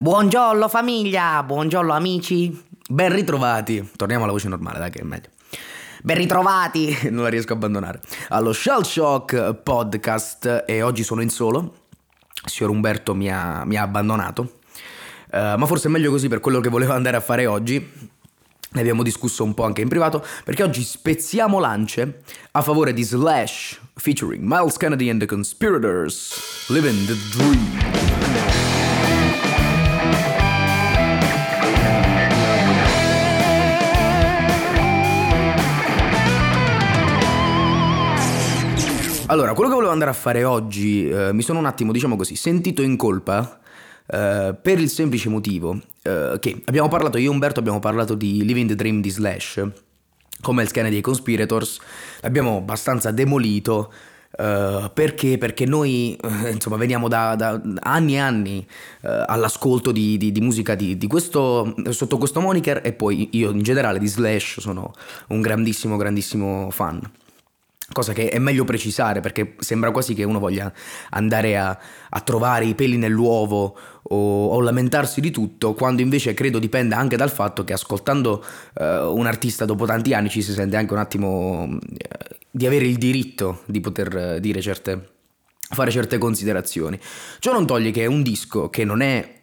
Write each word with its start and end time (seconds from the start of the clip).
Buongiorno 0.00 0.68
famiglia, 0.68 1.42
buongiorno 1.42 1.92
amici, 1.92 2.56
ben 2.88 3.12
ritrovati. 3.12 3.90
Torniamo 3.96 4.22
alla 4.22 4.32
voce 4.32 4.46
normale, 4.46 4.78
dai 4.78 4.90
che 4.90 5.00
è 5.00 5.02
meglio. 5.02 5.26
Ben 6.04 6.16
ritrovati, 6.16 6.96
non 7.10 7.24
la 7.24 7.28
riesco 7.28 7.54
a 7.54 7.56
abbandonare, 7.56 8.00
allo 8.28 8.52
Shell 8.52 8.82
Shock 8.82 9.54
Podcast 9.54 10.62
e 10.68 10.82
oggi 10.82 11.02
sono 11.02 11.20
in 11.20 11.30
solo. 11.30 11.86
Signor 12.44 12.70
Umberto 12.70 13.12
mi 13.12 13.28
ha, 13.28 13.64
mi 13.64 13.74
ha 13.74 13.82
abbandonato, 13.82 14.58
uh, 15.32 15.56
ma 15.56 15.66
forse 15.66 15.88
è 15.88 15.90
meglio 15.90 16.12
così 16.12 16.28
per 16.28 16.38
quello 16.38 16.60
che 16.60 16.68
volevo 16.68 16.92
andare 16.92 17.16
a 17.16 17.20
fare 17.20 17.46
oggi. 17.46 17.84
Ne 18.70 18.80
abbiamo 18.80 19.02
discusso 19.02 19.42
un 19.42 19.52
po' 19.52 19.64
anche 19.64 19.80
in 19.80 19.88
privato, 19.88 20.24
perché 20.44 20.62
oggi 20.62 20.84
spezziamo 20.84 21.58
lance 21.58 22.22
a 22.52 22.62
favore 22.62 22.92
di 22.92 23.02
Slash 23.02 23.80
featuring 23.96 24.44
Miles 24.44 24.76
Kennedy 24.76 25.10
and 25.10 25.18
the 25.18 25.26
Conspirators, 25.26 26.68
Living 26.68 27.04
the 27.04 27.16
Dream. 27.36 28.17
Allora, 39.30 39.52
quello 39.52 39.68
che 39.68 39.74
volevo 39.74 39.92
andare 39.92 40.10
a 40.10 40.14
fare 40.14 40.42
oggi, 40.44 41.06
eh, 41.06 41.34
mi 41.34 41.42
sono 41.42 41.58
un 41.58 41.66
attimo, 41.66 41.92
diciamo 41.92 42.16
così, 42.16 42.34
sentito 42.34 42.80
in 42.80 42.96
colpa 42.96 43.58
eh, 44.06 44.56
per 44.60 44.80
il 44.80 44.88
semplice 44.88 45.28
motivo 45.28 45.78
eh, 46.02 46.38
che 46.40 46.62
abbiamo 46.64 46.88
parlato, 46.88 47.18
io 47.18 47.30
e 47.30 47.34
Umberto 47.34 47.60
abbiamo 47.60 47.78
parlato 47.78 48.14
di 48.14 48.42
Living 48.42 48.70
the 48.70 48.74
Dream 48.74 49.02
di 49.02 49.10
Slash, 49.10 49.62
come 50.40 50.62
il 50.62 50.68
scan 50.68 50.88
dei 50.88 51.02
Conspirators, 51.02 51.78
l'abbiamo 52.20 52.56
abbastanza 52.56 53.10
demolito. 53.10 53.92
Uh, 54.30 54.90
perché? 54.92 55.36
Perché 55.38 55.64
noi 55.64 56.16
uh, 56.22 56.48
insomma 56.48 56.76
veniamo 56.76 57.08
da, 57.08 57.34
da, 57.34 57.60
anni 57.80 58.14
e 58.14 58.18
anni 58.18 58.66
uh, 59.00 59.08
all'ascolto 59.26 59.90
di, 59.90 60.18
di, 60.18 60.30
di 60.32 60.40
musica 60.40 60.74
di, 60.74 60.98
di, 60.98 61.06
questo, 61.06 61.74
sotto 61.88 62.18
questo 62.18 62.40
moniker 62.40 62.82
e 62.84 62.92
poi 62.92 63.30
io 63.32 63.50
in 63.50 63.62
generale 63.62 63.98
di 63.98 64.06
Slash 64.06 64.60
sono 64.60 64.92
un 65.28 65.40
grandissimo 65.40 65.96
grandissimo 65.96 66.70
fan. 66.70 67.00
Cosa 67.90 68.12
che 68.12 68.28
è 68.28 68.38
meglio 68.38 68.64
precisare 68.64 69.20
perché 69.20 69.54
sembra 69.60 69.90
quasi 69.90 70.12
che 70.12 70.22
uno 70.22 70.38
voglia 70.38 70.70
andare 71.10 71.56
a, 71.56 71.78
a 72.10 72.20
trovare 72.20 72.66
i 72.66 72.74
peli 72.74 72.98
nell'uovo 72.98 73.78
o, 74.02 74.46
o, 74.48 74.60
lamentarsi 74.60 75.22
di 75.22 75.30
tutto, 75.30 75.72
quando 75.72 76.02
invece 76.02 76.34
credo 76.34 76.58
dipenda 76.58 76.98
anche 76.98 77.16
dal 77.16 77.30
fatto 77.30 77.64
che 77.64 77.72
ascoltando 77.72 78.44
uh, 78.74 78.84
un 78.84 79.24
artista 79.26 79.64
dopo 79.64 79.86
tanti 79.86 80.12
anni 80.12 80.28
ci 80.28 80.42
si 80.42 80.52
sente 80.52 80.76
anche 80.76 80.92
un 80.92 80.98
attimo 80.98 81.62
uh, 81.62 81.78
di 82.50 82.66
avere 82.66 82.84
il 82.84 82.98
diritto 82.98 83.62
di 83.64 83.80
poter 83.80 84.34
uh, 84.36 84.38
dire 84.38 84.60
certe, 84.60 85.12
fare 85.56 85.90
certe 85.90 86.18
considerazioni. 86.18 86.98
Ciò 87.38 87.52
non 87.52 87.66
toglie 87.66 87.90
che 87.90 88.02
è 88.02 88.06
un 88.06 88.22
disco 88.22 88.68
che 88.68 88.84
non 88.84 89.00
è 89.00 89.36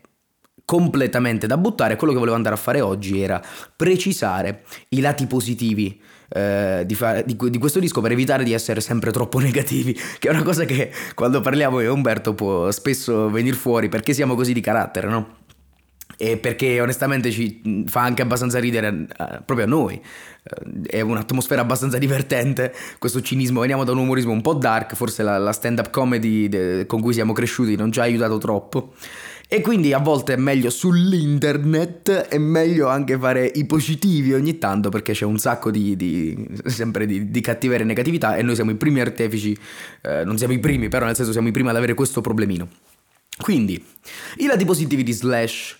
completamente 0.66 1.48
da 1.48 1.58
buttare, 1.58 1.96
quello 1.96 2.14
che 2.14 2.20
volevo 2.20 2.36
andare 2.36 2.56
a 2.56 2.60
fare 2.60 2.82
oggi 2.82 3.22
era 3.22 3.42
precisare 3.76 4.64
i 4.90 5.00
lati 5.00 5.26
positivi 5.28 6.02
eh, 6.30 6.84
di, 6.86 6.96
fare, 6.96 7.24
di, 7.26 7.38
di, 7.50 7.58
questo 7.58 7.80
disco 7.80 8.02
per 8.02 8.12
evitare 8.12 8.44
di 8.44 8.54
essere 8.54 8.82
sempre 8.82 9.12
troppo 9.12 9.40
negativi, 9.40 9.94
che 9.94 10.28
è 10.28 10.32
una 10.32 10.44
cosa 10.44 10.66
che 10.66 10.92
quando 11.14 11.42
parliamo 11.42 11.80
io 11.80 11.88
e 11.88 11.92
Umberto 11.92 12.34
può 12.34 12.72
spesso 12.72 13.30
venire 13.30 13.56
fuori 13.56 13.90
perché 13.90 14.14
siamo 14.14 14.36
così 14.36 14.54
di 14.54 14.62
carattere, 14.62 15.08
no? 15.08 15.38
E 16.18 16.38
perché 16.38 16.80
onestamente 16.80 17.30
ci 17.30 17.84
fa 17.88 18.02
anche 18.04 18.22
abbastanza 18.22 18.58
ridere 18.60 18.88
uh, 18.88 19.44
proprio 19.44 19.66
a 19.66 19.70
noi. 19.70 20.02
Uh, 20.44 20.82
è 20.84 21.02
un'atmosfera 21.02 21.62
abbastanza 21.62 21.98
divertente. 21.98 22.74
Questo 23.00 23.22
cinismo, 23.22 23.60
veniamo 23.60 23.84
da 23.84 23.92
un 23.92 23.98
umorismo 23.98 24.32
un 24.32 24.42
po' 24.42 24.54
dark, 24.54 24.96
forse 24.96 25.24
la, 25.24 25.38
la 25.38 25.52
stand-up 25.52 25.90
comedy 25.90 26.48
de, 26.48 26.86
con 26.86 27.02
cui 27.02 27.12
siamo 27.12 27.34
cresciuti 27.34 27.76
non 27.76 27.92
ci 27.92 28.00
ha 28.00 28.04
aiutato 28.04 28.38
troppo. 28.38 28.94
E 29.48 29.62
quindi 29.62 29.94
a 29.94 30.00
volte 30.00 30.34
è 30.34 30.38
meglio 30.38 30.72
sull'internet, 30.72 32.10
è 32.10 32.38
meglio 32.40 32.88
anche 32.88 33.18
fare 33.18 33.46
i 33.46 33.66
positivi 33.66 34.34
ogni 34.34 34.58
tanto 34.58 34.90
perché 34.90 35.14
c'è 35.14 35.26
un 35.26 35.38
sacco 35.38 35.70
di, 35.70 35.96
di 35.96 36.48
sempre 36.66 37.06
di, 37.06 37.30
di, 37.30 37.42
cattiveria 37.42 37.84
e 37.84 37.88
negatività 37.88 38.36
e 38.38 38.42
noi 38.42 38.56
siamo 38.56 38.72
i 38.72 38.76
primi 38.76 39.02
artefici, 39.02 39.56
eh, 40.02 40.24
non 40.24 40.40
siamo 40.40 40.54
i 40.54 40.60
primi 40.60 40.90
però 40.90 41.06
nel 41.06 41.16
senso 41.16 41.32
siamo 41.32 41.48
i 41.48 41.52
primi 41.52 41.70
ad 41.70 41.76
avere 41.76 41.94
questo 41.94 42.22
problemino. 42.22 42.68
Quindi, 43.38 43.84
i 44.38 44.46
lati 44.48 44.66
positivi 44.66 45.04
di 45.04 45.12
Slash 45.12 45.78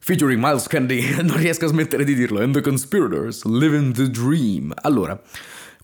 featuring 0.00 0.42
Miles 0.42 0.66
Candy, 0.66 1.14
non 1.22 1.36
riesco 1.36 1.64
a 1.64 1.68
smettere 1.68 2.04
di 2.04 2.14
dirlo, 2.14 2.40
and 2.40 2.52
the 2.54 2.60
Conspirators, 2.60 3.44
Living 3.44 3.94
the 3.94 4.10
Dream. 4.10 4.72
Allora, 4.82 5.20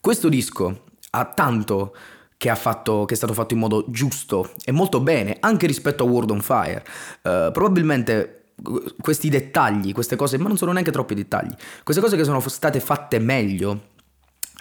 questo 0.00 0.28
disco 0.28 0.84
ha 1.10 1.24
tanto 1.26 1.94
che, 2.44 2.54
fatto, 2.56 3.06
che, 3.06 3.14
è 3.14 3.16
stato 3.16 3.32
fatto 3.32 3.54
in 3.54 3.60
modo 3.60 3.86
giusto 3.88 4.50
e 4.64 4.72
molto 4.72 5.00
bene, 5.00 5.38
anche 5.40 5.66
rispetto 5.66 6.04
a 6.04 6.06
World 6.06 6.30
on 6.30 6.40
Fire. 6.42 6.84
Uh, 7.22 7.50
probabilmente 7.52 8.52
questi 9.00 9.30
dettagli, 9.30 9.92
queste 9.92 10.14
cose, 10.14 10.36
ma 10.36 10.48
non 10.48 10.58
sono 10.58 10.72
neanche 10.72 10.92
troppi 10.92 11.14
dettagli, 11.14 11.52
queste 11.82 12.02
cose 12.02 12.16
che 12.16 12.24
sono 12.24 12.40
state 12.40 12.78
fatte 12.80 13.18
meglio 13.18 13.92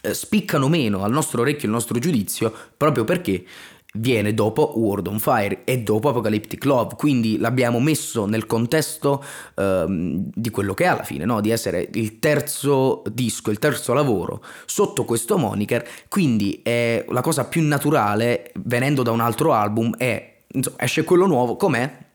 eh, 0.02 0.14
spiccano 0.14 0.68
meno 0.68 1.04
al 1.04 1.12
nostro 1.12 1.42
orecchio, 1.42 1.68
al 1.68 1.74
nostro 1.74 2.00
giudizio, 2.00 2.54
proprio 2.76 3.04
perché 3.04 3.44
viene 3.94 4.34
dopo 4.34 4.74
World 4.78 5.08
on 5.08 5.20
Fire 5.20 5.64
e 5.64 5.80
dopo 5.80 6.10
Apocalyptic 6.10 6.64
Love, 6.66 6.96
quindi 6.96 7.38
l'abbiamo 7.38 7.80
messo 7.80 8.26
nel 8.26 8.46
contesto 8.46 9.24
ehm, 9.56 10.30
di 10.34 10.50
quello 10.50 10.74
che 10.74 10.86
è 10.86 10.88
alla 10.88 11.04
fine, 11.04 11.26
no? 11.26 11.42
di 11.42 11.52
essere 11.52 11.90
il 11.94 12.20
terzo 12.20 13.04
disco, 13.12 13.52
il 13.52 13.60
terzo 13.60 13.94
lavoro 13.94 14.44
sotto 14.66 15.06
questo 15.06 15.38
moniker, 15.38 15.88
quindi 16.10 16.62
è 16.64 17.06
la 17.10 17.22
cosa 17.22 17.46
più 17.46 17.62
naturale 17.62 18.52
venendo 18.64 19.04
da 19.04 19.12
un 19.12 19.20
altro 19.20 19.54
album 19.54 19.96
è 19.98 20.38
insomma, 20.48 20.78
esce 20.80 21.04
quello 21.04 21.26
nuovo, 21.26 21.56
com'è? 21.56 22.12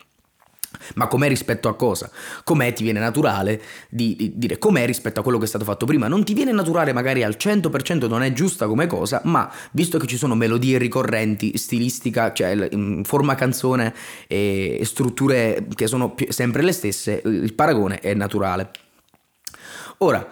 Ma 0.95 1.07
com'è 1.07 1.27
rispetto 1.27 1.67
a 1.67 1.75
cosa? 1.75 2.09
Com'è 2.43 2.73
ti 2.73 2.83
viene 2.83 2.99
naturale 2.99 3.61
di, 3.89 4.15
di, 4.15 4.33
dire 4.35 4.57
com'è 4.57 4.85
rispetto 4.85 5.19
a 5.19 5.23
quello 5.23 5.37
che 5.37 5.45
è 5.45 5.47
stato 5.47 5.65
fatto 5.65 5.85
prima? 5.85 6.07
Non 6.07 6.23
ti 6.23 6.33
viene 6.33 6.51
naturale 6.51 6.93
magari 6.93 7.23
al 7.23 7.35
100%, 7.39 8.07
non 8.07 8.21
è 8.21 8.31
giusta 8.33 8.67
come 8.67 8.87
cosa, 8.87 9.21
ma 9.25 9.51
visto 9.71 9.97
che 9.97 10.07
ci 10.07 10.17
sono 10.17 10.35
melodie 10.35 10.77
ricorrenti, 10.77 11.57
stilistica, 11.57 12.33
cioè 12.33 12.69
forma 13.03 13.35
canzone 13.35 13.93
e 14.27 14.81
strutture 14.83 15.65
che 15.73 15.87
sono 15.87 16.15
sempre 16.29 16.61
le 16.61 16.71
stesse, 16.71 17.21
il 17.23 17.53
paragone 17.53 17.99
è 17.99 18.13
naturale. 18.13 18.71
Ora, 19.99 20.27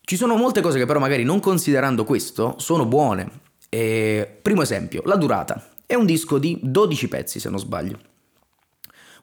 ci 0.00 0.16
sono 0.16 0.36
molte 0.36 0.60
cose 0.60 0.78
che 0.78 0.86
però 0.86 1.00
magari 1.00 1.24
non 1.24 1.40
considerando 1.40 2.04
questo 2.04 2.54
sono 2.58 2.86
buone. 2.86 3.44
E, 3.68 4.38
primo 4.40 4.62
esempio, 4.62 5.02
la 5.04 5.16
durata. 5.16 5.70
È 5.84 5.94
un 5.94 6.06
disco 6.06 6.38
di 6.38 6.58
12 6.62 7.08
pezzi 7.08 7.40
se 7.40 7.50
non 7.50 7.58
sbaglio. 7.58 8.14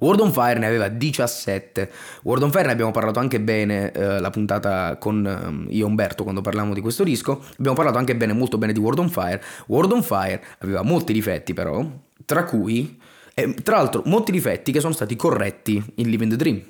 World 0.04 0.20
on 0.20 0.34
Fire 0.34 0.60
ne 0.60 0.68
aveva 0.68 0.90
17. 0.90 1.90
World 2.24 2.44
on 2.44 2.52
Fire 2.52 2.66
ne 2.66 2.74
abbiamo 2.74 2.92
parlato 2.92 3.20
anche 3.20 3.40
bene 3.40 3.92
eh, 3.94 4.20
la 4.20 4.30
puntata 4.32 4.98
con 4.98 5.66
eh, 5.70 5.74
io 5.74 5.86
e 5.86 5.88
Umberto 5.88 6.24
quando 6.24 6.42
parlavamo 6.42 6.74
di 6.74 6.82
questo 6.82 7.06
disco. 7.06 7.42
Abbiamo 7.58 7.76
parlato 7.76 7.98
anche 7.98 8.14
bene, 8.14 8.34
molto 8.34 8.58
bene 8.58 8.74
di 8.74 8.80
World 8.80 9.00
on 9.00 9.10
Fire. 9.10 9.42
World 9.68 9.94
on 9.94 10.04
Fire 10.04 10.44
aveva 10.60 10.82
molti 10.82 11.14
difetti 11.14 11.54
però, 11.54 11.86
tra 12.26 12.44
cui, 12.44 13.00
eh, 13.34 13.54
tra 13.64 13.78
l'altro, 13.78 14.02
molti 14.06 14.34
difetti 14.34 14.74
che 14.74 14.82
sono 14.82 14.92
stati 14.94 15.16
corretti 15.16 15.82
in 15.96 16.10
Living 16.10 16.32
the 16.32 16.38
Dream. 16.38 16.62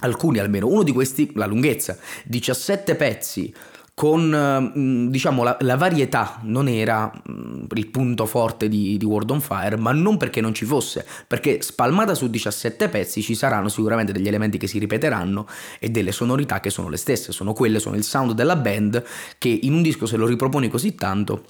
Alcuni 0.00 0.38
almeno, 0.38 0.66
uno 0.66 0.82
di 0.82 0.92
questi 0.92 1.30
la 1.34 1.46
lunghezza, 1.46 1.96
17 2.24 2.94
pezzi 2.94 3.54
con 4.00 4.72
mm, 4.78 5.08
diciamo 5.08 5.42
la, 5.42 5.58
la, 5.60 5.76
varietà 5.76 6.38
non 6.44 6.68
era 6.68 7.12
mm, 7.30 7.64
il 7.74 7.88
punto 7.88 8.24
forte 8.24 8.66
di, 8.66 8.96
di, 8.96 9.04
World 9.04 9.28
on 9.28 9.42
Fire, 9.42 9.76
ma 9.76 9.92
non 9.92 10.16
perché 10.16 10.40
non 10.40 10.54
ci 10.54 10.64
fosse, 10.64 11.04
perché 11.26 11.60
spalmata 11.60 12.14
su 12.14 12.30
17 12.30 12.88
pezzi 12.88 13.20
ci 13.20 13.34
saranno 13.34 13.68
sicuramente 13.68 14.12
degli 14.12 14.26
elementi 14.26 14.56
che 14.56 14.68
si 14.68 14.78
ripeteranno 14.78 15.46
e 15.78 15.90
delle 15.90 16.12
sonorità 16.12 16.60
che 16.60 16.70
sono 16.70 16.88
le 16.88 16.96
stesse, 16.96 17.30
sono 17.30 17.52
quelle, 17.52 17.78
sono 17.78 17.94
il 17.94 18.02
sound 18.02 18.32
della 18.32 18.56
band 18.56 19.04
che 19.36 19.50
in 19.50 19.74
un 19.74 19.82
disco 19.82 20.06
se 20.06 20.16
lo 20.16 20.24
riproponi 20.24 20.70
così 20.70 20.94
tanto 20.94 21.44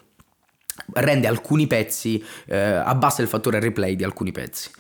rende 0.94 1.28
alcuni 1.28 1.68
pezzi, 1.68 2.20
eh, 2.46 2.58
abbassa 2.58 3.22
il 3.22 3.28
fattore 3.28 3.60
replay 3.60 3.94
di 3.94 4.02
alcuni 4.02 4.32
pezzi. 4.32 4.70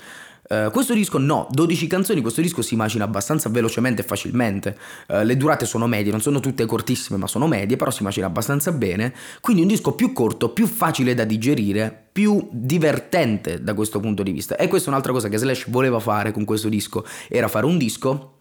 Uh, 0.52 0.68
questo 0.72 0.94
disco 0.94 1.18
no, 1.18 1.46
12 1.52 1.86
canzoni, 1.86 2.20
questo 2.20 2.40
disco 2.40 2.60
si 2.60 2.74
immagina 2.74 3.04
abbastanza 3.04 3.48
velocemente 3.48 4.02
e 4.02 4.04
facilmente. 4.04 4.76
Uh, 5.06 5.22
le 5.22 5.36
durate 5.36 5.64
sono 5.64 5.86
medie, 5.86 6.10
non 6.10 6.20
sono 6.20 6.40
tutte 6.40 6.66
cortissime, 6.66 7.18
ma 7.18 7.28
sono 7.28 7.46
medie, 7.46 7.76
però 7.76 7.92
si 7.92 8.02
immagina 8.02 8.26
abbastanza 8.26 8.72
bene. 8.72 9.14
Quindi 9.40 9.62
un 9.62 9.68
disco 9.68 9.92
più 9.92 10.12
corto, 10.12 10.48
più 10.48 10.66
facile 10.66 11.14
da 11.14 11.22
digerire, 11.22 12.08
più 12.10 12.48
divertente 12.50 13.62
da 13.62 13.74
questo 13.74 14.00
punto 14.00 14.24
di 14.24 14.32
vista. 14.32 14.56
E 14.56 14.66
questa 14.66 14.88
è 14.88 14.90
un'altra 14.90 15.12
cosa 15.12 15.28
che 15.28 15.36
Slash 15.36 15.70
voleva 15.70 16.00
fare 16.00 16.32
con 16.32 16.44
questo 16.44 16.68
disco, 16.68 17.06
era 17.28 17.46
fare 17.46 17.66
un 17.66 17.78
disco 17.78 18.38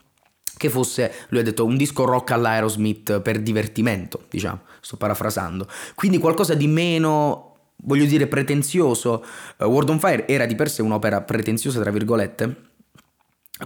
che 0.57 0.69
fosse, 0.69 1.13
lui 1.29 1.41
ha 1.41 1.43
detto, 1.43 1.63
un 1.63 1.77
disco 1.77 2.05
rock 2.05 2.31
all'Aerosmith 2.31 3.21
per 3.21 3.39
divertimento, 3.39 4.25
diciamo, 4.29 4.61
sto 4.81 4.97
parafrasando. 4.97 5.67
Quindi 5.93 6.17
qualcosa 6.17 6.55
di 6.55 6.67
meno 6.67 7.48
voglio 7.83 8.05
dire 8.05 8.27
pretenzioso. 8.27 9.23
Uh, 9.57 9.65
World 9.65 9.89
on 9.89 9.99
Fire 9.99 10.27
era 10.27 10.45
di 10.45 10.55
per 10.55 10.69
sé 10.69 10.81
un'opera 10.81 11.21
pretenziosa, 11.21 11.81
tra 11.81 11.91
virgolette, 11.91 12.55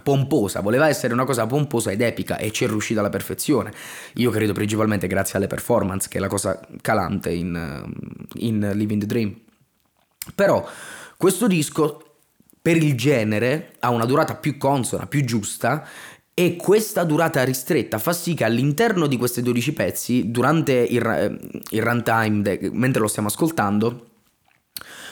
pomposa, 0.02 0.62
voleva 0.62 0.88
essere 0.88 1.14
una 1.14 1.26
cosa 1.26 1.46
pomposa 1.46 1.92
ed 1.92 2.02
epica 2.02 2.38
e 2.38 2.52
ci 2.52 2.64
è 2.64 2.68
riuscita 2.68 3.00
alla 3.00 3.10
perfezione. 3.10 3.72
Io 4.16 4.32
credo 4.32 4.54
principalmente 4.54 5.08
grazie 5.08 5.38
alle 5.38 5.48
performance, 5.48 6.08
che 6.10 6.18
è 6.18 6.22
la 6.22 6.28
cosa 6.28 6.60
calante 6.82 7.32
in, 7.32 7.84
in 8.36 8.72
Living 8.74 9.00
the 9.02 9.08
Dream. 9.08 9.36
Però 10.36 10.68
questo 11.18 11.48
disco 11.48 12.18
per 12.62 12.78
il 12.78 12.96
genere 12.96 13.74
ha 13.80 13.90
una 13.90 14.06
durata 14.06 14.36
più 14.36 14.58
consona, 14.58 15.06
più 15.06 15.24
giusta 15.26 15.86
e 16.36 16.56
questa 16.56 17.04
durata 17.04 17.44
ristretta 17.44 18.00
fa 18.00 18.12
sì 18.12 18.34
che 18.34 18.44
all'interno 18.44 19.06
di 19.08 19.18
questi 19.18 19.42
12 19.42 19.74
pezzi, 19.74 20.32
durante 20.32 20.74
il, 20.74 21.60
il 21.70 21.82
runtime, 21.82 22.42
de, 22.42 22.70
mentre 22.74 23.02
lo 23.02 23.08
stiamo 23.08 23.28
ascoltando, 23.28 24.08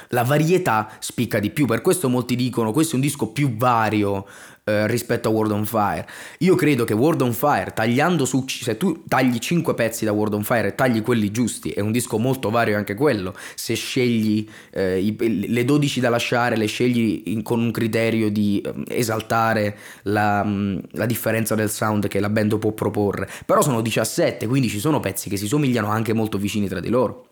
la 0.09 0.23
varietà 0.23 0.89
spicca 0.99 1.39
di 1.39 1.51
più. 1.51 1.65
Per 1.65 1.81
questo 1.81 2.09
molti 2.09 2.35
dicono 2.35 2.71
questo 2.71 2.93
è 2.93 2.95
un 2.95 3.01
disco 3.01 3.27
più 3.27 3.55
vario 3.55 4.25
eh, 4.63 4.87
rispetto 4.87 5.29
a 5.29 5.31
World 5.31 5.51
on 5.51 5.65
Fire. 5.65 6.05
Io 6.39 6.55
credo 6.55 6.83
che 6.83 6.93
World 6.93 7.21
on 7.21 7.33
Fire, 7.33 7.71
tagliando 7.73 8.25
su, 8.25 8.45
se 8.47 8.77
tu 8.77 9.03
tagli 9.07 9.39
5 9.39 9.73
pezzi 9.73 10.05
da 10.05 10.11
World 10.11 10.35
on 10.35 10.43
Fire 10.43 10.67
e 10.67 10.75
tagli 10.75 11.01
quelli 11.01 11.31
giusti, 11.31 11.71
è 11.71 11.79
un 11.79 11.91
disco 11.91 12.17
molto 12.17 12.49
vario 12.49 12.77
anche 12.77 12.93
quello. 12.93 13.33
Se 13.55 13.73
scegli 13.73 14.47
eh, 14.71 14.99
i, 14.99 15.47
le 15.47 15.65
12 15.65 15.99
da 15.99 16.09
lasciare, 16.09 16.57
le 16.57 16.67
scegli 16.67 17.23
in, 17.25 17.41
con 17.41 17.59
un 17.59 17.71
criterio 17.71 18.29
di 18.29 18.61
eh, 18.61 18.73
esaltare 18.89 19.77
la, 20.03 20.43
mm, 20.43 20.77
la 20.91 21.05
differenza 21.05 21.55
del 21.55 21.69
sound 21.69 22.07
che 22.07 22.19
la 22.19 22.29
band 22.29 22.57
può 22.59 22.71
proporre. 22.71 23.27
Però 23.45 23.61
sono 23.61 23.81
17, 23.81 24.47
quindi 24.47 24.69
ci 24.69 24.79
sono 24.79 24.99
pezzi 24.99 25.29
che 25.29 25.37
si 25.37 25.47
somigliano 25.47 25.87
anche 25.87 26.13
molto 26.13 26.37
vicini 26.37 26.67
tra 26.67 26.79
di 26.79 26.89
loro. 26.89 27.30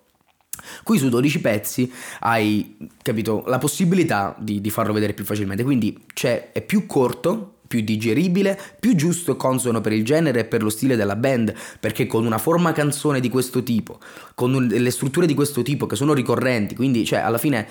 Qui 0.83 0.97
su 0.97 1.09
12 1.09 1.41
pezzi 1.41 1.91
hai, 2.21 2.77
capito, 3.01 3.43
la 3.47 3.57
possibilità 3.57 4.35
di, 4.39 4.61
di 4.61 4.69
farlo 4.69 4.93
vedere 4.93 5.13
più 5.13 5.25
facilmente, 5.25 5.63
quindi 5.63 5.97
è 6.21 6.61
più 6.61 6.85
corto, 6.85 7.55
più 7.69 7.81
digeribile, 7.81 8.59
più 8.79 8.95
giusto 8.95 9.33
e 9.33 9.35
consono 9.35 9.79
per 9.79 9.93
il 9.93 10.03
genere 10.03 10.39
e 10.39 10.45
per 10.45 10.63
lo 10.63 10.69
stile 10.69 10.95
della 10.95 11.15
band, 11.15 11.53
perché 11.79 12.07
con 12.07 12.25
una 12.25 12.39
forma 12.39 12.71
canzone 12.71 13.19
di 13.19 13.29
questo 13.29 13.61
tipo, 13.61 13.99
con 14.33 14.53
un, 14.53 14.65
le 14.65 14.91
strutture 14.91 15.27
di 15.27 15.35
questo 15.35 15.61
tipo 15.61 15.85
che 15.85 15.95
sono 15.95 16.13
ricorrenti, 16.13 16.75
quindi 16.75 17.05
cioè 17.05 17.19
alla 17.19 17.37
fine 17.37 17.67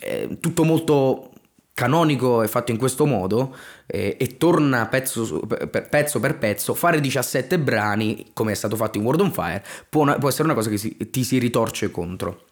è 0.00 0.28
tutto 0.40 0.64
molto 0.64 1.30
canonico 1.76 2.40
è 2.40 2.46
fatto 2.46 2.70
in 2.70 2.78
questo 2.78 3.04
modo 3.04 3.54
eh, 3.84 4.16
e 4.18 4.38
torna 4.38 4.86
pezzo 4.86 5.40
per, 5.40 5.88
pezzo 5.90 6.18
per 6.20 6.38
pezzo, 6.38 6.72
fare 6.72 7.00
17 7.00 7.58
brani 7.58 8.28
come 8.32 8.52
è 8.52 8.54
stato 8.54 8.76
fatto 8.76 8.96
in 8.96 9.04
World 9.04 9.20
on 9.20 9.30
Fire 9.30 9.62
può, 9.90 10.16
può 10.16 10.30
essere 10.30 10.44
una 10.44 10.54
cosa 10.54 10.70
che 10.70 10.78
si, 10.78 10.96
ti 11.10 11.22
si 11.22 11.36
ritorce 11.36 11.90
contro. 11.90 12.46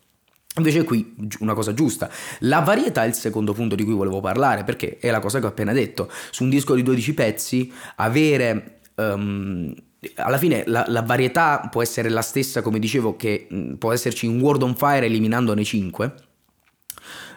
Invece 0.59 0.85
qui 0.85 1.17
una 1.41 1.55
cosa 1.55 1.73
giusta. 1.73 2.11
La 2.41 2.61
varietà 2.61 3.03
è 3.03 3.07
il 3.07 3.15
secondo 3.15 3.55
punto 3.55 3.75
di 3.75 3.83
cui 3.83 3.95
volevo 3.95 4.21
parlare, 4.21 4.63
perché 4.63 4.99
è 4.99 5.11
la 5.11 5.21
cosa 5.21 5.41
che 5.41 5.47
ho 5.47 5.49
appena 5.49 5.73
detto. 5.73 6.09
Su 6.31 6.45
un 6.45 6.51
disco 6.51 6.75
di 6.75 6.83
12 6.83 7.15
pezzi, 7.15 7.73
avere... 7.97 8.81
Um, 8.97 9.75
alla 10.17 10.37
fine 10.37 10.65
la, 10.67 10.85
la, 10.87 11.01
varietà 11.01 11.67
può 11.71 11.81
essere 11.81 12.11
la 12.11 12.21
stessa, 12.21 12.61
come 12.61 12.79
dicevo, 12.79 13.17
che 13.17 13.47
mh, 13.49 13.73
può 13.77 13.91
esserci 13.91 14.27
in 14.27 14.39
World 14.39 14.63
on 14.63 14.77
Fire 14.77 15.07
eliminandone 15.07 15.65
5 15.65 16.15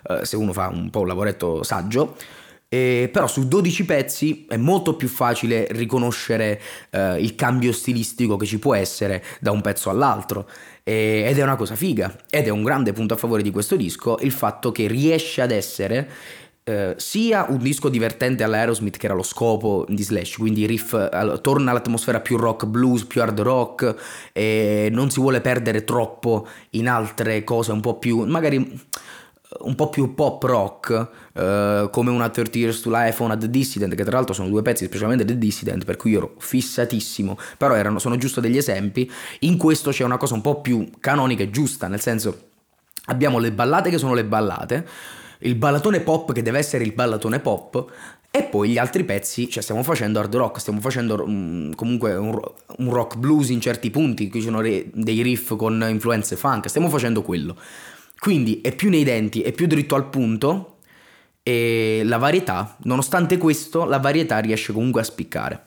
eh, 0.03 0.25
se 0.25 0.35
uno 0.35 0.53
fa 0.53 0.67
un 0.67 0.89
po' 0.89 1.01
un 1.01 1.07
lavoretto 1.07 1.63
saggio. 1.63 2.15
Eh, 2.69 3.09
però 3.13 3.27
su 3.27 3.47
12 3.47 3.85
pezzi 3.85 4.45
è 4.49 4.57
molto 4.57 4.97
più 4.97 5.07
facile 5.07 5.67
riconoscere 5.69 6.59
eh, 6.89 7.17
il 7.21 7.33
cambio 7.35 7.71
stilistico 7.71 8.35
che 8.35 8.45
ci 8.45 8.59
può 8.59 8.75
essere 8.75 9.23
da 9.39 9.51
un 9.51 9.61
pezzo 9.61 9.89
all'altro 9.89 10.49
eh, 10.83 11.23
ed 11.29 11.39
è 11.39 11.43
una 11.43 11.55
cosa 11.55 11.75
figa 11.75 12.13
ed 12.29 12.45
è 12.45 12.49
un 12.49 12.63
grande 12.63 12.91
punto 12.91 13.13
a 13.13 13.17
favore 13.17 13.41
di 13.41 13.51
questo 13.51 13.77
disco 13.77 14.17
il 14.19 14.33
fatto 14.33 14.73
che 14.73 14.85
riesce 14.87 15.41
ad 15.41 15.51
essere 15.51 16.09
eh, 16.65 16.95
sia 16.97 17.45
un 17.47 17.59
disco 17.59 17.87
divertente 17.87 18.43
all'Aerosmith 18.43 18.97
che 18.97 19.05
era 19.05 19.15
lo 19.15 19.23
scopo 19.23 19.85
di 19.87 20.03
Slash, 20.03 20.35
quindi 20.35 20.65
riff 20.65 20.89
torna 21.39 21.71
all'atmosfera 21.71 22.19
più 22.19 22.35
rock 22.35 22.65
blues, 22.65 23.05
più 23.05 23.21
hard 23.21 23.39
rock 23.39 23.95
e 24.33 24.89
non 24.91 25.09
si 25.09 25.21
vuole 25.21 25.39
perdere 25.39 25.85
troppo 25.85 26.45
in 26.71 26.89
altre 26.89 27.45
cose 27.45 27.71
un 27.71 27.79
po' 27.79 27.97
più 27.97 28.25
magari 28.25 28.77
un 29.61 29.75
po' 29.75 29.89
più 29.89 30.13
pop 30.13 30.43
rock, 30.43 31.09
eh, 31.33 31.87
come 31.91 32.11
una 32.11 32.29
30 32.29 32.57
Years 32.57 32.81
to 32.81 32.89
Life 32.89 33.21
o 33.21 33.25
una 33.25 33.37
The 33.37 33.49
Dissident, 33.49 33.95
che 33.95 34.03
tra 34.03 34.15
l'altro 34.15 34.33
sono 34.33 34.49
due 34.49 34.61
pezzi, 34.61 34.85
specialmente 34.85 35.25
The 35.25 35.37
Dissident, 35.37 35.85
per 35.85 35.97
cui 35.97 36.11
io 36.11 36.17
ero 36.17 36.33
fissatissimo, 36.37 37.37
però 37.57 37.75
erano, 37.75 37.99
sono 37.99 38.17
giusto 38.17 38.41
degli 38.41 38.57
esempi. 38.57 39.09
In 39.39 39.57
questo 39.57 39.91
c'è 39.91 40.03
una 40.03 40.17
cosa 40.17 40.33
un 40.33 40.41
po' 40.41 40.61
più 40.61 40.89
canonica 40.99 41.43
e 41.43 41.49
giusta, 41.49 41.87
nel 41.87 42.01
senso 42.01 42.45
abbiamo 43.05 43.39
le 43.39 43.51
ballate 43.51 43.89
che 43.89 43.97
sono 43.97 44.13
le 44.13 44.25
ballate, 44.25 44.87
il 45.41 45.55
ballatone 45.55 45.99
pop 45.99 46.33
che 46.33 46.41
deve 46.41 46.57
essere 46.57 46.83
il 46.83 46.93
ballatone 46.93 47.39
pop, 47.39 47.91
e 48.29 48.43
poi 48.43 48.69
gli 48.69 48.77
altri 48.77 49.03
pezzi, 49.03 49.49
cioè 49.49 49.63
stiamo 49.63 49.81
facendo 49.81 50.19
hard 50.19 50.35
rock, 50.35 50.59
stiamo 50.59 50.79
facendo 50.79 51.23
um, 51.23 51.73
comunque 51.73 52.13
un, 52.15 52.39
un, 52.77 52.93
rock 52.93 53.15
blues 53.17 53.49
in 53.49 53.59
certi 53.61 53.89
punti, 53.89 54.29
qui 54.29 54.41
ci 54.41 54.45
sono 54.45 54.61
re, 54.61 54.85
dei 54.93 55.21
riff 55.21 55.55
con 55.55 55.83
influenze 55.89 56.35
funk, 56.35 56.69
stiamo 56.69 56.89
facendo 56.89 57.21
quello. 57.23 57.55
Quindi 58.17 58.61
è 58.61 58.73
più 58.75 58.89
nei 58.89 59.03
denti, 59.03 59.41
è 59.41 59.51
più 59.51 59.67
dritto 59.67 59.95
al 59.95 60.09
punto 60.09 60.77
e 61.43 62.01
la 62.03 62.17
varietà, 62.17 62.75
nonostante 62.83 63.37
questo, 63.37 63.85
la 63.85 63.99
varietà 63.99 64.39
riesce 64.39 64.73
comunque 64.73 65.01
a 65.01 65.05
spiccare. 65.05 65.65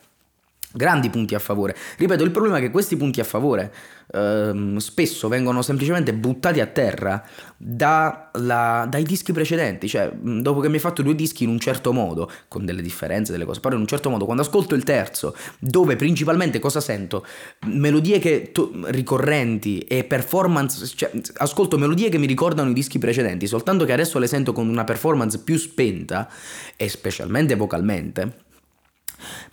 Grandi 0.73 1.09
punti 1.09 1.35
a 1.35 1.39
favore. 1.39 1.75
Ripeto, 1.97 2.23
il 2.23 2.31
problema 2.31 2.57
è 2.57 2.61
che 2.61 2.71
questi 2.71 2.95
punti 2.95 3.19
a 3.19 3.25
favore 3.25 3.73
ehm, 4.13 4.77
spesso 4.77 5.27
vengono 5.27 5.61
semplicemente 5.61 6.13
buttati 6.13 6.59
a 6.59 6.65
terra 6.65 7.23
la, 7.57 8.87
dai 8.89 9.03
dischi 9.03 9.33
precedenti. 9.33 9.89
Cioè, 9.89 10.11
dopo 10.13 10.61
che 10.61 10.69
mi 10.69 10.75
hai 10.75 10.79
fatto 10.79 11.01
due 11.01 11.15
dischi 11.15 11.43
in 11.43 11.49
un 11.49 11.59
certo 11.59 11.91
modo, 11.91 12.31
con 12.47 12.65
delle 12.65 12.81
differenze, 12.81 13.31
delle 13.31 13.45
cose, 13.45 13.59
però 13.59 13.75
in 13.75 13.81
un 13.81 13.87
certo 13.87 14.09
modo, 14.09 14.23
quando 14.23 14.43
ascolto 14.43 14.73
il 14.75 14.83
terzo, 14.83 15.35
dove 15.59 15.95
principalmente 15.95 16.59
cosa 16.59 16.79
sento? 16.79 17.25
Melodie 17.65 18.19
che 18.19 18.51
to- 18.53 18.71
ricorrenti 18.85 19.79
e 19.79 20.05
performance, 20.05 20.85
cioè, 20.95 21.11
ascolto 21.35 21.77
melodie 21.77 22.09
che 22.09 22.17
mi 22.17 22.27
ricordano 22.27 22.69
i 22.69 22.73
dischi 22.73 22.97
precedenti, 22.97 23.45
soltanto 23.45 23.83
che 23.83 23.91
adesso 23.91 24.19
le 24.19 24.27
sento 24.27 24.53
con 24.53 24.69
una 24.69 24.83
performance 24.85 25.39
più 25.39 25.57
spenta 25.57 26.29
e 26.77 26.87
specialmente 26.87 27.55
vocalmente 27.55 28.49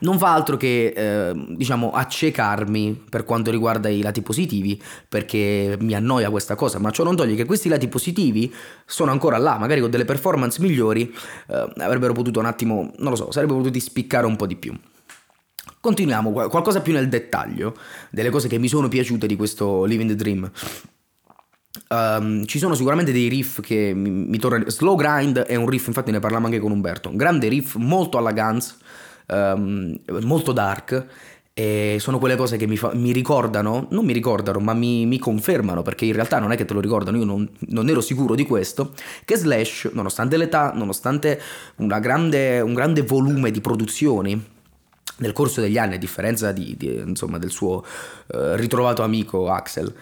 non 0.00 0.18
fa 0.18 0.32
altro 0.32 0.56
che, 0.56 0.92
eh, 0.94 1.32
diciamo, 1.56 1.90
accecarmi 1.90 3.04
per 3.08 3.24
quanto 3.24 3.50
riguarda 3.50 3.88
i 3.88 4.02
lati 4.02 4.22
positivi, 4.22 4.80
perché 5.08 5.76
mi 5.80 5.94
annoia 5.94 6.30
questa 6.30 6.54
cosa, 6.54 6.78
ma 6.78 6.90
ciò 6.90 7.04
non 7.04 7.16
toglie 7.16 7.34
che 7.34 7.44
questi 7.44 7.68
lati 7.68 7.88
positivi 7.88 8.52
sono 8.86 9.10
ancora 9.10 9.38
là, 9.38 9.58
magari 9.58 9.80
con 9.80 9.90
delle 9.90 10.04
performance 10.04 10.60
migliori, 10.60 11.12
eh, 11.48 11.68
avrebbero 11.76 12.12
potuto 12.12 12.40
un 12.40 12.46
attimo, 12.46 12.92
non 12.98 13.10
lo 13.10 13.16
so, 13.16 13.30
sarebbero 13.30 13.58
potuti 13.58 13.80
spiccare 13.80 14.26
un 14.26 14.36
po' 14.36 14.46
di 14.46 14.56
più. 14.56 14.74
Continuiamo, 15.80 16.32
qualcosa 16.32 16.80
più 16.80 16.92
nel 16.92 17.08
dettaglio, 17.08 17.76
delle 18.10 18.30
cose 18.30 18.48
che 18.48 18.58
mi 18.58 18.68
sono 18.68 18.88
piaciute 18.88 19.26
di 19.26 19.36
questo 19.36 19.84
Living 19.84 20.10
the 20.10 20.16
Dream. 20.16 20.50
Um, 21.88 22.44
ci 22.46 22.58
sono 22.58 22.74
sicuramente 22.74 23.12
dei 23.12 23.28
riff 23.28 23.60
che 23.60 23.92
mi, 23.94 24.10
mi 24.10 24.38
tornano. 24.38 24.68
Slow 24.68 24.96
Grind 24.96 25.38
è 25.38 25.54
un 25.54 25.68
riff, 25.68 25.86
infatti 25.86 26.10
ne 26.10 26.18
parliamo 26.18 26.46
anche 26.46 26.58
con 26.58 26.72
Umberto. 26.72 27.08
Un 27.08 27.16
grande 27.16 27.48
riff, 27.48 27.76
molto 27.76 28.18
alla 28.18 28.32
Guns 28.32 28.76
um, 29.28 29.98
molto 30.22 30.52
dark 30.52 31.06
e 31.58 31.96
sono 31.98 32.20
quelle 32.20 32.36
cose 32.36 32.56
che 32.56 32.68
mi, 32.68 32.76
fa, 32.76 32.92
mi, 32.94 33.10
ricordano, 33.10 33.88
non 33.90 34.04
mi 34.04 34.12
ricordano, 34.12 34.60
ma 34.60 34.74
mi, 34.74 35.06
mi, 35.06 35.18
confermano, 35.18 35.82
perché 35.82 36.04
in 36.04 36.12
realtà 36.12 36.38
non 36.38 36.52
è 36.52 36.56
che 36.56 36.64
te 36.64 36.72
lo 36.72 36.78
ricordano, 36.78 37.16
io 37.16 37.24
non, 37.24 37.50
non 37.70 37.88
ero 37.88 38.00
sicuro 38.00 38.36
di 38.36 38.46
questo, 38.46 38.92
che 39.24 39.36
Slash, 39.36 39.90
nonostante 39.92 40.36
l'età, 40.36 40.70
nonostante 40.72 41.40
grande, 41.74 42.60
un 42.60 42.74
grande 42.74 43.02
volume 43.02 43.50
di 43.50 43.60
produzioni, 43.60 44.40
nel 45.16 45.32
corso 45.32 45.60
degli 45.60 45.78
anni, 45.78 45.94
a 45.96 45.98
differenza 45.98 46.52
di, 46.52 46.76
di, 46.78 47.02
insomma, 47.04 47.38
del 47.38 47.50
suo 47.50 47.84
uh, 48.26 48.54
ritrovato 48.54 49.02
amico 49.02 49.50
Axel, 49.50 49.92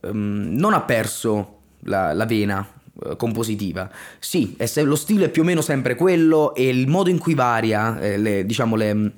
um, 0.00 0.48
non 0.50 0.74
ha 0.74 0.80
perso 0.80 1.58
la, 1.84 2.12
la 2.12 2.24
vena 2.24 2.66
eh, 2.66 2.83
compositiva. 3.16 3.90
Sì, 4.18 4.56
lo 4.82 4.96
stile 4.96 5.26
è 5.26 5.30
più 5.30 5.42
o 5.42 5.44
meno 5.44 5.60
sempre 5.60 5.94
quello 5.94 6.54
e 6.54 6.68
il 6.68 6.86
modo 6.88 7.10
in 7.10 7.18
cui 7.18 7.34
varia, 7.34 7.98
eh, 8.00 8.16
le, 8.18 8.46
diciamo, 8.46 8.76
le, 8.76 9.12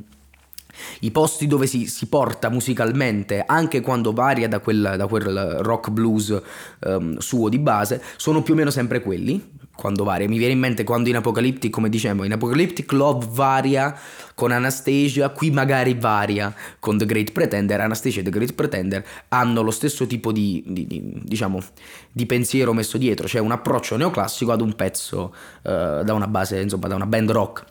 i 1.01 1.11
posti 1.11 1.47
dove 1.47 1.67
si, 1.67 1.87
si, 1.87 2.07
porta 2.07 2.49
musicalmente, 2.49 3.45
anche 3.47 3.81
quando 3.81 4.13
varia 4.13 4.49
da 4.49 4.61
quel, 4.61 4.95
da 4.97 5.07
quel 5.07 5.59
rock 5.61 5.91
blues 5.91 6.41
um, 6.81 7.19
suo 7.19 7.49
di 7.49 7.59
base, 7.59 8.03
sono 8.17 8.43
più 8.43 8.55
o 8.55 8.57
meno 8.57 8.71
sempre 8.71 9.01
quelli 9.01 9.55
quando 9.77 10.03
varia. 10.03 10.27
Mi 10.27 10.39
viene 10.39 10.55
in 10.55 10.59
mente 10.59 10.83
quando 10.83 11.09
in 11.09 11.17
Apocalyptic, 11.17 11.71
come 11.71 11.89
dicevo, 11.89 12.25
in 12.25 12.33
Apocalyptic 12.33 12.91
Love 12.93 13.27
varia 13.31 13.97
con 14.35 14.51
Anastasia, 14.51 15.29
qui 15.29 15.51
magari 15.51 15.95
varia 15.95 16.53
con 16.81 16.99
The 16.99 17.07
Great 17.07 17.31
Pretender. 17.31 17.81
Anastasia 17.81 18.23
e 18.23 18.25
The 18.25 18.31
Great 18.31 18.55
Pretender 18.55 19.07
hanno 19.29 19.63
lo 19.63 19.71
stesso 19.71 20.07
tipo 20.07 20.33
di, 20.33 20.65
di, 20.67 20.87
di 20.87 21.21
diciamo, 21.23 21.63
di 22.11 22.27
pensiero 22.27 22.73
messo 22.73 22.99
dietro, 22.99 23.29
cioè 23.29 23.41
un 23.41 23.53
approccio 23.53 23.97
neoclassico 23.97 24.51
ad 24.51 24.61
un 24.61 24.75
pezzo 24.75 25.35
uh, 25.63 26.03
da 26.03 26.13
una 26.13 26.27
base, 26.27 26.61
insomma, 26.61 26.89
da 26.89 26.95
una 26.97 27.07
band 27.07 27.31
rock. 27.31 27.65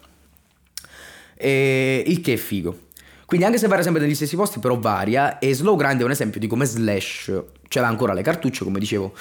E 1.35 2.03
il 2.05 2.21
che 2.21 2.33
è 2.33 2.37
figo. 2.37 2.83
Quindi 3.25 3.45
anche 3.45 3.57
se 3.57 3.67
varia 3.67 3.83
sempre 3.83 4.01
negli 4.01 4.15
stessi 4.15 4.35
posti, 4.35 4.59
però 4.59 4.77
varia. 4.77 5.39
E 5.39 5.53
Slow 5.53 5.75
Grind 5.75 6.01
è 6.01 6.03
un 6.03 6.11
esempio 6.11 6.39
di 6.39 6.47
come 6.47 6.65
Slash 6.65 7.31
ce 7.67 7.79
l'ha 7.79 7.87
ancora 7.87 8.13
le 8.13 8.21
cartucce, 8.21 8.63
come 8.63 8.79
dicevo, 8.79 9.13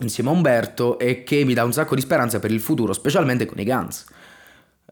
insieme 0.00 0.30
a 0.30 0.32
Umberto 0.32 0.98
e 0.98 1.22
che 1.22 1.44
mi 1.44 1.54
dà 1.54 1.64
un 1.64 1.72
sacco 1.72 1.94
di 1.94 2.00
speranza 2.00 2.38
per 2.38 2.50
il 2.50 2.60
futuro, 2.60 2.92
specialmente 2.92 3.46
con 3.46 3.58
i 3.58 3.64
Guns. 3.64 4.04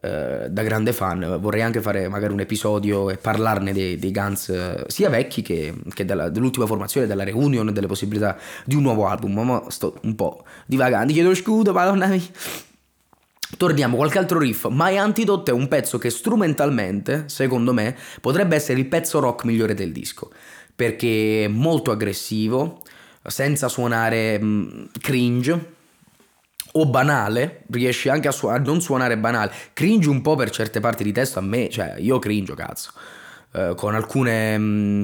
Eh, 0.00 0.48
da 0.50 0.62
grande 0.62 0.92
fan 0.92 1.38
vorrei 1.40 1.62
anche 1.62 1.80
fare 1.80 2.06
magari 2.08 2.32
un 2.32 2.40
episodio 2.40 3.08
e 3.08 3.16
parlarne 3.16 3.72
dei, 3.72 3.98
dei 3.98 4.12
Guns 4.12 4.50
eh, 4.50 4.84
sia 4.88 5.08
vecchi 5.08 5.40
che, 5.40 5.75
che 5.94 6.04
della, 6.04 6.28
dell'ultima 6.28 6.66
formazione, 6.66 7.06
della 7.06 7.25
reunion, 7.25 7.72
delle 7.72 7.86
possibilità 7.86 8.36
di 8.64 8.75
un 8.75 8.82
nuovo 8.82 9.06
album. 9.06 9.38
Ma 9.38 9.64
sto 9.68 9.98
un 10.02 10.14
po' 10.14 10.44
divagando, 10.66 11.12
chiedo 11.12 11.34
scudo, 11.34 11.72
madonna 11.72 12.06
mia. 12.06 12.22
Torniamo, 13.56 13.96
qualche 13.96 14.18
altro 14.18 14.38
riff. 14.38 14.66
My 14.68 14.98
Antidote 14.98 15.50
è 15.50 15.54
un 15.54 15.68
pezzo 15.68 15.96
che 15.96 16.10
strumentalmente, 16.10 17.25
secondo 17.28 17.72
me, 17.72 17.96
potrebbe 18.20 18.54
essere 18.54 18.78
il 18.78 18.86
pezzo 18.86 19.18
rock 19.18 19.44
migliore 19.44 19.75
del 19.75 19.92
disco. 19.92 20.30
Perché 20.75 21.44
è 21.44 21.48
molto 21.48 21.90
aggressivo, 21.90 22.82
senza 23.25 23.68
suonare 23.68 24.38
mh, 24.38 24.46
mm, 24.46 24.84
cringe 25.00 25.75
o 26.72 26.86
banale, 26.86 27.62
riesce 27.70 28.10
anche 28.10 28.28
a, 28.28 28.32
su- 28.32 28.46
a, 28.46 28.58
non 28.58 28.82
suonare 28.82 29.16
banale. 29.16 29.52
Cringe 29.72 30.10
un 30.10 30.20
po' 30.20 30.34
per 30.34 30.50
certe 30.50 30.80
parti 30.80 31.02
di 31.02 31.12
testo 31.12 31.38
a 31.38 31.42
me, 31.42 31.70
cioè 31.70 31.94
io 31.98 32.18
cringe, 32.18 32.54
cazzo. 32.54 32.90
Uh, 33.52 33.75
con 33.75 33.94
alcune... 33.94 34.58
Mh, 34.58 34.62
mm, 34.62 35.02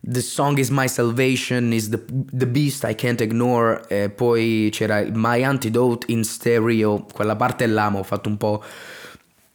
The 0.00 0.20
song 0.20 0.58
is 0.58 0.70
my 0.70 0.86
salvation, 0.86 1.72
is 1.72 1.90
the, 1.90 2.00
the 2.32 2.46
beast 2.46 2.84
I 2.84 2.94
can't 2.94 3.20
ignore. 3.20 3.82
E 3.88 4.08
poi 4.08 4.68
c'era 4.72 5.04
My 5.12 5.42
Antidote 5.42 6.10
in 6.12 6.24
stereo, 6.24 7.04
quella 7.12 7.36
parte 7.36 7.66
là, 7.66 7.90
ho 7.94 8.02
fatto 8.02 8.28
un 8.28 8.36
po'. 8.36 8.62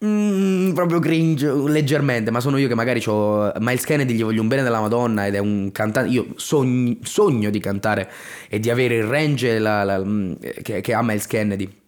Mm, 0.05 0.73
proprio 0.73 1.00
cringe 1.00 1.50
leggermente, 1.50 2.29
ma 2.29 2.41
sono 2.41 2.57
io 2.57 2.67
che 2.67 2.75
magari 2.75 3.01
ho 3.05 3.53
Miles 3.59 3.85
Kennedy, 3.85 4.15
gli 4.15 4.23
voglio 4.23 4.41
un 4.41 4.50
bene 4.50 4.62
della 4.62 4.81
Madonna 4.81 5.25
ed 5.25 5.35
è 5.35 5.39
un 5.39 5.71
cantante. 5.71 6.09
Io 6.12 6.27
sogno, 6.35 6.97
sogno 7.03 7.50
di 7.50 7.59
cantare 7.59 8.12
e 8.50 8.59
di 8.59 8.69
avere 8.69 8.95
il 8.95 9.05
range 9.05 9.59
la, 9.59 9.83
la, 9.83 10.03
che, 10.62 10.81
che 10.81 10.93
ha 10.93 11.01
Miles 11.01 11.25
Kennedy 11.25 11.81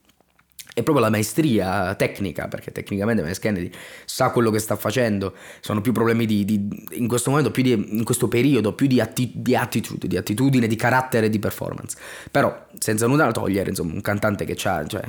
è 0.75 0.83
proprio 0.83 1.05
la 1.05 1.09
maestria 1.09 1.95
tecnica, 1.95 2.49
perché 2.49 2.73
tecnicamente 2.73 3.21
Miles 3.21 3.39
Kennedy 3.39 3.71
sa 4.03 4.31
quello 4.31 4.51
che 4.51 4.59
sta 4.59 4.75
facendo, 4.75 5.33
sono 5.61 5.79
più 5.79 5.93
problemi 5.93 6.25
di, 6.25 6.43
di 6.43 6.85
in 6.91 7.07
questo 7.07 7.29
momento, 7.29 7.49
più 7.49 7.63
di, 7.63 7.71
in 7.71 8.03
questo 8.03 8.27
periodo, 8.27 8.73
più 8.73 8.85
di, 8.85 8.99
atti, 8.99 9.31
di, 9.35 9.55
attitude, 9.55 10.05
di 10.05 10.17
attitudine, 10.17 10.67
di 10.67 10.75
carattere, 10.75 11.29
di 11.29 11.39
performance. 11.39 11.97
Però, 12.29 12.65
senza 12.77 13.07
nulla 13.07 13.23
da 13.23 13.31
togliere, 13.31 13.69
insomma, 13.69 13.93
un 13.93 14.01
cantante 14.01 14.43
che 14.43 14.57
ha 14.67 14.85
cioè, 14.85 15.01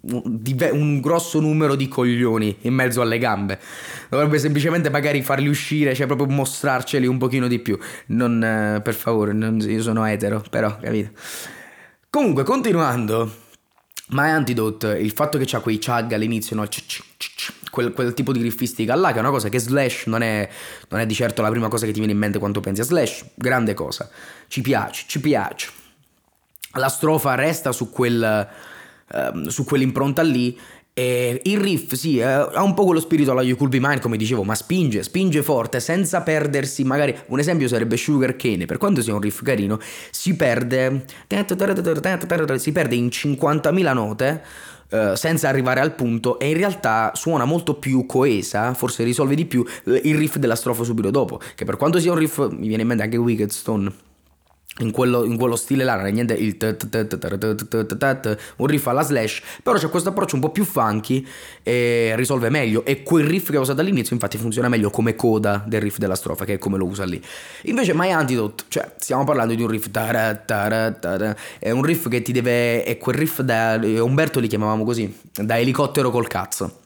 un, 0.00 1.00
grosso 1.02 1.38
numero 1.38 1.74
di 1.74 1.86
coglioni 1.86 2.56
in 2.62 2.72
mezzo 2.72 3.02
alle 3.02 3.18
gambe, 3.18 3.60
dovrebbe 4.08 4.38
semplicemente 4.38 4.88
magari 4.88 5.20
farli 5.20 5.48
uscire, 5.48 5.94
cioè 5.94 6.06
proprio 6.06 6.28
mostrarceli 6.28 7.06
un 7.06 7.18
pochino 7.18 7.46
di 7.46 7.58
più. 7.58 7.78
Non, 8.06 8.42
eh, 8.42 8.80
per 8.80 8.94
favore, 8.94 9.34
non, 9.34 9.60
io 9.60 9.82
sono 9.82 10.06
etero, 10.06 10.42
però, 10.48 10.78
capito? 10.78 11.10
Comunque, 12.08 12.42
continuando 12.42 13.42
ma 14.08 14.26
è 14.26 14.30
Antidote, 14.30 14.98
il 14.98 15.12
fatto 15.12 15.38
che 15.38 15.44
c'ha 15.46 15.60
quei 15.60 15.78
chug 15.78 16.12
all'inizio, 16.12 16.56
no? 16.56 16.68
Quel, 17.70 17.92
quel, 17.92 18.14
tipo 18.14 18.32
di 18.32 18.40
riffistica 18.42 18.94
là, 18.94 19.10
che 19.10 19.16
è 19.16 19.20
una 19.20 19.30
cosa 19.30 19.48
che 19.48 19.58
Slash 19.58 20.06
non 20.06 20.22
è, 20.22 20.48
non 20.90 21.00
è 21.00 21.06
di 21.06 21.14
certo 21.14 21.42
la 21.42 21.50
prima 21.50 21.68
cosa 21.68 21.86
che 21.86 21.92
ti 21.92 21.98
viene 21.98 22.12
in 22.12 22.18
mente 22.18 22.38
quando 22.38 22.60
pensi 22.60 22.82
a 22.82 22.84
Slash, 22.84 23.24
grande 23.34 23.74
cosa, 23.74 24.08
ci 24.48 24.60
piace, 24.60 25.04
ci 25.08 25.20
piace. 25.20 25.70
La 26.74 26.88
strofa 26.88 27.34
resta 27.34 27.72
su, 27.72 27.90
quel, 27.90 28.48
uh, 29.12 29.48
su 29.48 29.64
quell'impronta 29.64 30.22
lì 30.22 30.58
e 30.96 31.40
il 31.42 31.58
riff, 31.58 31.94
sì, 31.94 32.18
eh, 32.18 32.22
ha 32.22 32.62
un 32.62 32.72
po' 32.72 32.84
quello 32.84 33.00
spirito 33.00 33.32
alla 33.32 33.42
You 33.42 33.56
Could 33.56 33.72
Be 33.72 33.80
Mine, 33.80 33.98
come 33.98 34.16
dicevo, 34.16 34.44
ma 34.44 34.54
spinge, 34.54 35.02
spinge 35.02 35.42
forte 35.42 35.80
senza 35.80 36.22
perdersi. 36.22 36.84
Magari 36.84 37.12
un 37.26 37.40
esempio 37.40 37.66
sarebbe 37.66 37.96
Sugar 37.96 38.36
Cane, 38.36 38.64
per 38.66 38.78
quanto 38.78 39.02
sia 39.02 39.12
un 39.12 39.20
riff 39.20 39.42
carino, 39.42 39.80
si 40.12 40.36
perde, 40.36 41.04
si 41.26 42.72
perde 42.72 42.94
in 42.94 43.06
50.000 43.06 43.92
note. 43.92 44.42
Uh, 44.90 45.14
senza 45.16 45.48
arrivare 45.48 45.80
al 45.80 45.94
punto 45.94 46.38
e 46.38 46.50
in 46.50 46.56
realtà 46.56 47.10
suona 47.14 47.44
molto 47.44 47.74
più 47.74 48.06
coesa, 48.06 48.74
forse 48.74 49.02
risolve 49.02 49.34
di 49.34 49.46
più 49.46 49.64
il 49.86 50.14
riff 50.14 50.36
della 50.36 50.54
strofa 50.54 50.84
subito 50.84 51.10
dopo, 51.10 51.40
che 51.56 51.64
per 51.64 51.76
quanto 51.76 51.98
sia 51.98 52.12
un 52.12 52.18
riff 52.18 52.38
mi 52.50 52.68
viene 52.68 52.82
in 52.82 52.88
mente 52.88 53.02
anche 53.02 53.16
Wicked 53.16 53.48
Stone 53.48 53.92
in 54.78 54.90
quello, 54.90 55.24
in 55.24 55.36
quello, 55.36 55.54
stile 55.54 55.84
là 55.84 55.94
non 55.94 56.06
è 56.06 56.10
niente 56.10 56.34
il 56.34 56.56
un 58.56 58.66
riff 58.66 58.86
alla 58.88 59.02
slash 59.02 59.42
però 59.62 59.76
c'è 59.76 59.88
questo 59.88 60.08
approccio 60.08 60.34
un 60.34 60.40
po' 60.40 60.50
più 60.50 60.64
funky 60.64 61.24
e 61.62 62.12
risolve 62.16 62.48
meglio 62.50 62.84
e 62.84 63.02
quel 63.02 63.24
riff 63.24 63.50
che 63.50 63.56
ho 63.56 63.60
usato 63.60 63.80
all'inizio 63.80 64.14
infatti 64.14 64.36
funziona 64.36 64.68
meglio 64.68 64.90
come 64.90 65.14
coda 65.14 65.62
del 65.64 65.80
riff 65.80 65.98
della 65.98 66.16
strofa 66.16 66.44
che 66.44 66.54
è 66.54 66.58
come 66.58 66.76
lo 66.76 66.86
usa 66.86 67.04
lì 67.04 67.22
invece 67.62 67.94
My 67.94 68.10
Antidote 68.10 68.64
cioè 68.68 68.92
stiamo 68.96 69.24
parlando 69.24 69.54
di 69.54 69.62
un 69.62 69.68
riff 69.68 69.88
è 69.90 71.70
un 71.70 71.82
riff 71.82 72.08
che 72.08 72.22
ti 72.22 72.32
deve 72.32 72.82
è 72.82 72.98
quel 72.98 73.14
riff 73.14 73.40
da 73.40 73.78
Umberto 73.80 74.40
li 74.40 74.48
chiamavamo 74.48 74.84
così 74.84 75.16
da 75.32 75.58
elicottero 75.58 76.10
col 76.10 76.26
cazzo 76.26 76.82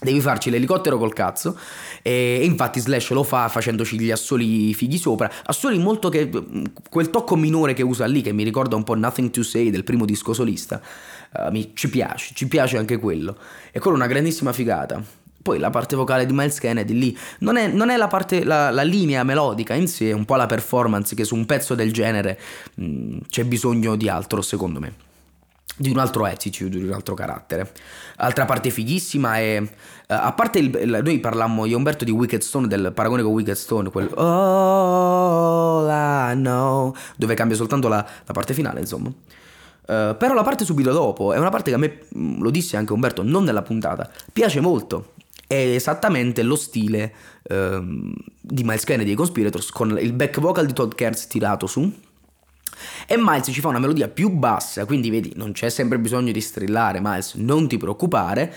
Devi 0.00 0.20
farci 0.20 0.48
l'elicottero 0.50 0.96
col 0.96 1.12
cazzo 1.12 1.58
e 2.02 2.44
infatti 2.44 2.78
Slash 2.78 3.10
lo 3.10 3.24
fa 3.24 3.48
facendoci 3.48 3.98
gli 3.98 4.12
assoli 4.12 4.72
fighi 4.72 4.96
sopra, 4.96 5.28
assoli 5.46 5.76
molto 5.78 6.08
che 6.08 6.30
quel 6.88 7.10
tocco 7.10 7.34
minore 7.34 7.74
che 7.74 7.82
usa 7.82 8.06
lì 8.06 8.22
che 8.22 8.32
mi 8.32 8.44
ricorda 8.44 8.76
un 8.76 8.84
po' 8.84 8.94
Nothing 8.94 9.30
to 9.30 9.42
Say 9.42 9.70
del 9.70 9.82
primo 9.82 10.04
disco 10.04 10.32
solista, 10.32 10.80
uh, 11.32 11.50
mi, 11.50 11.72
ci 11.74 11.90
piace, 11.90 12.32
ci 12.32 12.46
piace 12.46 12.76
anche 12.76 12.98
quello. 12.98 13.36
E 13.72 13.80
quello 13.80 13.96
è 13.96 14.00
una 14.00 14.08
grandissima 14.08 14.52
figata. 14.52 15.02
Poi 15.42 15.58
la 15.58 15.70
parte 15.70 15.96
vocale 15.96 16.26
di 16.26 16.32
Miles 16.32 16.60
Kennedy 16.60 16.92
lì 16.92 17.18
non 17.40 17.56
è, 17.56 17.66
non 17.66 17.90
è 17.90 17.96
la, 17.96 18.06
parte, 18.06 18.44
la, 18.44 18.70
la, 18.70 18.82
linea 18.82 19.24
melodica 19.24 19.74
in 19.74 19.88
sé, 19.88 20.10
è 20.10 20.12
un 20.12 20.24
po' 20.24 20.36
la 20.36 20.46
performance 20.46 21.16
che 21.16 21.24
su 21.24 21.34
un 21.34 21.44
pezzo 21.44 21.74
del 21.74 21.92
genere 21.92 22.38
mh, 22.74 23.18
c'è 23.28 23.44
bisogno 23.44 23.96
di 23.96 24.08
altro 24.08 24.42
secondo 24.42 24.78
me 24.78 25.06
di 25.78 25.90
un 25.90 25.98
altro 25.98 26.24
attitude, 26.24 26.76
di 26.78 26.84
un 26.84 26.92
altro 26.92 27.14
carattere. 27.14 27.72
Altra 28.16 28.44
parte 28.44 28.70
fighissima 28.70 29.38
è, 29.38 29.60
uh, 29.60 29.66
a 30.06 30.32
parte 30.32 30.58
il, 30.58 30.76
il, 30.82 31.00
noi 31.02 31.20
parlammo 31.20 31.64
io 31.64 31.76
Umberto 31.76 32.04
di 32.04 32.10
Wicked 32.10 32.40
Stone, 32.40 32.66
del 32.66 32.92
paragone 32.92 33.22
con 33.22 33.32
Wicked 33.32 33.54
Stone, 33.54 33.90
quel 33.90 34.10
All 34.16 35.88
I 35.88 36.34
know, 36.34 36.94
dove 37.16 37.34
cambia 37.34 37.56
soltanto 37.56 37.88
la, 37.88 38.04
la 38.26 38.32
parte 38.32 38.52
finale, 38.54 38.80
insomma. 38.80 39.08
Uh, 39.08 40.16
però 40.18 40.34
la 40.34 40.42
parte 40.42 40.66
subito 40.66 40.92
dopo 40.92 41.32
è 41.32 41.38
una 41.38 41.48
parte 41.48 41.70
che 41.70 41.76
a 41.76 41.78
me, 41.78 42.00
mm, 42.16 42.42
lo 42.42 42.50
disse 42.50 42.76
anche 42.76 42.92
Umberto, 42.92 43.22
non 43.22 43.44
nella 43.44 43.62
puntata, 43.62 44.10
piace 44.32 44.60
molto. 44.60 45.12
È 45.46 45.54
esattamente 45.54 46.42
lo 46.42 46.56
stile 46.56 47.14
uh, 47.48 48.12
di 48.38 48.64
Miles 48.64 48.84
Kennedy 48.84 49.12
e 49.12 49.14
Conspirators 49.14 49.70
con 49.70 49.96
il 49.98 50.12
back 50.12 50.40
vocal 50.40 50.66
di 50.66 50.74
Todd 50.74 50.92
Kerz 50.92 51.26
tirato 51.26 51.66
su 51.66 51.90
e 53.06 53.16
Miles 53.18 53.48
ci 53.52 53.60
fa 53.60 53.68
una 53.68 53.78
melodia 53.78 54.08
più 54.08 54.30
bassa, 54.30 54.84
quindi 54.84 55.10
vedi, 55.10 55.32
non 55.36 55.52
c'è 55.52 55.68
sempre 55.68 55.98
bisogno 55.98 56.32
di 56.32 56.40
strillare, 56.40 57.00
Miles, 57.02 57.34
non 57.34 57.68
ti 57.68 57.76
preoccupare. 57.76 58.54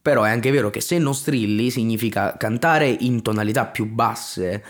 Però 0.00 0.22
è 0.22 0.30
anche 0.30 0.50
vero 0.50 0.70
che 0.70 0.80
se 0.80 0.96
non 0.96 1.14
strilli 1.14 1.70
significa 1.70 2.36
cantare 2.38 2.88
in 2.88 3.20
tonalità 3.20 3.66
più 3.66 3.84
basse 3.84 4.64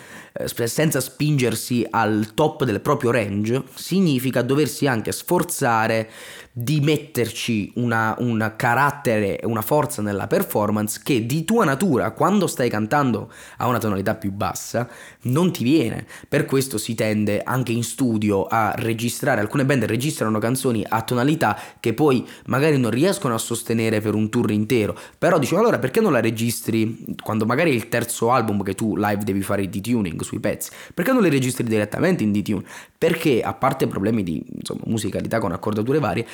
senza 0.47 1.01
spingersi 1.01 1.87
al 1.91 2.33
top 2.35 2.65
del 2.65 2.81
proprio 2.81 3.11
range, 3.11 3.65
significa 3.75 4.43
doversi 4.43 4.87
anche 4.87 5.13
sforzare 5.13 6.11
di 6.53 6.81
metterci 6.81 7.71
un 7.77 8.53
carattere 8.57 9.39
e 9.39 9.47
una 9.47 9.63
forza 9.63 10.03
nella 10.03 10.27
performance 10.27 11.01
che 11.05 11.25
di 11.25 11.45
tua 11.45 11.65
natura, 11.65 12.11
quando 12.11 12.49
stai 12.49 12.69
cantando 12.69 13.31
a 13.59 13.69
una 13.69 13.79
tonalità 13.79 14.17
più 14.17 14.33
bassa, 14.33 14.89
non 15.23 15.53
ti 15.53 15.63
viene. 15.63 16.05
Per 16.29 16.45
questo 16.47 16.77
si 16.77 16.97
tende 16.97 17.43
anche 17.43 17.71
in 17.71 17.85
studio 17.85 18.45
a 18.47 18.73
registrare, 18.77 19.41
alcune 19.41 19.65
band 19.65 19.85
registrano 19.85 20.39
canzoni 20.39 20.85
a 20.89 21.03
tonalità 21.03 21.57
che 21.79 21.95
poi 21.95 22.27
magari 22.47 22.77
non 22.77 22.91
riescono 22.91 23.35
a 23.35 23.39
sostenere 23.39 24.01
per 24.01 24.15
un 24.15 24.29
tour 24.29 24.51
intero, 24.51 24.99
però 25.17 25.39
dicono 25.39 25.61
allora 25.61 25.79
perché 25.79 26.01
non 26.01 26.13
la 26.13 26.21
registri 26.21 27.05
quando 27.23 27.47
magari 27.47 27.71
è 27.71 27.75
il 27.75 27.89
terzo 27.89 28.33
album 28.33 28.65
che 28.65 28.75
tu 28.75 28.97
live 28.97 29.23
devi 29.23 29.43
fare 29.43 29.63
il 29.63 29.71
tuning 29.71 30.21
sui 30.29 30.41
pezzi, 30.41 30.71
perché 30.93 31.13
non 31.13 31.23
li 31.23 31.31
registri 31.31 31.65
direttamente 31.65 32.23
in 32.23 32.33
D-Tune? 32.33 32.65
Perché 32.97 33.41
a 33.41 33.55
parte 33.55 33.87
problemi 33.87 34.23
di 34.23 34.45
insomma, 34.55 34.83
musicalità 34.85 35.39
con 35.39 35.53
accordature 35.53 35.99
varie, 35.99 36.27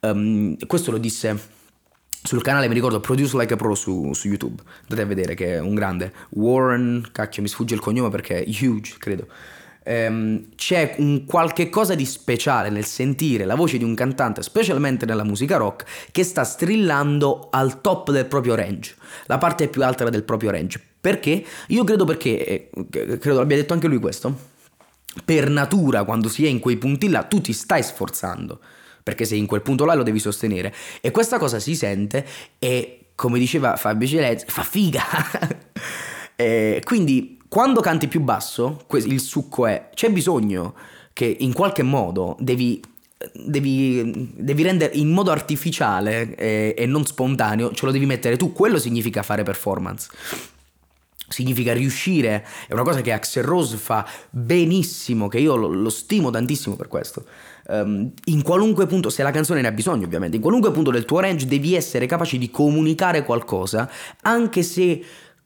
um, 0.00 0.56
questo 0.66 0.90
lo 0.90 0.98
disse 0.98 1.62
sul 2.26 2.40
canale, 2.40 2.68
mi 2.68 2.74
ricordo, 2.74 3.00
Produce 3.00 3.36
Like 3.36 3.52
a 3.52 3.56
Pro 3.56 3.74
su, 3.74 4.14
su, 4.14 4.28
YouTube, 4.28 4.62
andate 4.82 5.02
a 5.02 5.04
vedere 5.04 5.34
che 5.34 5.56
è 5.56 5.60
un 5.60 5.74
grande, 5.74 6.10
Warren, 6.30 7.06
cacchio 7.12 7.42
mi 7.42 7.48
sfugge 7.48 7.74
il 7.74 7.80
cognome 7.80 8.08
perché 8.08 8.42
è 8.42 8.48
huge, 8.48 8.94
credo. 8.98 9.26
Um, 9.86 10.46
c'è 10.54 10.94
un 10.96 11.26
qualche 11.26 11.68
cosa 11.68 11.94
di 11.94 12.06
speciale 12.06 12.70
nel 12.70 12.86
sentire 12.86 13.44
la 13.44 13.54
voce 13.54 13.76
di 13.76 13.84
un 13.84 13.94
cantante, 13.94 14.42
specialmente 14.42 15.04
nella 15.04 15.24
musica 15.24 15.58
rock, 15.58 15.84
che 16.10 16.24
sta 16.24 16.44
strillando 16.44 17.48
al 17.50 17.82
top 17.82 18.10
del 18.10 18.24
proprio 18.24 18.54
range, 18.54 18.94
la 19.26 19.36
parte 19.36 19.68
più 19.68 19.84
alta 19.84 20.08
del 20.08 20.24
proprio 20.24 20.50
range. 20.50 20.93
Perché? 21.04 21.44
Io 21.66 21.84
credo 21.84 22.06
perché, 22.06 22.46
eh, 22.46 22.70
credo 23.18 23.36
l'abbia 23.40 23.58
detto 23.58 23.74
anche 23.74 23.88
lui 23.88 23.98
questo, 23.98 24.34
per 25.22 25.50
natura 25.50 26.02
quando 26.04 26.30
si 26.30 26.46
è 26.46 26.48
in 26.48 26.60
quei 26.60 26.78
punti 26.78 27.10
là 27.10 27.24
tu 27.24 27.42
ti 27.42 27.52
stai 27.52 27.82
sforzando, 27.82 28.58
perché 29.02 29.26
sei 29.26 29.38
in 29.38 29.44
quel 29.44 29.60
punto 29.60 29.84
là 29.84 29.92
lo 29.92 30.02
devi 30.02 30.18
sostenere. 30.18 30.72
E 31.02 31.10
questa 31.10 31.38
cosa 31.38 31.58
si 31.58 31.74
sente 31.74 32.24
e, 32.58 33.08
come 33.16 33.38
diceva 33.38 33.76
Fabio 33.76 34.08
Celez, 34.08 34.44
fa 34.46 34.62
figa. 34.62 35.02
e 36.36 36.80
quindi 36.82 37.38
quando 37.48 37.82
canti 37.82 38.08
più 38.08 38.20
basso, 38.20 38.86
il 38.92 39.20
succo 39.20 39.66
è, 39.66 39.90
c'è 39.92 40.08
bisogno 40.08 40.72
che 41.12 41.36
in 41.40 41.52
qualche 41.52 41.82
modo 41.82 42.34
devi 42.40 42.80
Devi, 43.32 44.28
devi, 44.36 44.62
rendere 44.62 44.92
in 44.96 45.08
modo 45.08 45.30
artificiale 45.30 46.34
e, 46.34 46.74
e, 46.76 46.84
non 46.84 47.06
spontaneo, 47.06 47.72
ce 47.72 47.86
lo 47.86 47.92
devi 47.92 48.04
mettere 48.04 48.36
tu, 48.36 48.52
quello 48.52 48.78
significa 48.78 49.22
fare 49.22 49.42
performance 49.42 50.10
significa 51.28 51.72
riuscire, 51.72 52.46
è 52.66 52.72
una 52.72 52.82
cosa 52.82 53.00
che 53.00 53.12
Axel 53.12 53.44
Rose 53.44 53.76
fa 53.76 54.06
benissimo, 54.30 55.28
che 55.28 55.38
io 55.38 55.56
lo, 55.56 55.68
lo 55.68 55.90
stimo 55.90 56.30
tantissimo 56.30 56.76
per 56.76 56.88
questo. 56.88 57.24
um, 57.68 58.12
in 58.24 58.42
qualunque 58.42 58.86
punto, 58.86 59.10
se 59.10 59.22
la 59.22 59.30
canzone 59.30 59.60
ne 59.60 59.68
ha 59.68 59.72
bisogno 59.72 60.04
ovviamente, 60.04 60.36
in 60.36 60.42
qualunque 60.42 60.70
punto 60.70 60.90
del 60.90 61.04
tuo 61.04 61.20
range 61.20 61.46
devi 61.46 61.74
essere 61.74 62.06
capace 62.06 62.38
di 62.38 62.50
comunicare 62.50 63.24
qualcosa, 63.24 63.90
anche 64.22 64.62
se 64.62 65.04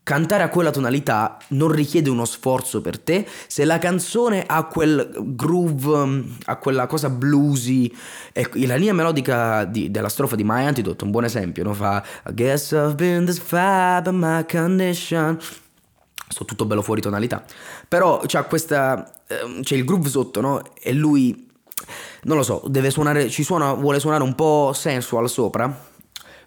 cantare 0.08 0.42
a 0.42 0.49
quella 0.49 0.70
tonalità 0.70 1.37
non 1.49 1.70
richiede 1.70 2.08
uno 2.08 2.25
sforzo 2.25 2.80
per 2.80 2.99
te. 2.99 3.26
Se 3.47 3.66
la 3.66 3.78
canzone 3.78 4.42
ha 4.47 4.64
quel 4.64 5.11
groove, 5.14 6.25
ha 6.47 6.56
quella 6.56 6.87
cosa 6.87 7.11
bluesy, 7.11 7.94
e 8.32 8.49
la 8.66 8.76
linea 8.76 8.94
melodica 8.94 9.64
di, 9.64 9.90
della 9.90 10.08
strofa 10.08 10.35
di 10.35 10.44
My 10.44 10.64
Antidote, 10.64 11.04
un 11.04 11.11
buon 11.11 11.25
esempio, 11.25 11.62
no? 11.62 11.75
fa 11.75 12.02
I 12.26 12.32
guess 12.32 12.73
I've 12.73 12.94
been 12.94 13.26
this 13.26 13.38
far 13.38 14.00
by 14.00 14.12
my 14.12 14.47
condition. 14.47 15.38
Sto 16.28 16.44
tutto 16.44 16.66
bello 16.66 16.82
fuori 16.82 17.00
tonalità. 17.00 17.44
Però 17.88 18.20
c'è 18.26 18.47
questa. 18.47 19.11
Ehm, 19.26 19.62
c'è 19.62 19.75
il 19.76 19.85
groove 19.85 20.08
sotto, 20.08 20.40
no? 20.40 20.62
E 20.80 20.92
lui. 20.92 21.47
Non 22.25 22.37
lo 22.37 22.42
so, 22.42 22.62
deve 22.66 22.90
suonare. 22.90 23.28
Ci 23.28 23.42
suona. 23.42 23.73
Vuole 23.73 24.00
suonare 24.00 24.23
un 24.23 24.35
po' 24.35 24.73
sensual 24.75 25.28
sopra 25.28 25.87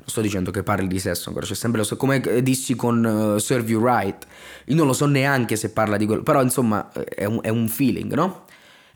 non 0.01 0.09
sto 0.09 0.21
dicendo 0.21 0.49
che 0.49 0.63
parli 0.63 0.87
di 0.87 0.97
sesso 0.97 1.29
ancora, 1.29 1.45
c'è 1.45 1.53
sempre 1.53 1.79
lo 1.79 1.85
stesso. 1.85 1.99
Come 1.99 2.41
dissi 2.41 2.75
con 2.75 3.03
uh, 3.03 3.37
Serve 3.37 3.69
You 3.69 3.85
Right. 3.85 4.25
Io 4.65 4.75
non 4.75 4.87
lo 4.87 4.93
so 4.93 5.05
neanche 5.05 5.55
se 5.55 5.69
parla 5.69 5.95
di 5.95 6.07
quello. 6.07 6.23
Però 6.23 6.41
insomma 6.41 6.91
è 6.91 7.25
un, 7.25 7.39
è 7.43 7.49
un 7.49 7.67
feeling, 7.67 8.11
no? 8.13 8.45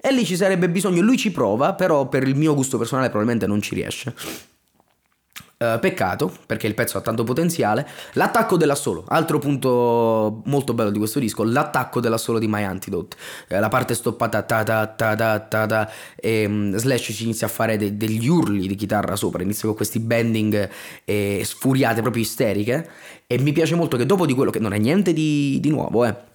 E 0.01 0.11
lì 0.11 0.25
ci 0.25 0.35
sarebbe 0.35 0.67
bisogno. 0.67 1.01
Lui 1.01 1.17
ci 1.17 1.31
prova, 1.31 1.73
però 1.73 2.07
per 2.07 2.27
il 2.27 2.35
mio 2.35 2.55
gusto 2.55 2.79
personale 2.79 3.09
probabilmente 3.09 3.45
non 3.45 3.61
ci 3.61 3.75
riesce. 3.75 4.15
Uh, 5.57 5.79
peccato, 5.79 6.29
perché 6.45 6.67
il 6.67 6.73
pezzo 6.73 6.97
ha 6.97 7.01
tanto 7.01 7.23
potenziale. 7.23 7.87
L'attacco 8.13 8.57
dell'assolo, 8.57 9.05
altro 9.07 9.39
punto 9.39 10.41
molto 10.43 10.73
bello 10.73 10.89
di 10.89 10.97
questo 10.97 11.17
disco, 11.17 11.45
l'attacco 11.45 12.01
dell'assolo 12.01 12.39
di 12.39 12.47
My 12.49 12.63
Antidote. 12.63 13.15
Uh, 13.47 13.59
la 13.61 13.69
parte 13.69 13.93
stoppata 13.93 14.41
ta 14.41 14.63
ta 14.63 14.85
ta 14.87 15.15
ta 15.15 15.39
ta, 15.39 15.65
ta 15.65 15.91
e 16.17 16.45
um, 16.45 16.75
Slash 16.75 17.13
ci 17.13 17.23
inizia 17.23 17.47
a 17.47 17.49
fare 17.49 17.77
de- 17.77 17.95
degli 17.95 18.27
urli 18.27 18.67
di 18.67 18.75
chitarra 18.75 19.15
sopra, 19.15 19.43
inizia 19.43 19.67
con 19.67 19.77
questi 19.77 19.99
bending 19.99 20.69
eh, 21.05 21.41
sfuriate, 21.45 22.01
proprio 22.01 22.23
isteriche. 22.23 22.89
E 23.25 23.39
mi 23.39 23.53
piace 23.53 23.75
molto 23.75 23.95
che 23.95 24.05
dopo 24.05 24.25
di 24.25 24.33
quello, 24.33 24.51
che 24.51 24.59
non 24.59 24.73
è 24.73 24.77
niente 24.77 25.13
di, 25.13 25.57
di 25.61 25.69
nuovo, 25.69 26.03
eh 26.03 26.33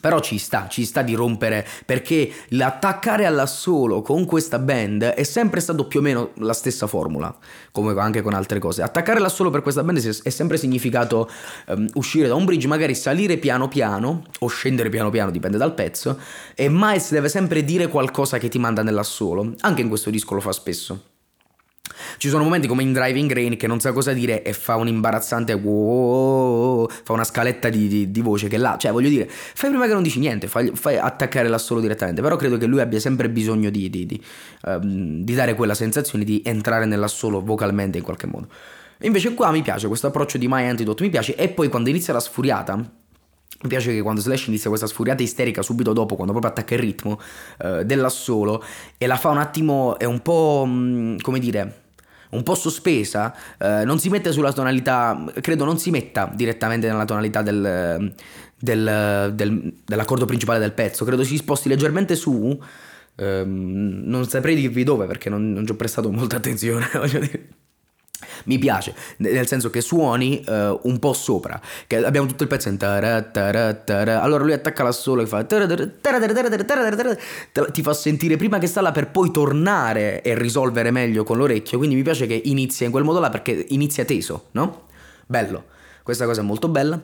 però 0.00 0.20
ci 0.20 0.38
sta, 0.38 0.68
ci 0.68 0.84
sta 0.84 1.02
di 1.02 1.14
rompere 1.14 1.66
perché 1.84 2.30
l'attaccare 2.48 3.26
all'assolo 3.26 4.02
con 4.02 4.24
questa 4.24 4.58
band 4.58 5.02
è 5.04 5.22
sempre 5.22 5.60
stato 5.60 5.86
più 5.86 6.00
o 6.00 6.02
meno 6.02 6.30
la 6.36 6.52
stessa 6.52 6.86
formula, 6.86 7.34
come 7.72 7.98
anche 8.00 8.22
con 8.22 8.34
altre 8.34 8.58
cose. 8.58 8.82
Attaccare 8.82 9.20
l'assolo 9.20 9.50
per 9.50 9.62
questa 9.62 9.82
band 9.82 10.22
è 10.22 10.30
sempre 10.30 10.56
significato 10.56 11.30
um, 11.66 11.88
uscire 11.94 12.28
da 12.28 12.34
un 12.34 12.44
bridge, 12.44 12.66
magari 12.66 12.94
salire 12.94 13.36
piano 13.36 13.68
piano 13.68 14.24
o 14.40 14.46
scendere 14.46 14.88
piano 14.88 15.10
piano, 15.10 15.30
dipende 15.30 15.58
dal 15.58 15.74
pezzo, 15.74 16.18
e 16.54 16.68
Miles 16.68 17.10
deve 17.10 17.28
sempre 17.28 17.64
dire 17.64 17.88
qualcosa 17.88 18.38
che 18.38 18.48
ti 18.48 18.58
manda 18.58 18.82
nell'assolo. 18.82 19.54
Anche 19.60 19.82
in 19.82 19.88
questo 19.88 20.10
disco 20.10 20.34
lo 20.34 20.40
fa 20.40 20.52
spesso. 20.52 21.13
Ci 22.16 22.28
sono 22.28 22.44
momenti 22.44 22.66
come 22.66 22.82
in 22.82 22.92
Driving 22.92 23.32
Rain 23.32 23.56
che 23.56 23.66
non 23.66 23.80
sa 23.80 23.92
cosa 23.92 24.12
dire 24.12 24.42
e 24.42 24.52
fa 24.52 24.76
un 24.76 24.88
imbarazzante 24.88 25.52
wow, 25.52 26.88
fa 27.02 27.12
una 27.12 27.24
scaletta 27.24 27.68
di, 27.68 27.88
di, 27.88 28.10
di, 28.10 28.20
voce 28.20 28.48
che 28.48 28.56
là, 28.56 28.76
cioè 28.78 28.92
voglio 28.92 29.08
dire, 29.08 29.28
fai 29.28 29.70
prima 29.70 29.86
che 29.86 29.92
non 29.92 30.02
dici 30.02 30.18
niente, 30.18 30.46
fai, 30.46 30.70
fai 30.74 30.96
attaccare 30.96 31.48
l'assolo 31.48 31.80
direttamente, 31.80 32.22
però 32.22 32.36
credo 32.36 32.56
che 32.56 32.66
lui 32.66 32.80
abbia 32.80 33.00
sempre 33.00 33.28
bisogno 33.28 33.70
di, 33.70 33.90
di, 33.90 34.22
um, 34.66 35.22
dare 35.24 35.54
quella 35.54 35.74
sensazione 35.74 36.24
di 36.24 36.42
entrare 36.44 36.86
nell'assolo 36.86 37.42
vocalmente 37.42 37.98
in 37.98 38.04
qualche 38.04 38.26
modo. 38.26 38.48
Invece 39.00 39.34
qua 39.34 39.50
mi 39.50 39.62
piace 39.62 39.86
questo 39.88 40.06
approccio 40.06 40.38
di 40.38 40.48
My 40.48 40.66
Antidote, 40.66 41.02
mi 41.02 41.10
piace, 41.10 41.34
e 41.34 41.48
poi 41.48 41.68
quando 41.68 41.90
inizia 41.90 42.12
la 42.12 42.20
sfuriata, 42.20 42.76
mi 42.76 43.68
piace 43.68 43.92
che 43.92 44.02
quando 44.02 44.20
Slash 44.20 44.46
inizia 44.46 44.68
questa 44.68 44.86
sfuriata 44.86 45.22
isterica 45.22 45.62
subito 45.62 45.92
dopo, 45.92 46.14
quando 46.14 46.32
proprio 46.32 46.52
attacca 46.52 46.74
il 46.74 46.80
ritmo 46.80 47.20
eh, 47.58 47.84
dell'assolo, 47.84 48.62
e 48.96 49.06
la 49.06 49.16
fa 49.16 49.30
un 49.30 49.38
attimo, 49.38 49.98
è 49.98 50.04
un 50.04 50.20
po', 50.20 50.64
mh, 50.66 50.70
mm, 50.70 51.16
come 51.18 51.38
dire, 51.38 51.82
un 52.34 52.42
po' 52.42 52.54
sospesa, 52.54 53.34
eh, 53.58 53.84
non 53.84 53.98
si 53.98 54.08
mette 54.08 54.32
sulla 54.32 54.52
tonalità, 54.52 55.24
credo 55.40 55.64
non 55.64 55.78
si 55.78 55.90
metta 55.90 56.30
direttamente 56.34 56.86
nella 56.86 57.04
tonalità 57.04 57.42
del, 57.42 58.12
del, 58.58 59.32
del, 59.34 59.74
dell'accordo 59.84 60.24
principale 60.24 60.58
del 60.58 60.72
pezzo, 60.72 61.04
credo 61.04 61.24
si 61.24 61.36
sposti 61.36 61.68
leggermente 61.68 62.16
su, 62.16 62.58
ehm, 63.16 64.02
non 64.04 64.26
saprei 64.28 64.54
dirvi 64.54 64.84
dove 64.84 65.06
perché 65.06 65.30
non, 65.30 65.52
non 65.52 65.66
ci 65.66 65.72
ho 65.72 65.76
prestato 65.76 66.10
molta 66.10 66.36
attenzione, 66.36 66.88
voglio 66.94 67.18
dire 67.18 67.48
mi 68.44 68.58
piace, 68.58 68.94
nel 69.18 69.46
senso 69.46 69.70
che 69.70 69.80
suoni 69.80 70.44
uh, 70.46 70.80
un 70.82 70.98
po' 70.98 71.12
sopra, 71.12 71.60
che 71.86 72.04
abbiamo 72.04 72.26
tutto 72.26 72.42
il 72.42 72.48
pezzo 72.48 72.68
in 72.68 72.78
allora 72.82 74.44
lui 74.44 74.52
attacca 74.52 74.82
l'assolo 74.82 75.22
e 75.22 75.26
fa 75.26 75.44
ti 77.72 77.82
fa 77.82 77.94
sentire 77.94 78.36
prima 78.36 78.58
che 78.58 78.66
sta 78.66 78.80
là 78.80 78.92
per 78.92 79.08
poi 79.10 79.30
tornare 79.30 80.22
e 80.22 80.36
risolvere 80.36 80.90
meglio 80.90 81.24
con 81.24 81.38
l'orecchio, 81.38 81.78
quindi 81.78 81.94
mi 81.94 82.02
piace 82.02 82.26
che 82.26 82.40
inizia 82.44 82.86
in 82.86 82.92
quel 82.92 83.04
modo 83.04 83.20
là 83.20 83.30
perché 83.30 83.66
inizia 83.70 84.04
teso, 84.04 84.46
no? 84.52 84.88
Bello, 85.26 85.64
questa 86.02 86.26
cosa 86.26 86.40
è 86.40 86.44
molto 86.44 86.68
bella. 86.68 87.00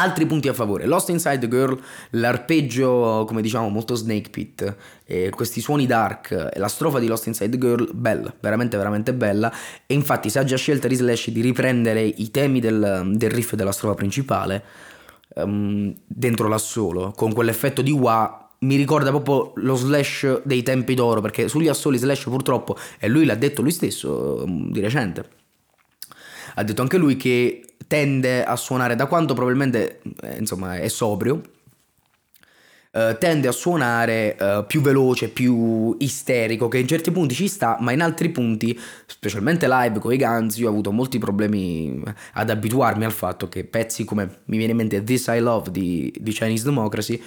Altri 0.00 0.26
punti 0.26 0.46
a 0.46 0.52
favore, 0.52 0.86
Lost 0.86 1.08
Inside 1.08 1.38
the 1.40 1.48
Girl, 1.48 1.76
l'arpeggio 2.10 3.24
come 3.26 3.42
diciamo 3.42 3.68
molto 3.68 3.96
Snake 3.96 4.30
Pit, 4.30 4.76
e 5.04 5.30
questi 5.30 5.60
suoni 5.60 5.86
dark, 5.86 6.50
la 6.54 6.68
strofa 6.68 7.00
di 7.00 7.08
Lost 7.08 7.26
Inside 7.26 7.50
the 7.50 7.58
Girl, 7.58 7.90
bella, 7.92 8.32
veramente 8.38 8.76
veramente 8.76 9.12
bella. 9.12 9.52
E 9.86 9.94
infatti 9.94 10.30
saggia 10.30 10.56
scelta 10.56 10.86
di 10.86 10.94
Slash 10.94 11.30
di 11.30 11.40
riprendere 11.40 12.04
i 12.04 12.30
temi 12.30 12.60
del, 12.60 13.10
del 13.16 13.30
riff 13.32 13.54
della 13.54 13.72
strofa 13.72 13.94
principale 13.94 14.62
um, 15.34 15.92
dentro 16.06 16.46
l'assolo, 16.46 17.12
con 17.16 17.32
quell'effetto 17.32 17.82
di 17.82 17.90
wah 17.90 18.50
mi 18.60 18.76
ricorda 18.76 19.10
proprio 19.10 19.52
lo 19.56 19.74
slash 19.74 20.42
dei 20.44 20.62
tempi 20.62 20.94
d'oro 20.94 21.20
perché 21.20 21.48
sugli 21.48 21.68
assoli 21.68 21.96
slash 21.96 22.24
purtroppo 22.24 22.76
e 22.98 23.06
lui 23.06 23.24
l'ha 23.24 23.36
detto 23.36 23.62
lui 23.62 23.72
stesso 23.72 24.44
um, 24.44 24.70
di 24.70 24.78
recente. 24.78 25.28
Ha 26.54 26.62
detto 26.62 26.82
anche 26.82 26.96
lui 26.96 27.16
che 27.16 27.62
tende 27.88 28.44
a 28.44 28.54
suonare, 28.54 28.94
da 28.94 29.06
quanto 29.06 29.34
probabilmente 29.34 30.00
eh, 30.22 30.36
insomma, 30.38 30.76
è 30.76 30.86
sobrio, 30.86 31.40
eh, 32.92 33.16
tende 33.18 33.48
a 33.48 33.52
suonare 33.52 34.36
eh, 34.36 34.64
più 34.66 34.80
veloce, 34.80 35.28
più 35.30 35.96
isterico, 35.98 36.68
che 36.68 36.78
in 36.78 36.86
certi 36.86 37.10
punti 37.10 37.34
ci 37.34 37.48
sta, 37.48 37.78
ma 37.80 37.92
in 37.92 38.02
altri 38.02 38.28
punti, 38.28 38.78
specialmente 39.06 39.66
live 39.66 39.98
con 39.98 40.12
i 40.12 40.16
Guns, 40.16 40.58
io 40.58 40.68
ho 40.68 40.70
avuto 40.70 40.92
molti 40.92 41.18
problemi 41.18 42.00
ad 42.34 42.50
abituarmi 42.50 43.04
al 43.04 43.12
fatto 43.12 43.48
che 43.48 43.64
pezzi 43.64 44.04
come 44.04 44.40
mi 44.44 44.58
viene 44.58 44.72
in 44.72 44.78
mente 44.78 45.02
This 45.02 45.26
I 45.26 45.40
Love 45.40 45.70
di, 45.70 46.14
di 46.16 46.30
Chinese 46.30 46.64
Democracy, 46.64 47.20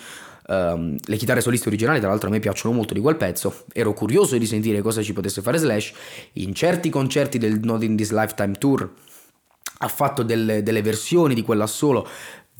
Um, 0.47 0.97
le 1.06 1.15
chitarre 1.15 1.39
soliste 1.39 1.69
originali, 1.69 2.00
tra 2.00 2.10
l'altro, 2.10 2.28
a 2.28 2.32
me 2.32 2.39
piacciono 2.39 2.76
molto 2.76 2.93
di 2.93 3.00
quel 3.00 3.15
pezzo. 3.15 3.63
Ero 3.71 3.93
curioso 3.93 4.38
di 4.38 4.45
sentire 4.45 4.82
cosa 4.82 5.02
ci 5.02 5.13
potesse 5.13 5.41
fare 5.41 5.58
Slash. 5.60 5.93
In 6.34 6.54
certi 6.54 6.89
concerti 6.89 7.38
del 7.38 7.60
Not 7.62 7.84
in 7.84 7.95
This 7.95 8.12
Lifetime 8.12 8.54
Tour 8.54 8.91
ha 9.82 9.88
fatto 9.88 10.24
delle, 10.24 10.63
delle 10.63 10.82
versioni 10.82 11.34
di 11.34 11.41
quella 11.41 11.67
solo 11.67 12.08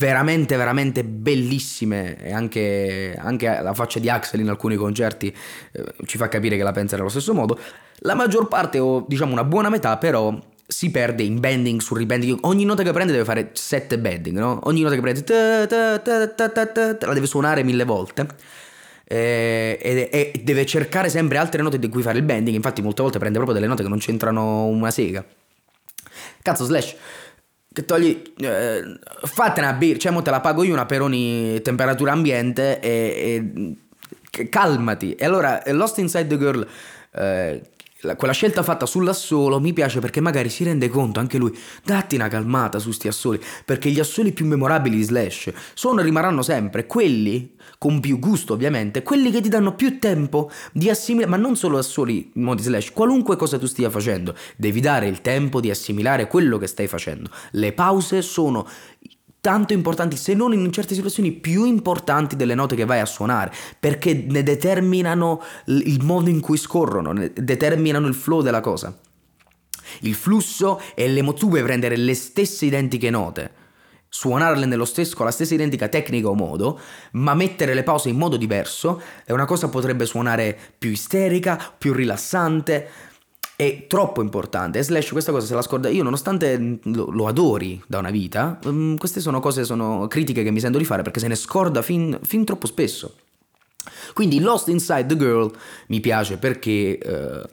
veramente 0.02 0.58
veramente 0.58 1.04
bellissime. 1.04 2.18
E 2.18 2.34
anche, 2.34 3.16
anche, 3.18 3.60
la 3.62 3.74
faccia 3.74 4.00
di 4.00 4.10
Axel 4.10 4.40
in 4.40 4.50
alcuni 4.50 4.76
concerti 4.76 5.34
eh, 5.72 5.84
ci 6.06 6.18
fa 6.18 6.28
capire 6.28 6.58
che 6.58 6.64
la 6.64 6.72
pensa 6.72 6.96
nello 6.98 7.10
stesso 7.10 7.34
modo. 7.34 7.58
La 8.00 8.16
maggior 8.16 8.48
parte 8.48 8.80
o 8.80 9.06
diciamo 9.08 9.32
una 9.32 9.44
buona 9.44 9.70
metà 9.70 9.98
però 9.98 10.36
si 10.66 10.90
perde 10.90 11.22
in 11.22 11.40
bending 11.40 11.82
su 11.82 11.94
rebending 11.94 12.40
ogni 12.42 12.64
nota 12.64 12.82
che 12.82 12.92
prende 12.94 13.12
deve 13.12 13.26
fare 13.26 13.50
sette 13.52 14.00
bending 14.00 14.38
no? 14.38 14.62
ogni 14.64 14.82
nota 14.82 14.96
che 14.96 15.02
prende 15.02 15.22
ta, 15.22 15.68
ta, 15.68 16.00
ta, 16.00 16.98
la 17.06 17.14
deve 17.14 17.28
suonare 17.28 17.64
mille 17.64 17.84
volte. 17.84 18.26
Eh, 19.04 19.78
e, 19.82 20.10
e 20.10 20.42
deve 20.42 20.66
cercare 20.66 21.10
sempre 21.10 21.38
altre 21.38 21.62
note 21.62 21.78
di 21.78 21.90
cui 21.90 22.02
fare 22.02 22.18
il 22.18 22.24
bending. 22.24 22.56
Infatti 22.56 22.82
molte 22.82 23.04
volte 23.04 23.20
prende 23.20 23.38
proprio 23.38 23.58
delle 23.60 23.70
note 23.70 23.84
che 23.84 23.90
non 23.90 24.00
c'entrano 24.00 24.66
una 24.66 24.90
sega 24.90 25.24
Cazzo, 26.42 26.66
Slash, 26.66 26.96
che 27.72 27.86
togli... 27.86 28.22
Eh, 28.38 29.00
fate 29.24 29.62
una 29.62 29.74
birra, 29.74 30.00
cioè 30.00 30.12
mo 30.12 30.22
te 30.22 30.32
la 30.32 30.42
pago 30.42 30.64
io 30.64 30.74
una 30.74 30.86
Peroni 30.86 31.62
temperatura 31.62 32.12
ambiente 32.12 32.80
e, 32.80 33.78
e 34.32 34.50
calmati. 34.50 35.16
E 35.16 35.26
allora 35.26 35.62
Lost 35.68 35.98
Inside 35.98 36.28
the 36.28 36.38
Girl... 36.38 36.68
Eh, 37.14 37.62
quella 38.18 38.34
scelta 38.34 38.64
fatta 38.64 38.86
sull'assolo 38.86 39.60
mi 39.60 39.74
piace 39.74 40.00
perché 40.00 40.22
magari 40.22 40.50
si 40.50 40.64
rende 40.64 40.90
conto 40.90 41.20
anche 41.20 41.38
lui, 41.38 41.56
datti 41.84 42.16
una 42.16 42.28
calmata 42.28 42.80
su 42.80 42.92
sti 42.92 43.08
assoli, 43.08 43.40
perché 43.64 43.90
gli 43.90 44.00
assoli 44.00 44.32
più 44.32 44.46
memorabili 44.46 44.96
di 44.96 45.04
Slash 45.04 45.52
sono 45.74 46.02
e 46.02 46.04
rimarranno 46.04 46.42
sempre 46.42 46.88
quelli, 46.88 47.56
con 47.78 48.00
più 48.00 48.20
gusto 48.20 48.54
ovviamente, 48.54 49.04
quelli 49.04 49.32
che 49.32 49.42
ti 49.42 49.50
danno 49.50 49.76
più 49.76 50.00
tempo 50.00 50.50
di 50.72 50.90
assimilare, 50.90 51.30
ma 51.30 51.38
non 51.38 51.56
solo 51.56 51.78
assoli 51.78 52.32
in 52.34 52.44
modi 52.44 52.64
Slash, 52.64 52.92
qualunque 52.92 53.36
cosa 53.36 53.58
tu 53.58 53.68
stia 53.68 53.90
facendo, 53.90 54.36
devi 54.58 54.80
dare 54.80 55.08
il 55.08 55.22
tempo 55.22 55.60
di 55.60 55.70
assimilare 55.70 56.28
quello 56.28 56.58
che 56.58 56.68
stai 56.68 56.88
facendo. 56.88 57.30
Le 57.52 57.74
pause 57.74 58.22
sono 58.22 58.68
tanto 59.42 59.74
importanti, 59.74 60.16
se 60.16 60.36
non 60.36 60.54
in 60.54 60.72
certe 60.72 60.94
situazioni 60.94 61.32
più 61.32 61.66
importanti 61.66 62.36
delle 62.36 62.56
note 62.56 62.76
che 62.76 62.86
vai 62.86 63.00
a 63.00 63.06
suonare, 63.06 63.52
perché 63.80 64.14
ne 64.14 64.44
determinano 64.44 65.42
il 65.66 66.04
modo 66.04 66.30
in 66.30 66.40
cui 66.40 66.58
scorrono, 66.58 67.14
determinano 67.34 68.08
il 68.08 68.14
flow 68.14 68.42
della 68.42 68.62
cosa. 68.62 68.98
Il 70.02 70.14
flusso 70.14 70.80
e 70.94 71.10
l'emo 71.10 71.34
tu 71.34 71.50
prendere 71.50 71.98
le 71.98 72.14
stesse 72.14 72.66
identiche 72.66 73.10
note 73.10 73.60
suonarle 74.14 74.66
nello 74.66 74.84
stesso, 74.84 75.16
con 75.16 75.26
la 75.26 75.32
stessa 75.32 75.54
identica 75.54 75.88
tecnica 75.88 76.28
o 76.28 76.34
modo, 76.34 76.78
ma 77.12 77.34
mettere 77.34 77.74
le 77.74 77.84
pause 77.84 78.10
in 78.10 78.18
modo 78.18 78.36
diverso 78.36 79.02
e 79.26 79.32
una 79.32 79.46
cosa 79.46 79.70
potrebbe 79.70 80.06
suonare 80.06 80.58
più 80.78 80.90
isterica, 80.92 81.58
più 81.78 81.94
rilassante. 81.94 82.90
È 83.62 83.86
troppo 83.86 84.24
importante. 84.24 84.80
E 84.80 84.84
Slash 84.84 85.12
questa 85.12 85.32
cosa 85.32 85.46
se 85.46 85.54
la 85.54 85.62
scorda. 85.62 85.88
Io, 85.88 86.02
nonostante 86.02 86.80
lo, 86.82 87.12
lo 87.12 87.28
adori 87.28 87.80
da 87.86 88.00
una 88.00 88.10
vita, 88.10 88.58
um, 88.64 88.98
queste 88.98 89.20
sono 89.20 89.40
cose, 89.40 89.66
sono 89.66 90.08
critiche 90.08 90.42
che 90.42 90.50
mi 90.50 90.60
sento 90.60 90.80
di 90.80 90.84
fare 90.84 91.04
perché 91.04 91.20
se 91.20 91.28
ne 91.28 91.36
scorda 91.36 91.84
fin, 91.84 92.18
fin 92.24 92.44
troppo 92.44 92.66
spesso. 92.66 93.18
Quindi 94.16 94.40
Lost 94.40 94.68
Inside 94.70 95.06
the 95.06 95.16
Girl 95.16 95.52
mi 95.90 96.00
piace 96.00 96.38
perché 96.38 96.98
uh, 97.06 97.48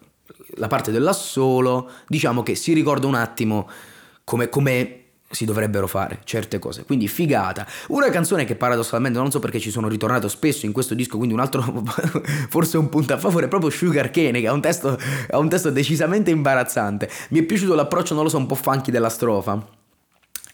la 0.55 0.67
parte 0.67 0.91
dell'assolo, 0.93 1.91
diciamo 2.07 2.43
che 2.43 2.55
si 2.55 2.73
ricorda 2.73 3.07
un 3.07 3.15
attimo 3.15 3.69
come, 4.25 4.49
come 4.49 5.08
si 5.31 5.45
dovrebbero 5.45 5.87
fare 5.87 6.21
certe 6.25 6.59
cose. 6.59 6.85
Quindi 6.85 7.09
figata. 7.09 7.67
Una 7.89 8.09
canzone 8.11 8.45
che 8.45 8.57
paradossalmente 8.57 9.19
non 9.19 9.31
so 9.31 9.39
perché 9.39 9.61
ci 9.61 9.71
sono 9.71 9.89
ritornato 9.89 10.29
spesso 10.29 10.67
in 10.67 10.73
questo 10.73 10.95
disco, 10.95 11.17
quindi 11.17 11.35
un 11.35 11.41
altro 11.41 11.63
forse 12.49 12.79
un 12.79 12.89
punto 12.89 13.13
a 13.13 13.19
favore 13.19 13.47
è 13.47 13.49
proprio 13.49 13.71
Sugar 13.71 14.11
Cane 14.11 14.41
che 14.41 14.47
ha 14.47 14.53
un 14.53 14.61
testo, 14.61 14.99
ha 15.31 15.39
un 15.39 15.49
testo 15.49 15.71
decisamente 15.71 16.31
imbarazzante. 16.31 17.09
Mi 17.31 17.41
è 17.41 17.43
piaciuto 17.43 17.75
l'approccio, 17.75 18.15
non 18.15 18.25
lo 18.25 18.29
so, 18.29 18.39
un 18.39 18.47
po' 18.47 18.55
funky 18.55 18.91
della 18.91 19.11
strofa 19.11 19.78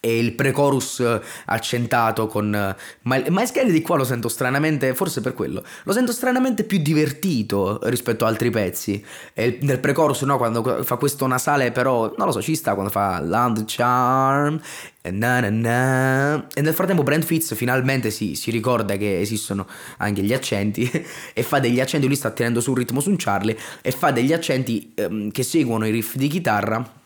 e 0.05 0.19
il 0.19 0.33
pre-chorus 0.33 1.01
eh, 1.01 1.21
accentato 1.47 2.27
con 2.27 2.55
eh, 2.55 2.77
Miles 3.05 3.53
Kennedy 3.53 3.81
qua 3.81 3.97
lo 3.97 4.05
sento 4.05 4.29
stranamente 4.29 4.95
forse 4.95 5.23
per 5.23 5.33
quello 5.33 5.65
lo 5.85 5.93
sento 5.93 6.13
stranamente 6.13 6.65
più 6.65 6.77
divertito 6.83 7.81
rispetto 7.85 8.27
ad 8.27 8.33
altri 8.33 8.51
pezzi 8.51 9.03
e 9.33 9.59
nel 9.63 9.81
pre-chorus 9.81 10.21
no 10.23 10.37
quando 10.37 10.83
fa 10.85 10.97
questo 10.97 11.27
nasale 11.27 11.73
però 11.73 12.13
non 12.19 12.27
lo 12.27 12.33
so 12.33 12.43
ci 12.43 12.55
sta 12.55 12.75
quando 12.75 12.91
fa 12.91 13.19
Land 13.19 13.65
Charm 13.67 14.61
e, 15.01 15.11
na 15.11 15.41
na 15.41 15.49
na. 15.49 16.47
e 16.53 16.61
nel 16.61 16.75
frattempo 16.75 17.03
Brent 17.03 17.25
Fitz 17.25 17.55
finalmente 17.55 18.11
si, 18.11 18.35
si, 18.35 18.51
ricorda 18.51 18.97
che 18.97 19.21
esistono 19.21 19.67
anche 19.99 20.21
gli 20.21 20.35
accenti 20.35 20.91
e 21.33 21.43
fa 21.43 21.61
degli 21.61 21.81
accenti 21.81 22.07
lui 22.07 22.17
sta 22.17 22.31
tenendo 22.31 22.61
sul 22.61 22.77
ritmo 22.77 23.01
su 23.01 23.09
un 23.09 23.17
Charlie 23.17 23.57
e 23.81 23.91
fa 23.91 24.11
degli 24.11 24.35
accenti 24.35 24.93
ehm, 24.95 25.31
che 25.31 25.43
seguono 25.43 25.87
i 25.87 25.91
riff 25.91 26.17
di 26.17 26.29
chitarra 26.29 27.03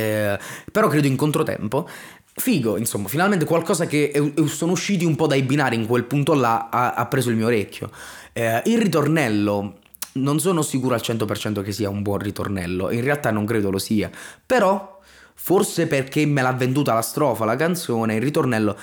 eh, 0.00 0.38
però 0.70 0.88
credo 0.88 1.06
in 1.06 1.16
controtempo. 1.16 1.88
Figo, 2.32 2.76
insomma, 2.76 3.08
finalmente 3.08 3.44
qualcosa 3.44 3.86
che 3.86 4.10
è, 4.10 4.46
sono 4.46 4.72
usciti 4.72 5.04
un 5.04 5.16
po' 5.16 5.26
dai 5.26 5.42
binari 5.42 5.76
in 5.76 5.86
quel 5.86 6.04
punto 6.04 6.32
là 6.32 6.68
ha, 6.70 6.94
ha 6.94 7.06
preso 7.06 7.30
il 7.30 7.36
mio 7.36 7.46
orecchio. 7.46 7.90
Eh, 8.32 8.62
il 8.66 8.80
ritornello, 8.80 9.78
non 10.12 10.40
sono 10.40 10.62
sicuro 10.62 10.94
al 10.94 11.00
100% 11.02 11.62
che 11.62 11.72
sia 11.72 11.88
un 11.88 12.02
buon 12.02 12.18
ritornello, 12.18 12.90
in 12.90 13.02
realtà 13.02 13.30
non 13.30 13.44
credo 13.44 13.70
lo 13.70 13.78
sia, 13.78 14.10
però 14.44 14.98
forse 15.34 15.86
perché 15.86 16.26
me 16.26 16.42
l'ha 16.42 16.52
venduta 16.52 16.94
la 16.94 17.02
strofa, 17.02 17.44
la 17.44 17.56
canzone, 17.56 18.14
il 18.14 18.22
ritornello, 18.22 18.76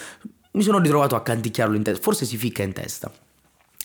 mi 0.51 0.63
sono 0.63 0.79
ritrovato 0.79 1.15
a 1.15 1.21
canticchiarlo 1.21 1.75
in 1.75 1.83
testa, 1.83 2.01
forse 2.01 2.25
si 2.25 2.37
ficca 2.37 2.63
in 2.63 2.73
testa. 2.73 3.11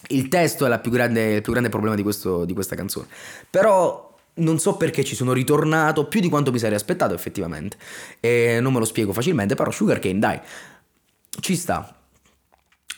Il 0.09 0.29
testo 0.29 0.66
è 0.66 0.81
più 0.81 0.90
grande, 0.90 1.35
il 1.35 1.42
più 1.42 1.53
grande 1.53 1.68
problema 1.71 1.95
di, 1.95 2.03
questo, 2.03 2.45
di 2.45 2.55
questa 2.55 2.75
canzone, 2.75 3.07
però 3.49 4.12
non 4.35 4.59
so 4.59 4.77
perché 4.77 5.05
ci 5.05 5.14
sono 5.14 5.33
ritornato 5.33 6.07
più 6.07 6.21
di 6.21 6.29
quanto 6.29 6.53
mi 6.53 6.59
sarei 6.59 6.77
aspettato 6.77 7.14
effettivamente. 7.14 7.77
E 8.21 8.59
non 8.61 8.73
me 8.73 8.79
lo 8.79 8.85
spiego 8.85 9.12
facilmente, 9.12 9.55
però 9.55 9.71
Sugarcane, 9.71 10.18
dai, 10.18 10.40
ci 11.40 11.57
sta. 11.57 11.97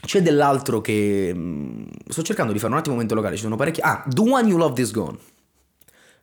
C'è 0.00 0.22
dell'altro 0.22 0.80
che... 0.80 1.32
Mm, 1.34 1.84
sto 2.08 2.22
cercando 2.22 2.52
di 2.52 2.58
fare 2.58 2.72
un 2.72 2.78
attimo 2.78 2.94
momento 2.94 3.14
locale, 3.14 3.36
ci 3.36 3.42
sono 3.42 3.56
parecchi... 3.56 3.80
Ah, 3.80 4.04
The 4.06 4.20
One 4.20 4.48
You 4.48 4.58
Love 4.58 4.74
This 4.74 4.92
Gone. 4.92 5.18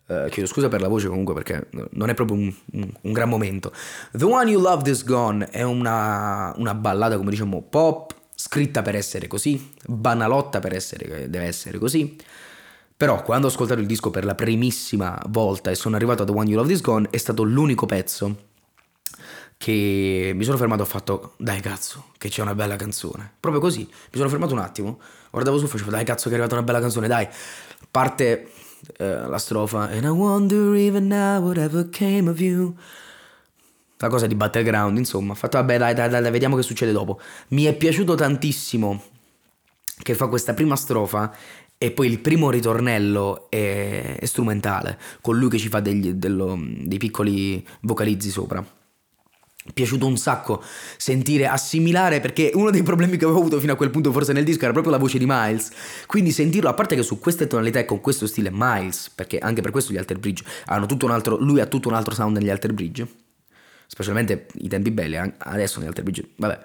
Uh, 0.06 0.28
chiedo 0.30 0.48
scusa 0.48 0.68
per 0.68 0.82
la 0.82 0.90
voce 0.90 1.08
comunque 1.08 1.34
perché 1.34 1.70
non 1.92 2.10
è 2.10 2.14
proprio 2.14 2.38
un, 2.38 2.54
un, 2.74 2.92
un 3.02 3.12
gran 3.14 3.30
momento. 3.30 3.72
The 4.12 4.26
One 4.26 4.52
You 4.52 4.62
Love 4.62 4.84
This 4.84 5.04
Gone 5.06 5.50
è 5.50 5.62
una, 5.62 6.54
una 6.58 6.76
ballata, 6.76 7.18
come 7.18 7.30
diciamo, 7.30 7.62
pop, 7.62 8.14
scritta 8.36 8.82
per 8.82 8.96
essere 8.96 9.28
così, 9.28 9.72
banalotta 9.86 10.60
per 10.60 10.74
essere, 10.74 11.30
deve 11.30 11.46
essere 11.46 11.78
così. 11.78 12.18
Però 13.02 13.24
quando 13.24 13.48
ho 13.48 13.50
ascoltato 13.50 13.80
il 13.80 13.88
disco 13.88 14.12
per 14.12 14.26
la 14.26 14.36
primissima 14.36 15.20
volta 15.30 15.72
e 15.72 15.76
sono 15.76 15.96
arrivato 15.96 16.22
a 16.22 16.26
The 16.28 16.34
One 16.34 16.48
You 16.48 16.56
Love 16.58 16.72
This 16.72 16.82
Gone 16.82 17.08
è 17.10 17.18
stato 17.18 17.42
l'unico 17.42 17.88
pezzo 17.88 18.50
che 19.58 20.34
mi 20.36 20.44
sono 20.44 20.56
fermato 20.56 20.84
e 20.84 20.86
ho 20.86 20.88
fatto 20.88 21.34
dai 21.38 21.62
cazzo 21.62 22.12
che 22.20 22.30
c'è 22.30 22.44
una 22.44 22.54
bella 22.54 22.76
canzone. 22.76 23.34
Proprio 23.40 23.60
così, 23.60 23.80
mi 23.90 24.18
sono 24.18 24.30
fermato 24.30 24.54
un 24.54 24.60
attimo, 24.60 25.00
guardavo 25.32 25.58
su 25.58 25.66
e 25.66 25.68
facevo 25.70 25.90
dai 25.90 26.06
cazzo 26.06 26.26
che 26.26 26.36
è 26.36 26.38
arrivata 26.38 26.54
una 26.54 26.64
bella 26.64 26.80
canzone, 26.80 27.08
dai. 27.08 27.28
Parte 27.90 28.52
eh, 28.98 29.28
la 29.28 29.40
strofa 29.40 29.90
And 29.90 30.04
I 30.04 30.10
wonder 30.10 30.76
even 30.76 31.08
now 31.08 31.42
whatever 31.44 31.90
came 31.90 32.30
of 32.30 32.40
you. 32.40 32.76
La 33.98 34.10
cosa 34.10 34.28
di 34.28 34.36
battleground, 34.36 34.96
insomma, 35.00 35.32
ho 35.32 35.36
fatto 35.36 35.58
vabbè 35.58 35.80
dai, 35.80 35.96
dai, 35.96 36.08
dai, 36.08 36.30
vediamo 36.30 36.56
che 36.56 36.62
succede 36.62 36.92
dopo. 36.92 37.20
Mi 37.48 37.64
è 37.64 37.74
piaciuto 37.74 38.14
tantissimo 38.14 39.02
che 40.02 40.16
fa 40.16 40.28
questa 40.28 40.54
prima 40.54 40.76
strofa 40.76 41.34
e 41.84 41.90
poi 41.90 42.06
il 42.06 42.20
primo 42.20 42.52
ritornello 42.52 43.50
è, 43.50 44.18
è 44.20 44.26
strumentale, 44.28 45.00
con 45.20 45.36
lui 45.36 45.50
che 45.50 45.58
ci 45.58 45.68
fa 45.68 45.80
degli, 45.80 46.12
dello, 46.14 46.56
dei 46.64 47.00
piccoli 47.00 47.68
vocalizzi 47.80 48.30
sopra. 48.30 48.60
Mi 48.60 49.72
è 49.72 49.74
piaciuto 49.74 50.06
un 50.06 50.16
sacco 50.16 50.62
sentire, 50.98 51.48
assimilare, 51.48 52.20
perché 52.20 52.52
uno 52.54 52.70
dei 52.70 52.84
problemi 52.84 53.18
che 53.18 53.24
avevo 53.24 53.40
avuto 53.40 53.60
fino 53.60 53.74
a 53.74 53.76
quel 53.76 53.90
punto 53.90 54.12
forse 54.12 54.32
nel 54.32 54.44
disco 54.44 54.62
era 54.62 54.74
proprio 54.74 54.94
la 54.94 55.00
voce 55.00 55.18
di 55.18 55.26
Miles. 55.28 55.72
Quindi 56.06 56.32
sentirlo, 56.32 56.70
a 56.70 56.76
parte 56.76 56.96
che 56.96 57.02
su 57.02 57.18
queste 57.18 57.48
tonalità 57.48 57.80
e 57.80 57.86
con 57.86 58.00
questo 58.00 58.28
stile 58.28 58.52
Miles, 58.54 59.10
perché 59.10 59.40
anche 59.40 59.62
per 59.62 59.72
questo 59.72 59.92
gli 59.92 59.98
Alter 59.98 60.20
Bridge 60.20 60.44
hanno 60.66 60.86
tutto 60.86 61.06
un 61.08 61.12
altro, 61.12 61.36
lui 61.38 61.62
ha 61.62 61.66
tutto 61.66 61.88
un 61.88 61.96
altro 61.96 62.14
sound 62.14 62.38
negli 62.38 62.52
Alter 62.52 62.74
Bridge, 62.74 63.08
specialmente 63.88 64.46
i 64.60 64.68
tempi 64.68 64.92
belli, 64.92 65.18
adesso 65.18 65.80
negli 65.80 65.88
Alter 65.88 66.04
Bridge, 66.04 66.30
vabbè 66.36 66.60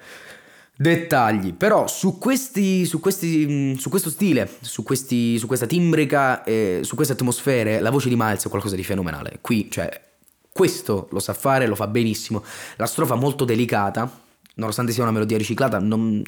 dettagli. 0.77 1.55
Però 1.55 1.87
su, 1.87 2.19
questi, 2.19 2.85
su, 2.85 3.01
questi, 3.01 3.47
mm, 3.49 3.75
su 3.75 3.89
questo 3.89 4.11
stile, 4.11 4.49
su, 4.61 4.83
questi, 4.83 5.39
su 5.39 5.47
questa 5.47 5.67
timbrica, 5.67 6.45
e 6.45 6.81
su 6.83 6.95
queste 6.95 7.15
atmosfere, 7.15 7.81
la 7.81 7.91
voce 7.91 8.09
di 8.09 8.17
Miles 8.17 8.45
è 8.45 8.49
qualcosa 8.49 8.77
di 8.77 8.85
fenomenale. 8.85 9.39
Qui, 9.41 9.71
cioè, 9.71 10.05
questo 10.53 11.09
lo 11.11 11.19
sa 11.19 11.35
fare, 11.35 11.67
lo 11.67 11.75
fa 11.75 11.87
benissimo. 11.87 12.45
La 12.77 12.87
strofa 12.87 13.15
molto 13.15 13.45
delicata, 13.45 14.11
nonostante 14.55 14.93
sia 14.93 15.03
una 15.03 15.13
melodia 15.13 15.37
riciclata, 15.37 15.79
non, 15.79 16.23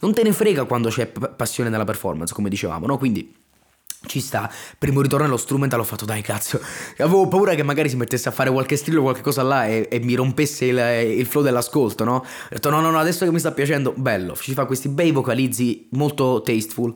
non 0.00 0.14
te 0.14 0.22
ne 0.22 0.32
frega 0.32 0.64
quando 0.64 0.88
c'è 0.88 1.06
passione 1.06 1.70
nella 1.70 1.84
performance, 1.84 2.34
come 2.34 2.48
dicevamo, 2.48 2.86
no? 2.86 2.98
Quindi 2.98 3.34
ci 4.06 4.20
sta, 4.20 4.50
primo 4.78 5.00
ritorno 5.00 5.26
allo 5.26 5.36
strumental 5.36 5.80
ho 5.80 5.84
fatto 5.84 6.04
dai 6.04 6.22
cazzo, 6.22 6.60
avevo 6.98 7.26
paura 7.26 7.54
che 7.54 7.62
magari 7.62 7.88
si 7.88 7.96
mettesse 7.96 8.28
a 8.28 8.32
fare 8.32 8.50
qualche 8.50 8.76
strillo 8.76 9.00
o 9.00 9.02
qualche 9.02 9.22
cosa 9.22 9.42
là 9.42 9.66
e, 9.66 9.88
e 9.90 9.98
mi 10.00 10.14
rompesse 10.14 10.66
il, 10.66 10.78
il, 11.18 11.26
flow 11.26 11.42
dell'ascolto, 11.42 12.04
no? 12.04 12.16
Ho 12.16 12.24
detto 12.48 12.70
no 12.70 12.80
no 12.80 12.90
no, 12.90 12.98
adesso 12.98 13.24
che 13.24 13.32
mi 13.32 13.38
sta 13.38 13.52
piacendo, 13.52 13.92
bello, 13.96 14.36
ci 14.36 14.54
fa 14.54 14.66
questi 14.66 14.88
bei 14.88 15.10
vocalizzi 15.10 15.88
molto 15.92 16.42
tasteful. 16.42 16.94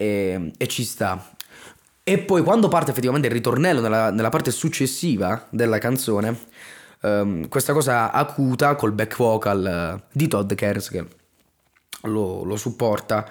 E, 0.00 0.52
e 0.56 0.68
ci 0.68 0.84
sta. 0.84 1.34
E 2.04 2.18
poi 2.18 2.42
quando 2.42 2.68
parte 2.68 2.92
effettivamente 2.92 3.26
il 3.26 3.34
ritornello 3.34 3.80
nella, 3.80 4.10
nella 4.10 4.30
parte 4.30 4.50
successiva 4.50 5.46
della 5.50 5.78
canzone, 5.78 6.38
um, 7.02 7.48
questa 7.48 7.74
cosa 7.74 8.12
acuta 8.12 8.76
col 8.76 8.92
back 8.92 9.16
vocal 9.16 9.98
uh, 9.98 10.08
di 10.10 10.26
Todd 10.26 10.50
Cares 10.54 10.88
che 10.88 11.04
lo, 12.04 12.44
lo 12.44 12.56
supporta 12.56 13.28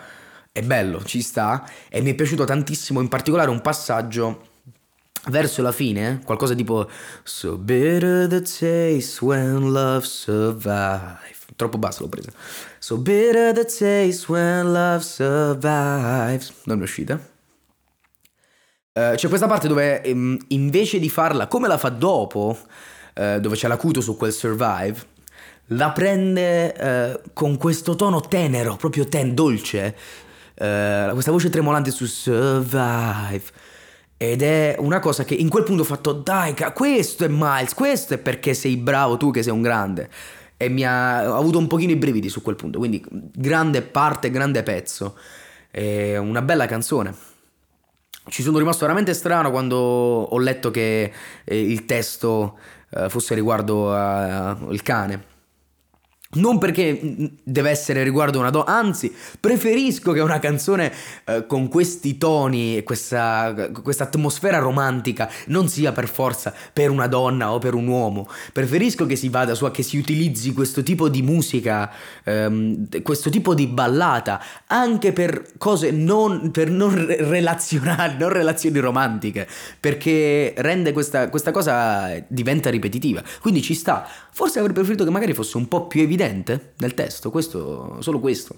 è 0.57 0.63
bello, 0.63 1.03
ci 1.03 1.21
sta 1.21 1.69
e 1.87 2.01
mi 2.01 2.09
è 2.11 2.15
piaciuto 2.15 2.43
tantissimo 2.43 2.99
in 2.99 3.07
particolare 3.09 3.51
un 3.51 3.61
passaggio 3.61 4.45
verso 5.25 5.61
la 5.61 5.71
fine, 5.71 6.21
qualcosa 6.25 6.55
tipo 6.55 6.89
So 7.23 7.57
bitter 7.57 8.27
the 8.27 8.41
taste 8.41 9.23
when 9.23 9.71
love 9.71 10.03
survives. 10.03 11.45
Troppo 11.55 11.77
basso 11.77 12.03
l'ho 12.03 12.09
presa. 12.09 12.31
So 12.79 12.97
bitter 12.97 13.53
the 13.53 13.65
taste 13.65 14.31
when 14.31 14.71
love 14.71 15.01
survives. 15.01 16.51
Non 16.63 16.79
è 16.79 16.81
uscita. 16.81 17.19
Uh, 18.93 19.13
c'è 19.13 19.27
questa 19.27 19.45
parte 19.45 19.67
dove 19.67 20.01
um, 20.05 20.37
invece 20.47 20.97
di 20.97 21.09
farla 21.09 21.45
come 21.45 21.67
la 21.67 21.77
fa 21.77 21.89
dopo, 21.89 22.57
uh, 23.15 23.39
dove 23.39 23.55
c'è 23.55 23.67
l'acuto 23.67 24.01
su 24.01 24.17
quel 24.17 24.33
survive, 24.33 25.15
la 25.71 25.91
prende 25.91 26.73
uh, 27.23 27.29
con 27.33 27.57
questo 27.57 27.95
tono 27.95 28.21
tenero, 28.21 28.75
proprio 28.75 29.07
ten, 29.07 29.35
dolce, 29.35 29.95
uh, 30.57 31.11
questa 31.13 31.31
voce 31.31 31.49
tremolante 31.49 31.91
su 31.91 32.05
Survive. 32.05 33.43
Ed 34.17 34.41
è 34.41 34.75
una 34.79 34.99
cosa 34.99 35.23
che 35.23 35.35
in 35.35 35.47
quel 35.47 35.63
punto 35.63 35.83
ho 35.83 35.85
fatto, 35.85 36.11
dai, 36.11 36.55
questo 36.73 37.23
è 37.23 37.27
Miles, 37.29 37.75
questo 37.75 38.15
è 38.15 38.17
perché 38.17 38.55
sei 38.55 38.75
bravo 38.77 39.15
tu 39.15 39.29
che 39.31 39.43
sei 39.43 39.53
un 39.53 39.61
grande. 39.61 40.09
E 40.57 40.69
mi 40.69 40.83
ha 40.83 41.31
ho 41.31 41.37
avuto 41.37 41.59
un 41.59 41.67
pochino 41.67 41.91
i 41.91 41.97
brividi 41.97 42.29
su 42.29 42.41
quel 42.41 42.55
punto, 42.55 42.79
quindi 42.79 43.03
grande 43.09 43.83
parte, 43.83 44.31
grande 44.31 44.63
pezzo. 44.63 45.15
È 45.69 46.17
una 46.17 46.41
bella 46.41 46.65
canzone. 46.65 47.13
Ci 48.29 48.41
sono 48.41 48.57
rimasto 48.57 48.81
veramente 48.81 49.13
strano 49.13 49.51
quando 49.51 49.77
ho 49.77 50.37
letto 50.39 50.71
che 50.71 51.11
eh, 51.43 51.61
il 51.61 51.85
testo 51.85 52.57
eh, 52.89 53.09
fosse 53.09 53.35
riguardo 53.35 53.93
al 53.93 54.81
cane 54.81 55.35
Non 56.37 56.57
perché 56.57 56.99
deve 57.43 57.69
essere 57.69 58.03
riguardo 58.03 58.39
una 58.39 58.49
donna, 58.49 58.65
anzi, 58.65 59.13
preferisco 59.39 60.11
che 60.11 60.19
una 60.19 60.39
canzone 60.39 60.91
eh, 61.25 61.45
con 61.45 61.67
questi 61.67 62.17
toni 62.17 62.77
e 62.77 62.83
questa, 62.83 63.69
questa, 63.83 64.05
atmosfera 64.05 64.59
romantica 64.59 65.29
non 65.47 65.67
sia 65.67 65.91
per 65.91 66.07
forza 66.07 66.53
per 66.71 66.89
una 66.89 67.07
donna 67.07 67.51
o 67.51 67.59
per 67.59 67.73
un 67.73 67.87
uomo. 67.87 68.27
Preferisco 68.53 69.05
che 69.05 69.15
si 69.15 69.29
vada 69.29 69.55
su 69.55 69.65
a 69.65 69.71
che 69.71 69.83
si 69.83 69.97
utilizzi 69.97 70.53
questo 70.53 70.83
tipo 70.83 71.09
di 71.09 71.21
musica, 71.21 71.91
ehm, 72.23 73.01
questo 73.01 73.29
tipo 73.29 73.53
di 73.53 73.67
ballata, 73.67 74.41
anche 74.67 75.13
per 75.13 75.51
cose 75.57 75.91
non, 75.91 76.51
per 76.51 76.69
non 76.69 76.93
relazionali, 77.07 78.17
non 78.17 78.29
relazioni 78.29 78.79
romantiche, 78.79 79.47
perché 79.79 80.53
rende 80.57 80.91
questa, 80.93 81.29
questa 81.29 81.51
cosa 81.51 82.23
diventa 82.27 82.69
ripetitiva. 82.69 83.21
Quindi 83.41 83.61
ci 83.61 83.73
sta. 83.73 84.07
Forse 84.37 84.59
avrei 84.59 84.75
preferito 84.75 85.03
che 85.03 85.09
magari 85.09 85.33
fosse 85.33 85.57
un 85.57 85.67
po' 85.67 85.87
più 85.87 85.99
evidente 85.99 86.73
nel 86.77 86.93
testo, 86.93 87.31
questo, 87.31 87.97
solo 88.01 88.19
questo. 88.19 88.55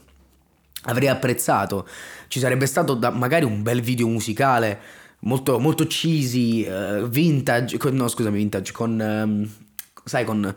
Avrei 0.84 1.08
apprezzato, 1.08 1.88
ci 2.28 2.40
sarebbe 2.40 2.66
stato 2.66 2.96
da, 2.96 3.12
magari 3.12 3.46
un 3.46 3.64
bel 3.64 3.80
video 3.80 4.06
musicale 4.10 4.78
molto, 5.20 5.58
molto 5.58 5.88
cheesy, 5.88 6.68
uh, 6.68 7.08
vintage, 7.08 7.78
con, 7.78 7.96
no 7.96 8.10
scusami, 8.10 8.36
vintage, 8.36 8.74
con, 8.74 9.00
um, 9.00 9.50
sai, 10.04 10.26
con 10.26 10.54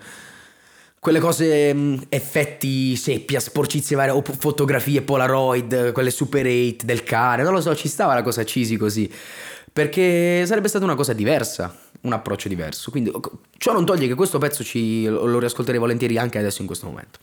quelle 0.99 1.21
cose, 1.21 1.71
um, 1.73 2.05
effetti 2.09 2.97
seppia, 2.97 3.39
sporcizie 3.39 3.95
varie, 3.95 4.11
o 4.15 4.23
fotografie 4.23 5.03
Polaroid, 5.03 5.93
quelle 5.93 6.11
Super 6.11 6.47
8 6.47 6.85
del 6.85 7.05
cane, 7.05 7.45
non 7.45 7.53
lo 7.53 7.61
so, 7.61 7.77
ci 7.77 7.87
stava 7.87 8.15
la 8.15 8.23
cosa 8.23 8.43
cheesy 8.43 8.77
così, 8.77 9.09
perché 9.73 10.45
sarebbe 10.47 10.67
stata 10.67 10.85
una 10.85 10.97
cosa 10.97 11.13
diversa 11.13 11.73
un 12.03 12.13
approccio 12.13 12.49
diverso. 12.49 12.91
Quindi 12.91 13.13
ciò 13.59 13.73
non 13.73 13.85
toglie 13.85 14.07
che 14.07 14.15
questo 14.15 14.39
pezzo 14.39 14.63
ci, 14.65 15.05
lo 15.07 15.39
riascolterei 15.39 15.81
volentieri 15.81 16.19
anche 16.19 16.39
adesso 16.39 16.61
in 16.61 16.67
questo 16.67 16.87
momento. 16.87 17.19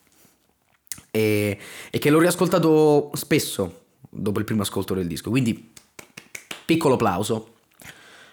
E, 1.12 1.58
e 1.90 1.98
che 1.98 2.10
l'ho 2.10 2.20
riascoltato 2.20 3.12
spesso 3.14 3.86
dopo 4.10 4.40
il 4.40 4.46
primo 4.46 4.62
ascolto 4.62 4.94
del 4.94 5.08
disco. 5.08 5.30
Quindi 5.30 5.72
piccolo 6.66 6.96
applauso. 6.96 7.56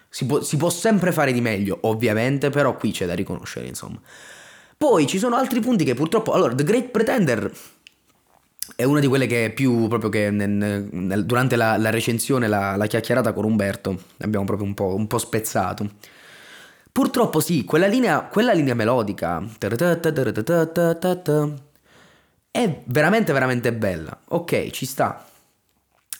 Si 0.09 0.25
può, 0.25 0.41
si 0.41 0.57
può 0.57 0.69
sempre 0.69 1.11
fare 1.11 1.31
di 1.31 1.41
meglio, 1.41 1.79
ovviamente, 1.81 2.49
però 2.49 2.75
qui 2.75 2.91
c'è 2.91 3.05
da 3.05 3.13
riconoscere, 3.13 3.67
insomma. 3.67 3.99
Poi 4.77 5.05
ci 5.05 5.17
sono 5.17 5.35
altri 5.35 5.59
punti 5.59 5.83
che 5.83 5.95
purtroppo... 5.95 6.31
Allora, 6.31 6.55
The 6.55 6.63
Great 6.63 6.89
Pretender 6.89 7.51
è 8.75 8.83
una 8.83 8.99
di 8.99 9.07
quelle 9.07 9.25
che 9.25 9.51
più 9.55 9.87
proprio 9.87 10.09
che 10.09 10.29
nel, 10.29 10.49
nel, 10.49 11.25
durante 11.25 11.55
la, 11.55 11.77
la 11.77 11.89
recensione, 11.89 12.47
la, 12.47 12.75
la, 12.75 12.85
chiacchierata 12.85 13.33
con 13.33 13.43
Umberto, 13.45 13.99
abbiamo 14.19 14.45
proprio 14.45 14.67
un 14.67 14.73
po', 14.73 14.93
un 14.93 15.07
po' 15.07 15.17
spezzato. 15.17 15.89
Purtroppo 16.97 17.39
sì, 17.41 17.63
quella 17.63 17.85
linea, 17.85 18.23
quella 18.23 18.53
linea 18.53 18.73
melodica 18.73 19.37
è 22.49 22.81
veramente 22.85 23.33
veramente 23.33 23.71
bella. 23.71 24.19
Ok, 24.29 24.71
ci 24.71 24.87
sta. 24.87 25.23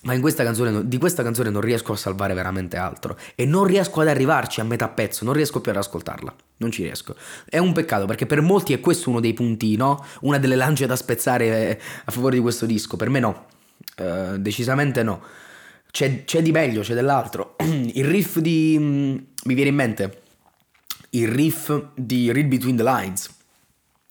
Ma 0.02 0.14
questa 0.20 0.44
canzone, 0.44 0.88
di 0.88 1.00
questa 1.00 1.24
canzone 1.24 1.50
non 1.50 1.62
riesco 1.62 1.94
a 1.94 1.96
salvare 1.96 2.36
veramente 2.36 2.78
altro. 2.78 3.18
E 3.34 3.48
non 3.48 3.64
riesco 3.64 4.02
ad 4.02 4.08
arrivarci 4.10 4.60
a 4.60 4.66
metà 4.66 4.88
pezzo, 4.88 5.26
non 5.26 5.34
riesco 5.34 5.62
più 5.62 5.72
ad 5.72 5.78
ascoltarla. 5.78 6.36
Non 6.58 6.70
ci 6.70 6.84
riesco. 6.84 7.16
È 7.50 7.58
un 7.58 7.74
peccato 7.74 8.06
perché 8.06 8.28
per 8.28 8.42
molti 8.42 8.74
è 8.74 8.80
questo 8.80 9.10
uno 9.10 9.20
dei 9.20 9.34
punti, 9.34 9.76
no? 9.78 10.06
Una 10.22 10.38
delle 10.38 10.56
lance 10.56 10.86
da 10.86 10.96
spezzare 10.96 11.82
a 12.06 12.12
favore 12.12 12.36
di 12.36 12.42
questo 12.44 12.68
disco. 12.68 12.98
Per 12.98 13.10
me 13.10 13.20
no. 13.20 13.46
Uh, 13.98 14.38
decisamente 14.38 15.02
no. 15.02 15.24
C'è, 15.90 16.24
c'è, 16.24 16.44
di 16.44 16.52
meglio, 16.52 16.82
c'è 16.82 16.94
dell'altro. 16.94 17.56
Il 17.66 18.06
riff 18.06 18.38
di... 18.38 18.78
mi 18.78 19.54
viene 19.56 19.70
in 19.72 19.76
mente 19.76 20.22
il 21.12 21.28
riff 21.28 21.90
di 21.96 22.32
Read 22.32 22.48
Between 22.48 22.76
the 22.76 22.84
Lines. 22.84 23.36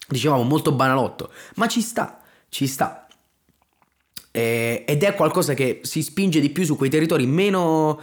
Dicevamo 0.09 0.43
molto 0.43 0.73
banalotto, 0.73 1.31
ma 1.57 1.67
ci 1.67 1.81
sta, 1.81 2.21
ci 2.49 2.67
sta. 2.67 3.07
E, 4.31 4.85
ed 4.87 5.03
è 5.03 5.15
qualcosa 5.15 5.55
che 5.55 5.81
si 5.83 6.03
spinge 6.03 6.41
di 6.41 6.51
più 6.51 6.65
su 6.65 6.77
quei 6.77 6.91
territori 6.91 7.27
meno 7.27 8.01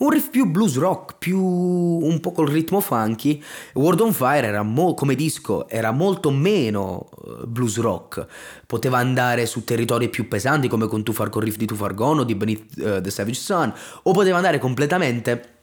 un 0.00 0.08
riff 0.10 0.30
più 0.30 0.46
blues 0.46 0.78
rock, 0.78 1.16
più 1.18 1.38
un 1.38 2.20
po' 2.20 2.32
col 2.32 2.48
ritmo 2.48 2.80
funky. 2.80 3.42
World 3.74 4.00
on 4.00 4.12
Fire 4.12 4.46
era 4.46 4.62
mo- 4.62 4.94
come 4.94 5.14
disco 5.14 5.68
era 5.68 5.90
molto 5.90 6.30
meno 6.30 7.08
uh, 7.10 7.46
blues 7.46 7.78
rock, 7.78 8.26
poteva 8.66 8.98
andare 8.98 9.44
su 9.44 9.64
territori 9.64 10.08
più 10.08 10.28
pesanti 10.28 10.68
come 10.68 10.86
con 10.86 11.02
Too 11.02 11.14
Far 11.14 11.28
con 11.28 11.42
riff 11.42 11.56
di 11.56 11.66
Too 11.66 11.76
Far 11.76 11.94
Gone 11.94 12.20
o 12.20 12.24
di 12.24 12.34
Beneath 12.34 12.76
uh, 12.76 13.00
the 13.00 13.10
Savage 13.10 13.40
Sun, 13.40 13.72
o 14.04 14.12
poteva 14.12 14.36
andare 14.36 14.58
completamente 14.58 15.59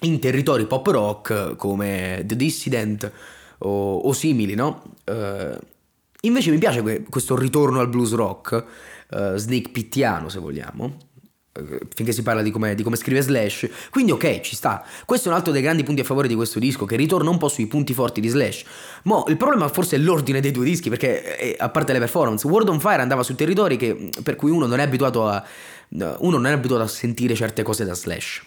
in 0.00 0.18
territori 0.18 0.66
pop 0.66 0.86
rock 0.88 1.56
come 1.56 2.22
The 2.24 2.36
Dissident 2.36 3.12
o, 3.58 3.96
o 3.96 4.12
simili, 4.12 4.54
no? 4.54 4.82
Uh, 5.06 5.56
invece 6.22 6.50
mi 6.50 6.58
piace 6.58 6.82
que- 6.82 7.04
questo 7.08 7.36
ritorno 7.36 7.80
al 7.80 7.88
blues 7.88 8.12
rock, 8.12 8.64
uh, 9.10 9.36
Snake 9.36 9.70
Pittiano 9.70 10.28
se 10.28 10.40
vogliamo, 10.40 10.96
uh, 11.58 11.78
finché 11.94 12.12
si 12.12 12.22
parla 12.22 12.42
di 12.42 12.50
come, 12.50 12.74
di 12.74 12.82
come, 12.82 12.96
scrive 12.96 13.22
Slash, 13.22 13.68
quindi 13.90 14.12
ok, 14.12 14.40
ci 14.40 14.54
sta. 14.56 14.84
Questo 15.06 15.28
è 15.28 15.30
un 15.30 15.38
altro 15.38 15.52
dei 15.52 15.62
grandi 15.62 15.84
punti 15.84 16.00
a 16.00 16.04
favore 16.04 16.28
di 16.28 16.34
questo 16.34 16.58
disco, 16.58 16.84
che 16.84 16.96
ritorna 16.96 17.30
un 17.30 17.38
po' 17.38 17.48
sui 17.48 17.66
punti 17.66 17.94
forti 17.94 18.20
di 18.20 18.28
Slash. 18.28 18.64
Ma 19.04 19.22
il 19.28 19.36
problema 19.36 19.68
forse 19.68 19.96
è 19.96 19.98
l'ordine 19.98 20.40
dei 20.40 20.50
due 20.50 20.64
dischi, 20.64 20.90
perché 20.90 21.38
eh, 21.38 21.56
a 21.58 21.70
parte 21.70 21.92
le 21.92 22.00
performance, 22.00 22.46
World 22.46 22.68
on 22.68 22.80
Fire 22.80 23.00
andava 23.00 23.22
su 23.22 23.34
territori 23.34 23.76
che, 23.76 24.10
per 24.22 24.36
cui 24.36 24.50
uno 24.50 24.66
non 24.66 24.80
è 24.80 24.82
abituato 24.82 25.26
a... 25.26 25.42
uno 25.90 26.36
non 26.36 26.46
è 26.46 26.52
abituato 26.52 26.82
a 26.82 26.88
sentire 26.88 27.34
certe 27.34 27.62
cose 27.62 27.84
da 27.84 27.94
Slash 27.94 28.42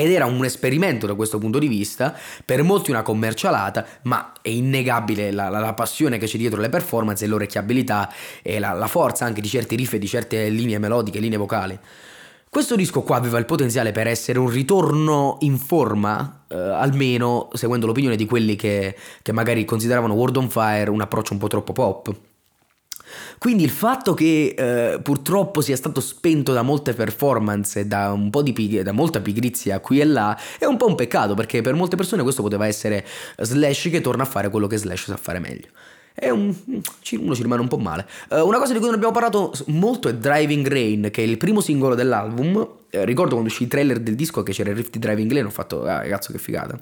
ed 0.00 0.12
era 0.12 0.26
un 0.26 0.44
esperimento 0.44 1.06
da 1.06 1.14
questo 1.14 1.38
punto 1.38 1.58
di 1.58 1.66
vista, 1.66 2.16
per 2.44 2.62
molti 2.62 2.90
una 2.90 3.02
commercialata, 3.02 3.84
ma 4.02 4.32
è 4.40 4.48
innegabile 4.48 5.32
la, 5.32 5.48
la, 5.48 5.58
la 5.58 5.74
passione 5.74 6.18
che 6.18 6.26
c'è 6.26 6.38
dietro 6.38 6.60
le 6.60 6.68
performance 6.68 7.24
e 7.24 7.28
l'orecchiabilità 7.28 8.12
e 8.42 8.58
la, 8.60 8.72
la, 8.72 8.86
forza 8.86 9.24
anche 9.24 9.40
di 9.40 9.48
certi 9.48 9.74
riff 9.74 9.94
e 9.94 9.98
di 9.98 10.06
certe 10.06 10.48
linee 10.48 10.78
melodiche, 10.78 11.18
linee 11.18 11.38
vocali. 11.38 11.78
Questo 12.48 12.76
disco 12.76 13.02
qua 13.02 13.16
aveva 13.16 13.38
il 13.38 13.44
potenziale 13.44 13.92
per 13.92 14.06
essere 14.06 14.38
un 14.38 14.48
ritorno 14.48 15.36
in 15.40 15.58
forma, 15.58 16.44
eh, 16.48 16.56
almeno 16.56 17.48
seguendo 17.52 17.86
l'opinione 17.86 18.16
di 18.16 18.24
quelli 18.24 18.56
che, 18.56 18.96
che 19.20 19.32
magari 19.32 19.64
consideravano 19.64 20.14
World 20.14 20.36
on 20.36 20.48
Fire 20.48 20.90
un 20.90 21.00
approccio 21.00 21.32
un 21.32 21.40
po' 21.40 21.48
troppo 21.48 21.72
pop. 21.72 22.27
Quindi 23.38 23.64
il 23.64 23.70
fatto 23.70 24.14
che 24.14 24.54
eh, 24.56 25.00
purtroppo 25.00 25.60
sia 25.60 25.76
stato 25.76 26.00
spento 26.00 26.52
da 26.52 26.62
molte 26.62 26.92
performance, 26.92 27.86
da 27.86 28.16
pig- 28.52 28.82
da 28.82 28.92
molta 28.92 29.20
pigrizia 29.20 29.80
qui 29.80 30.00
e 30.00 30.04
là, 30.04 30.38
è 30.58 30.64
un 30.64 30.76
po' 30.76 30.86
un 30.86 30.94
peccato 30.94 31.34
perché 31.34 31.60
per 31.62 31.74
molte 31.74 31.96
persone 31.96 32.22
questo 32.22 32.42
poteva 32.42 32.66
essere 32.66 33.04
Slash 33.38 33.88
che 33.90 34.00
torna 34.00 34.22
a 34.22 34.26
fare 34.26 34.50
quello 34.50 34.66
che 34.66 34.76
Slash 34.76 35.04
sa 35.04 35.16
fare 35.16 35.38
meglio. 35.38 35.68
È 36.12 36.30
un, 36.30 36.52
uno 36.62 36.82
ci 37.00 37.42
rimane 37.42 37.60
un 37.60 37.68
po' 37.68 37.78
male. 37.78 38.04
Uh, 38.30 38.44
una 38.44 38.58
cosa 38.58 38.72
di 38.72 38.78
cui 38.78 38.88
non 38.88 38.96
abbiamo 38.96 39.12
parlato 39.12 39.52
molto 39.66 40.08
è 40.08 40.14
Driving 40.14 40.66
Rain, 40.66 41.08
che 41.12 41.22
è 41.22 41.24
il 41.24 41.36
primo 41.36 41.60
singolo 41.60 41.94
dell'album. 41.94 42.56
Uh, 42.56 43.04
ricordo 43.04 43.34
quando 43.34 43.48
uscì 43.48 43.62
il 43.62 43.68
trailer 43.68 44.00
del 44.00 44.16
disco 44.16 44.42
che 44.42 44.52
c'era 44.52 44.70
il 44.70 44.76
riff 44.76 44.90
di 44.90 44.98
Driving 44.98 45.30
Rain, 45.30 45.46
ho 45.46 45.50
fatto, 45.50 45.84
ah, 45.84 46.00
cazzo 46.00 46.32
che 46.32 46.38
figata. 46.38 46.76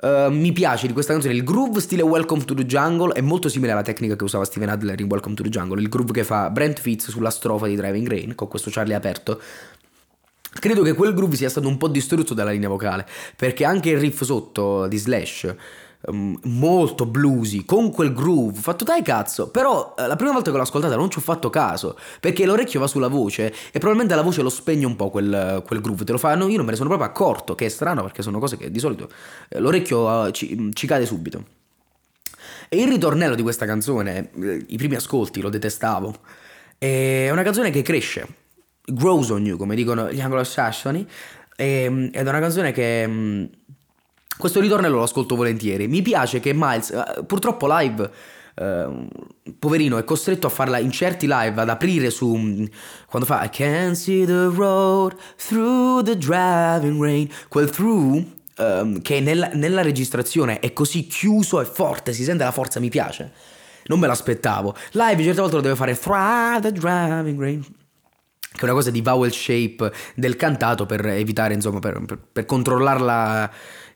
Uh, 0.00 0.32
mi 0.32 0.50
piace 0.52 0.86
di 0.86 0.94
questa 0.94 1.12
canzone 1.12 1.34
il 1.34 1.44
groove 1.44 1.78
stile 1.78 2.00
Welcome 2.00 2.42
to 2.44 2.54
the 2.54 2.64
Jungle 2.64 3.12
è 3.12 3.20
molto 3.20 3.50
simile 3.50 3.72
alla 3.72 3.82
tecnica 3.82 4.16
che 4.16 4.24
usava 4.24 4.46
Steven 4.46 4.70
Adler 4.70 4.98
in 4.98 5.08
Welcome 5.10 5.34
to 5.34 5.42
the 5.42 5.50
Jungle 5.50 5.78
il 5.78 5.90
groove 5.90 6.12
che 6.12 6.24
fa 6.24 6.48
Brent 6.48 6.80
Fitz 6.80 7.10
sulla 7.10 7.28
strofa 7.28 7.66
di 7.66 7.76
Driving 7.76 8.08
Rain 8.08 8.34
con 8.34 8.48
questo 8.48 8.70
Charlie 8.70 8.94
aperto. 8.94 9.38
Credo 10.52 10.80
che 10.80 10.94
quel 10.94 11.12
groove 11.12 11.36
sia 11.36 11.50
stato 11.50 11.68
un 11.68 11.76
po' 11.76 11.88
distrutto 11.88 12.32
dalla 12.32 12.50
linea 12.50 12.70
vocale 12.70 13.06
perché 13.36 13.66
anche 13.66 13.90
il 13.90 13.98
riff 13.98 14.22
sotto 14.22 14.86
di 14.86 14.96
Slash 14.96 15.54
um, 16.06 16.38
molto 16.44 17.06
bluesy, 17.06 17.64
con 17.64 17.90
quel 17.90 18.12
groove, 18.12 18.58
fatto 18.58 18.84
dai 18.84 19.02
cazzo, 19.02 19.50
però 19.50 19.94
uh, 19.96 20.06
la 20.06 20.16
prima 20.16 20.32
volta 20.32 20.50
che 20.50 20.56
l'ho 20.56 20.62
ascoltata 20.62 20.96
non 20.96 21.10
ci 21.10 21.18
ho 21.18 21.20
fatto 21.20 21.50
caso, 21.50 21.98
perché 22.20 22.46
l'orecchio 22.46 22.80
va 22.80 22.86
sulla 22.86 23.08
voce 23.08 23.52
e 23.70 23.78
probabilmente 23.78 24.14
la 24.14 24.22
voce 24.22 24.42
lo 24.42 24.48
spegne 24.48 24.86
un 24.86 24.96
po' 24.96 25.10
quel, 25.10 25.62
quel 25.66 25.80
groove, 25.80 26.04
te 26.04 26.12
lo 26.12 26.18
fanno, 26.18 26.48
io 26.48 26.56
non 26.56 26.64
me 26.64 26.72
ne 26.72 26.76
sono 26.76 26.88
proprio 26.88 27.08
accorto, 27.08 27.54
che 27.54 27.66
è 27.66 27.68
strano 27.68 28.02
perché 28.02 28.22
sono 28.22 28.38
cose 28.38 28.56
che 28.56 28.70
di 28.70 28.78
solito 28.78 29.04
uh, 29.50 29.58
l'orecchio 29.58 30.08
uh, 30.08 30.30
ci, 30.30 30.70
ci 30.72 30.86
cade 30.86 31.06
subito. 31.06 31.58
E 32.68 32.80
il 32.80 32.88
ritornello 32.88 33.34
di 33.34 33.42
questa 33.42 33.66
canzone, 33.66 34.30
i 34.68 34.76
primi 34.76 34.94
ascolti 34.94 35.40
lo 35.40 35.48
detestavo, 35.48 36.14
è 36.78 37.28
una 37.30 37.42
canzone 37.42 37.70
che 37.70 37.82
cresce, 37.82 38.26
grows 38.84 39.30
on 39.30 39.44
you, 39.44 39.56
come 39.56 39.74
dicono 39.74 40.10
gli 40.10 40.20
anglosassoni, 40.20 41.06
ed 41.56 42.14
è 42.14 42.20
una 42.20 42.40
canzone 42.40 42.72
che 42.72 43.06
mm, 43.06 43.44
questo 44.40 44.60
ritornello 44.60 44.96
lo 44.96 45.02
ascolto 45.04 45.36
volentieri. 45.36 45.86
Mi 45.86 46.02
piace 46.02 46.40
che 46.40 46.52
Miles, 46.52 46.88
uh, 46.88 47.24
purtroppo 47.24 47.68
live, 47.68 48.10
uh, 48.56 49.08
poverino, 49.58 49.98
è 49.98 50.04
costretto 50.04 50.48
a 50.48 50.50
farla 50.50 50.78
in 50.78 50.90
certi 50.90 51.26
live 51.28 51.60
ad 51.60 51.68
aprire 51.68 52.10
su. 52.10 52.34
Mm, 52.34 52.64
quando 53.06 53.28
fa 53.28 53.44
I 53.44 53.50
can 53.50 53.94
see 53.94 54.24
the 54.26 54.50
road 54.52 55.14
through 55.36 56.02
the 56.02 56.16
driving 56.18 57.00
rain. 57.00 57.30
Quel 57.48 57.70
through. 57.70 58.38
Um, 58.56 59.00
che 59.00 59.20
nella, 59.20 59.48
nella 59.54 59.80
registrazione 59.80 60.58
è 60.58 60.74
così 60.74 61.06
chiuso 61.06 61.62
e 61.62 61.64
forte, 61.64 62.12
si 62.12 62.24
sente 62.24 62.44
la 62.44 62.50
forza, 62.50 62.78
mi 62.78 62.90
piace. 62.90 63.32
Non 63.86 63.98
me 63.98 64.06
l'aspettavo. 64.06 64.74
Live 64.90 65.22
certe 65.22 65.40
volte 65.40 65.56
lo 65.56 65.62
deve 65.62 65.76
fare 65.76 65.96
through 65.96 66.60
the 66.60 66.72
driving 66.72 67.40
rain 67.40 67.64
che 68.52 68.60
è 68.60 68.64
una 68.64 68.74
cosa 68.74 68.90
di 68.90 69.00
vowel 69.00 69.32
shape 69.32 69.92
del 70.14 70.36
cantato 70.36 70.84
per 70.84 71.06
evitare, 71.06 71.54
insomma, 71.54 71.78
per, 71.78 72.02
per, 72.04 72.18
per 72.32 72.44
controllarla 72.44 73.50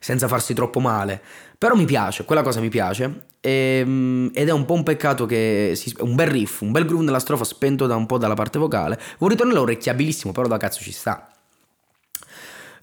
senza 0.05 0.29
farsi 0.29 0.53
troppo 0.53 0.81
male. 0.81 1.19
Però 1.57 1.75
mi 1.75 1.87
piace, 1.87 2.27
quella 2.27 2.43
cosa 2.43 2.61
mi 2.61 2.69
piace. 2.69 3.25
E, 3.41 3.79
ehm, 3.81 4.31
ed 4.35 4.49
è 4.49 4.53
un 4.53 4.67
po' 4.67 4.75
un 4.75 4.83
peccato 4.83 5.25
che 5.25 5.73
si, 5.77 5.95
un 6.01 6.15
bel 6.15 6.27
riff, 6.27 6.61
un 6.61 6.73
bel 6.73 6.85
groove 6.85 7.05
nella 7.05 7.19
strofa 7.19 7.45
spento 7.45 7.87
da 7.87 7.97
un 7.97 8.05
po' 8.05 8.19
dalla 8.19 8.35
parte 8.35 8.59
vocale. 8.59 9.01
Un 9.21 9.29
ritornello 9.29 9.63
orecchiabilissimo, 9.63 10.31
però 10.33 10.47
da 10.47 10.59
cazzo 10.59 10.83
ci 10.83 10.93
sta. 10.93 11.31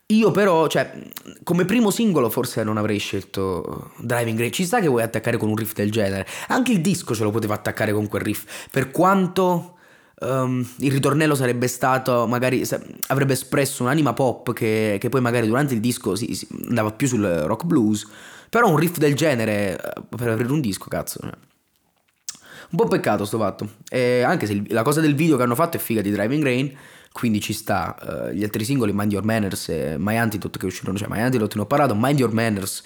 Io 0.07 0.31
però, 0.31 0.65
cioè, 0.65 0.91
come 1.43 1.65
primo 1.65 1.91
singolo 1.91 2.31
forse 2.31 2.63
non 2.63 2.77
avrei 2.77 2.97
scelto 2.97 3.91
Driving 3.99 4.39
Rain. 4.39 4.51
Ci 4.51 4.65
sta 4.65 4.79
che 4.79 4.87
vuoi 4.87 5.03
attaccare 5.03 5.37
con 5.37 5.49
un 5.49 5.55
riff 5.55 5.73
del 5.73 5.91
genere. 5.91 6.25
Anche 6.47 6.71
il 6.71 6.81
disco 6.81 7.13
ce 7.13 7.21
lo 7.21 7.29
poteva 7.29 7.53
attaccare 7.53 7.93
con 7.93 8.07
quel 8.07 8.23
riff. 8.23 8.67
Per 8.71 8.89
quanto 8.89 9.75
um, 10.21 10.67
il 10.77 10.91
ritornello 10.91 11.35
sarebbe 11.35 11.67
stato, 11.67 12.27
magari 12.27 12.63
avrebbe 13.07 13.33
espresso 13.33 13.83
un'anima 13.83 14.13
pop 14.13 14.53
che, 14.53 14.97
che 14.99 15.09
poi 15.09 15.21
magari 15.21 15.47
durante 15.47 15.73
il 15.73 15.79
disco 15.79 16.15
si, 16.15 16.33
si, 16.33 16.47
andava 16.67 16.91
più 16.91 17.07
sul 17.07 17.25
rock 17.25 17.65
blues. 17.65 18.07
Però 18.49 18.69
un 18.69 18.77
riff 18.77 18.97
del 18.97 19.15
genere 19.15 19.75
eh, 19.75 20.01
per 20.15 20.29
avere 20.29 20.51
un 20.51 20.61
disco, 20.61 20.87
cazzo. 20.87 21.19
Cioè. 21.21 21.31
Un 21.31 22.77
po' 22.77 22.87
peccato 22.87 23.25
sto 23.25 23.37
fatto. 23.37 23.69
E 23.89 24.21
anche 24.21 24.45
se 24.45 24.53
il, 24.53 24.65
la 24.69 24.83
cosa 24.83 25.01
del 25.01 25.15
video 25.15 25.37
che 25.37 25.43
hanno 25.43 25.55
fatto 25.55 25.77
è 25.77 25.79
figa 25.79 26.01
di 26.01 26.11
Driving 26.11 26.43
Rain 26.43 26.77
quindi 27.11 27.41
ci 27.41 27.51
sta 27.51 27.95
uh, 28.01 28.33
gli 28.33 28.41
altri 28.41 28.63
singoli 28.63 28.93
Mind 28.93 29.11
Your 29.11 29.25
Manners 29.25 29.67
e 29.67 29.95
My 29.97 30.15
Antidote 30.15 30.57
che 30.57 30.65
uscirono 30.65 30.97
cioè 30.97 31.09
My 31.09 31.19
Antidote 31.19 31.57
ne 31.57 31.63
ho 31.63 31.65
parlato 31.65 31.93
Mind 31.93 32.17
Your 32.17 32.31
Manners 32.31 32.83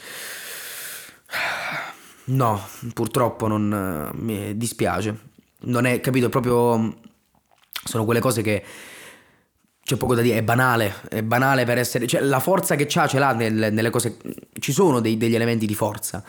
no 2.26 2.68
purtroppo 2.94 3.46
non 3.46 4.12
uh, 4.12 4.18
mi 4.20 4.58
dispiace 4.58 5.16
non 5.66 5.86
è 5.86 6.00
capito 6.00 6.30
proprio 6.30 6.98
sono 7.88 8.04
quelle 8.04 8.20
cose 8.20 8.42
che 8.42 8.64
c'è 9.84 9.96
poco 9.98 10.16
da 10.16 10.22
dire, 10.22 10.38
è 10.38 10.44
banale, 10.44 10.96
è 11.10 11.22
banale 11.22 11.64
per 11.64 11.78
essere, 11.78 12.08
cioè 12.08 12.22
la 12.22 12.40
forza 12.40 12.76
che 12.76 12.88
c'ha 12.88 13.06
ce 13.06 13.20
l'ha 13.20 13.34
nel, 13.34 13.72
nelle 13.72 13.92
cose, 13.92 14.18
ci 14.60 14.72
sono 14.72 15.00
dei, 15.00 15.16
degli 15.16 15.36
elementi 15.36 15.68
di 15.68 15.76
forza, 15.76 16.24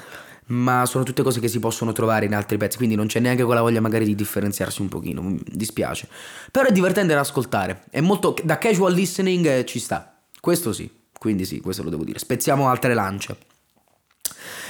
ma 0.49 0.85
sono 0.85 1.05
tutte 1.05 1.23
cose 1.23 1.41
che 1.41 1.49
si 1.49 1.59
possono 1.59 1.93
trovare 1.93 2.27
in 2.27 2.35
altri 2.35 2.59
pezzi, 2.59 2.77
quindi 2.77 2.95
non 2.95 3.07
c'è 3.07 3.19
neanche 3.19 3.45
quella 3.45 3.63
voglia 3.63 3.81
magari 3.81 4.05
di 4.05 4.15
differenziarsi 4.15 4.83
un 4.83 4.89
pochino, 4.89 5.23
mi 5.23 5.41
dispiace. 5.47 6.07
Però 6.51 6.69
è 6.69 6.73
divertente 6.73 7.15
da 7.15 7.21
ascoltare, 7.21 7.85
è 7.89 8.03
molto, 8.03 8.37
da 8.45 8.59
casual 8.59 8.93
listening 8.93 9.47
eh, 9.47 9.65
ci 9.65 9.79
sta, 9.79 10.19
questo 10.39 10.75
sì, 10.75 10.91
quindi 11.19 11.47
sì, 11.47 11.61
questo 11.61 11.83
lo 11.83 11.89
devo 11.89 12.05
dire. 12.05 12.19
Spezziamo 12.19 12.69
altre 12.69 12.93
lance. 12.93 13.37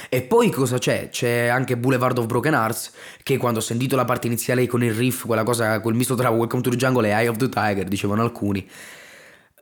E 0.09 0.21
poi 0.21 0.49
cosa 0.49 0.77
c'è? 0.77 1.09
C'è 1.09 1.47
anche 1.47 1.77
Boulevard 1.77 2.17
of 2.17 2.25
Broken 2.25 2.53
Hearts, 2.53 2.91
che 3.23 3.37
quando 3.37 3.59
ho 3.59 3.61
sentito 3.61 3.95
la 3.95 4.05
parte 4.05 4.27
iniziale 4.27 4.65
con 4.67 4.83
il 4.83 4.93
riff, 4.93 5.25
quella 5.25 5.43
cosa, 5.43 5.79
quel 5.81 5.95
misto 5.95 6.15
tra 6.15 6.29
Welcome 6.29 6.61
to 6.61 6.69
the 6.69 6.77
Jungle 6.77 7.07
e 7.07 7.11
Eye 7.11 7.27
of 7.27 7.37
the 7.37 7.49
Tiger, 7.49 7.85
dicevano 7.85 8.21
alcuni, 8.21 8.67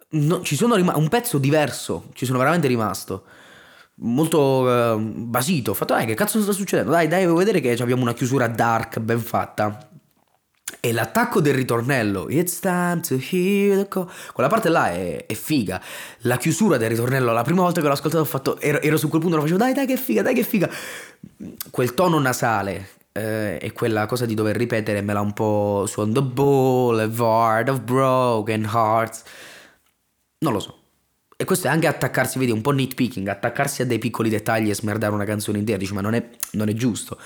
no, 0.10 0.42
ci 0.42 0.56
sono 0.56 0.76
rimasto, 0.76 1.00
un 1.00 1.10
pezzo 1.10 1.38
diverso, 1.38 2.10
ci 2.14 2.26
sono 2.26 2.38
veramente 2.38 2.68
rimasto 2.68 3.26
molto 3.98 4.40
uh, 4.40 5.00
basito. 5.00 5.72
Ho 5.72 5.74
fatto, 5.74 5.94
dai, 5.94 6.06
che 6.06 6.16
cazzo 6.16 6.42
sta 6.42 6.52
succedendo? 6.52 6.92
Dai, 6.92 7.08
dai, 7.08 7.22
devo 7.22 7.36
vedere 7.36 7.60
che 7.60 7.72
abbiamo 7.82 8.02
una 8.02 8.14
chiusura 8.14 8.48
dark 8.48 9.00
ben 9.00 9.20
fatta. 9.20 9.90
E 10.86 10.92
l'attacco 10.92 11.42
del 11.42 11.56
ritornello, 11.56 12.30
It's 12.30 12.60
time 12.60 13.00
to 13.08 13.16
hear 13.16 13.76
the 13.76 13.88
call. 13.88 14.08
Quella 14.32 14.48
parte 14.48 14.70
là 14.70 14.92
è, 14.92 15.26
è, 15.26 15.34
figa. 15.34 15.82
La 16.20 16.38
chiusura 16.38 16.78
del 16.78 16.92
ritornello, 16.92 17.34
la 17.34 17.42
prima 17.42 17.64
volta 17.64 17.82
che 17.82 17.88
l'ho 17.88 17.94
ascoltato, 17.94 18.22
ho 18.22 18.28
fatto, 18.28 18.60
ero, 18.60 18.80
ero 18.80 18.96
su 18.96 19.10
quel 19.10 19.20
punto, 19.20 19.36
lo 19.36 19.42
facevo, 19.42 19.58
dai, 19.58 19.74
dai, 19.74 19.88
che 19.88 19.98
figa, 19.98 20.22
dai, 20.22 20.36
che 20.36 20.44
figa. 20.44 20.70
Quel 21.72 21.96
tono 21.96 22.20
nasale 22.20 22.90
eh, 23.14 23.58
e 23.60 23.72
quella 23.72 24.06
cosa 24.06 24.28
di 24.28 24.36
dover 24.36 24.56
ripetere 24.56 25.02
me 25.02 25.14
l'ha 25.14 25.22
un 25.22 25.34
po' 25.34 25.86
su 25.88 26.02
On 26.02 26.14
the 26.14 26.22
Boulevard 26.22 27.68
of 27.68 27.82
Broken 27.82 28.70
Hearts. 28.72 29.24
Non 30.38 30.54
lo 30.54 30.60
so. 30.60 30.82
E 31.36 31.46
questo 31.46 31.66
è 31.66 31.72
anche 31.72 31.88
attaccarsi, 31.88 32.38
vedi, 32.38 32.52
un 32.52 32.62
po' 32.62 32.70
nitpicking, 32.70 33.28
attaccarsi 33.28 33.82
a 33.82 33.88
dei 33.88 33.98
piccoli 33.98 34.30
dettagli 34.30 34.70
e 34.70 34.76
smerdare 34.76 35.16
una 35.16 35.26
canzone 35.26 35.58
intera, 35.58 35.80
dici 35.80 35.96
ma 35.96 36.02
non 36.02 36.14
è, 36.14 36.30
non 36.52 36.70
è 36.70 36.74
giusto. 36.74 37.18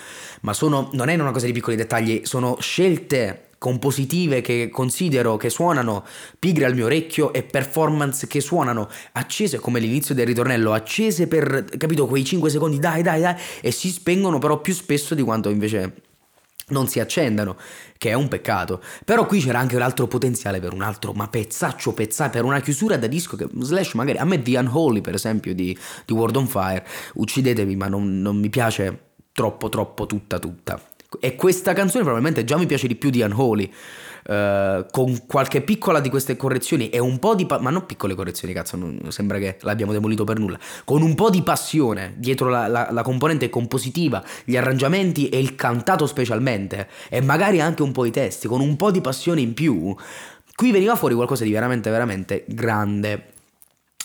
Ma 0.43 0.53
sono, 0.53 0.89
non 0.93 1.09
è 1.09 1.19
una 1.19 1.31
cosa 1.31 1.45
di 1.45 1.51
piccoli 1.51 1.75
dettagli, 1.75 2.21
sono 2.23 2.55
scelte 2.61 3.47
compositive 3.59 4.41
che 4.41 4.69
considero 4.71 5.37
che 5.37 5.51
suonano 5.51 6.03
pigre 6.39 6.65
al 6.65 6.73
mio 6.73 6.85
orecchio 6.85 7.31
e 7.33 7.43
performance 7.43 8.25
che 8.25 8.41
suonano 8.41 8.89
accese 9.11 9.59
come 9.59 9.79
l'inizio 9.79 10.15
del 10.15 10.25
ritornello, 10.25 10.73
accese 10.73 11.27
per, 11.27 11.65
capito, 11.77 12.07
quei 12.07 12.23
5 12.23 12.49
secondi, 12.49 12.79
dai 12.79 13.03
dai 13.03 13.21
dai, 13.21 13.35
e 13.61 13.71
si 13.71 13.91
spengono 13.91 14.39
però 14.39 14.59
più 14.59 14.73
spesso 14.73 15.13
di 15.13 15.21
quanto 15.21 15.49
invece 15.49 16.07
non 16.69 16.87
si 16.87 16.99
accendano, 16.99 17.57
che 17.97 18.09
è 18.09 18.13
un 18.13 18.27
peccato. 18.27 18.81
Però 19.05 19.25
qui 19.25 19.39
c'era 19.39 19.59
anche 19.59 19.77
l'altro 19.77 20.07
potenziale 20.07 20.59
per 20.59 20.73
un 20.73 20.81
altro, 20.81 21.13
ma 21.13 21.27
pezzaccio 21.27 21.93
pezzaccio, 21.93 22.31
per 22.31 22.43
una 22.43 22.61
chiusura 22.61 22.97
da 22.97 23.07
disco 23.07 23.35
che 23.35 23.47
Slash 23.59 23.93
magari, 23.93 24.17
a 24.17 24.25
me 24.25 24.41
The 24.41 24.57
Unholy 24.57 25.01
per 25.01 25.15
esempio 25.15 25.53
di, 25.53 25.77
di 26.05 26.13
World 26.13 26.35
on 26.35 26.47
Fire, 26.47 26.85
uccidetevi 27.15 27.75
ma 27.75 27.87
non, 27.87 28.21
non 28.21 28.37
mi 28.37 28.49
piace 28.49 29.07
troppo 29.31 29.69
troppo 29.69 30.05
tutta 30.05 30.39
tutta. 30.39 30.79
E 31.19 31.35
questa 31.35 31.73
canzone 31.73 32.03
probabilmente 32.03 32.43
già 32.43 32.57
mi 32.57 32.67
piace 32.67 32.87
di 32.87 32.95
più 32.95 33.09
di 33.09 33.21
Unholy. 33.21 33.71
Uh, 34.29 34.85
con 34.91 35.25
qualche 35.25 35.61
piccola 35.61 36.01
di 36.01 36.09
queste 36.09 36.35
correzioni 36.35 36.89
e 36.89 36.99
un 36.99 37.17
po' 37.17 37.33
di... 37.33 37.47
Pa- 37.47 37.59
ma 37.59 37.71
non 37.71 37.87
piccole 37.87 38.13
correzioni, 38.13 38.53
cazzo, 38.53 38.75
non 38.75 38.99
sembra 39.07 39.39
che 39.39 39.57
l'abbiamo 39.61 39.91
demolito 39.91 40.23
per 40.23 40.37
nulla. 40.37 40.59
Con 40.83 41.01
un 41.01 41.15
po' 41.15 41.31
di 41.31 41.41
passione 41.41 42.13
dietro 42.17 42.49
la, 42.49 42.67
la, 42.67 42.89
la, 42.91 43.01
componente 43.01 43.49
compositiva, 43.49 44.23
gli 44.43 44.55
arrangiamenti 44.55 45.29
e 45.29 45.39
il 45.39 45.55
cantato 45.55 46.05
specialmente, 46.05 46.89
e 47.09 47.21
magari 47.21 47.59
anche 47.59 47.81
un 47.81 47.91
po' 47.91 48.05
i 48.05 48.11
testi, 48.11 48.47
con 48.47 48.61
un 48.61 48.75
po' 48.75 48.91
di 48.91 49.01
passione 49.01 49.41
in 49.41 49.53
più, 49.55 49.95
qui 50.53 50.71
veniva 50.71 50.95
fuori 50.95 51.15
qualcosa 51.15 51.43
di 51.43 51.51
veramente, 51.51 51.89
veramente 51.89 52.43
grande. 52.49 53.31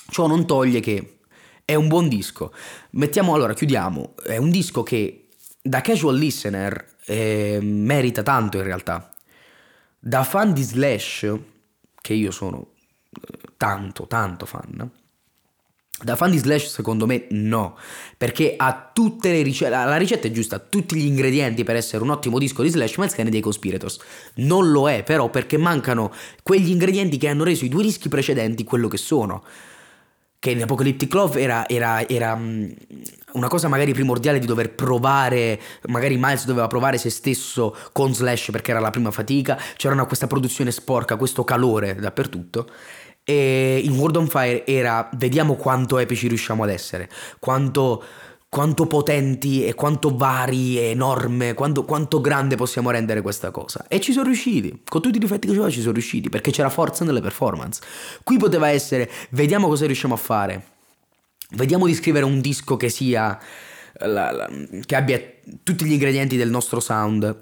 Ciò 0.09 0.27
non 0.27 0.47
toglie 0.47 0.81
che 0.81 1.17
è 1.65 1.75
un 1.75 1.89
buon 1.89 2.09
disco. 2.09 2.53
Mettiamo 2.91 3.35
allora, 3.35 3.53
chiudiamo. 3.53 4.15
È 4.23 4.37
un 4.37 4.51
disco 4.51 4.83
che 4.83 5.27
da 5.61 5.81
casual 5.81 6.17
listener 6.17 6.93
eh, 7.07 7.59
merita 7.63 8.23
tanto 8.23 8.57
in 8.59 8.65
realtà. 8.65 9.11
Da 9.99 10.23
fan 10.23 10.53
di 10.53 10.63
Slash, 10.63 11.33
che 12.01 12.15
io 12.15 12.31
sono 12.31 12.73
eh, 13.11 13.39
tanto, 13.57 14.07
tanto 14.07 14.47
fan, 14.47 14.91
da 16.03 16.17
fan 16.17 16.33
di 16.33 16.39
Slash 16.39 16.67
secondo 16.67 17.07
me 17.07 17.27
no, 17.31 17.77
perché 18.17 18.55
ha 18.57 18.91
tutte 18.93 19.31
le 19.31 19.43
ricette, 19.43 19.71
la 19.71 19.97
ricetta 19.97 20.27
è 20.27 20.31
giusta, 20.33 20.57
ha 20.57 20.59
tutti 20.59 20.97
gli 20.97 21.07
ingredienti 21.07 21.63
per 21.63 21.77
essere 21.77 22.03
un 22.03 22.11
ottimo 22.11 22.39
disco 22.39 22.63
di 22.63 22.69
Slash, 22.69 22.97
ma 22.97 23.05
il 23.07 23.31
dei 23.31 23.41
Conspirators. 23.41 23.99
Non 24.35 24.71
lo 24.71 24.91
è 24.91 25.03
però 25.05 25.31
perché 25.31 25.57
mancano 25.57 26.13
quegli 26.43 26.71
ingredienti 26.71 27.17
che 27.17 27.29
hanno 27.29 27.45
reso 27.45 27.65
i 27.65 27.69
due 27.69 27.85
dischi 27.85 28.09
precedenti 28.09 28.65
quello 28.65 28.89
che 28.89 28.97
sono 28.97 29.45
che 30.45 30.51
in 30.51 30.61
Apocalyptic 30.61 31.11
Love 31.15 31.41
era, 31.41 31.67
era, 31.67 32.07
era 32.07 32.37
mm, 32.37 32.69
una 33.33 33.49
cosa 33.49 33.67
magari 33.67 33.95
primordiale 33.95 34.39
di 34.39 34.45
dover 34.45 34.75
provare, 34.75 35.59
magari 35.87 36.19
Miles 36.19 36.45
doveva 36.45 36.67
provare 36.67 36.99
se 36.99 37.09
stesso 37.09 37.75
con 37.93 38.13
Slash 38.13 38.51
perché 38.53 38.73
era 38.73 38.79
la 38.79 38.91
prima 38.91 39.11
fatica, 39.11 39.59
c'era 39.79 39.95
una, 39.95 40.05
questa 40.05 40.27
produzione 40.27 40.71
sporca, 40.71 41.17
questo 41.17 41.45
calore 41.45 41.95
dappertutto. 41.95 42.69
E 43.25 43.81
in 43.83 43.93
World 43.93 44.17
on 44.17 44.29
Fire 44.29 44.67
era 44.67 45.09
vediamo 45.15 45.55
quanto 45.55 45.97
epici 45.97 46.29
riusciamo 46.29 46.63
ad 46.63 46.69
essere, 46.69 47.09
quanto 47.39 48.05
quanto 48.55 48.87
potenti 48.87 49.67
e 49.67 49.75
quanto 49.75 50.17
vari 50.17 50.79
e 50.79 50.91
enorme, 50.91 51.55
quanto, 51.55 51.85
quanto, 51.85 52.21
grande 52.21 52.55
possiamo 52.55 52.93
rendere 52.93 53.21
questa 53.21 53.51
cosa. 53.51 53.85
E 53.89 53.99
ci 53.99 54.13
sono 54.13 54.27
riusciti, 54.27 54.83
con 54.89 55.03
tutti 55.03 55.17
i 55.17 55.19
difetti 55.19 55.49
che 55.49 55.55
c'era 55.55 55.69
ci 55.69 55.81
sono 55.81 55.95
riusciti, 55.95 56.29
perché 56.29 56.53
c'era 56.53 56.71
forza 56.71 57.05
nelle 57.05 57.21
performance. 57.21 57.83
Qui 58.23 58.37
poteva 58.37 58.69
essere, 58.69 59.11
vediamo 59.31 59.67
cosa 59.67 59.87
riusciamo 59.87 60.15
a 60.15 60.17
fare, 60.17 60.63
vediamo 61.57 61.87
di 61.87 61.95
scrivere 61.95 62.25
un 62.25 62.41
disco 62.41 62.77
che 62.77 62.91
sia, 62.91 63.37
la, 63.95 64.31
la, 64.31 64.49
che 64.87 64.95
abbia 64.95 65.21
tutti 65.65 65.85
gli 65.85 65.93
ingredienti 65.93 66.37
del 66.37 66.51
nostro 66.51 66.79
sound 66.79 67.37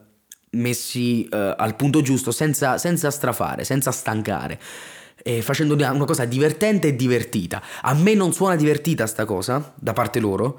messi 0.52 1.28
uh, 1.30 1.36
al 1.58 1.76
punto 1.76 2.00
giusto, 2.00 2.30
senza, 2.30 2.78
senza 2.78 3.10
strafare, 3.10 3.64
senza 3.64 3.90
stancare. 3.90 4.58
Facendo 5.42 5.74
una 5.74 6.04
cosa 6.04 6.24
divertente 6.24 6.88
e 6.88 6.96
divertita. 6.96 7.62
A 7.82 7.94
me 7.94 8.14
non 8.14 8.32
suona 8.32 8.56
divertita 8.56 9.06
sta 9.06 9.24
cosa 9.24 9.72
da 9.76 9.92
parte 9.92 10.18
loro 10.18 10.58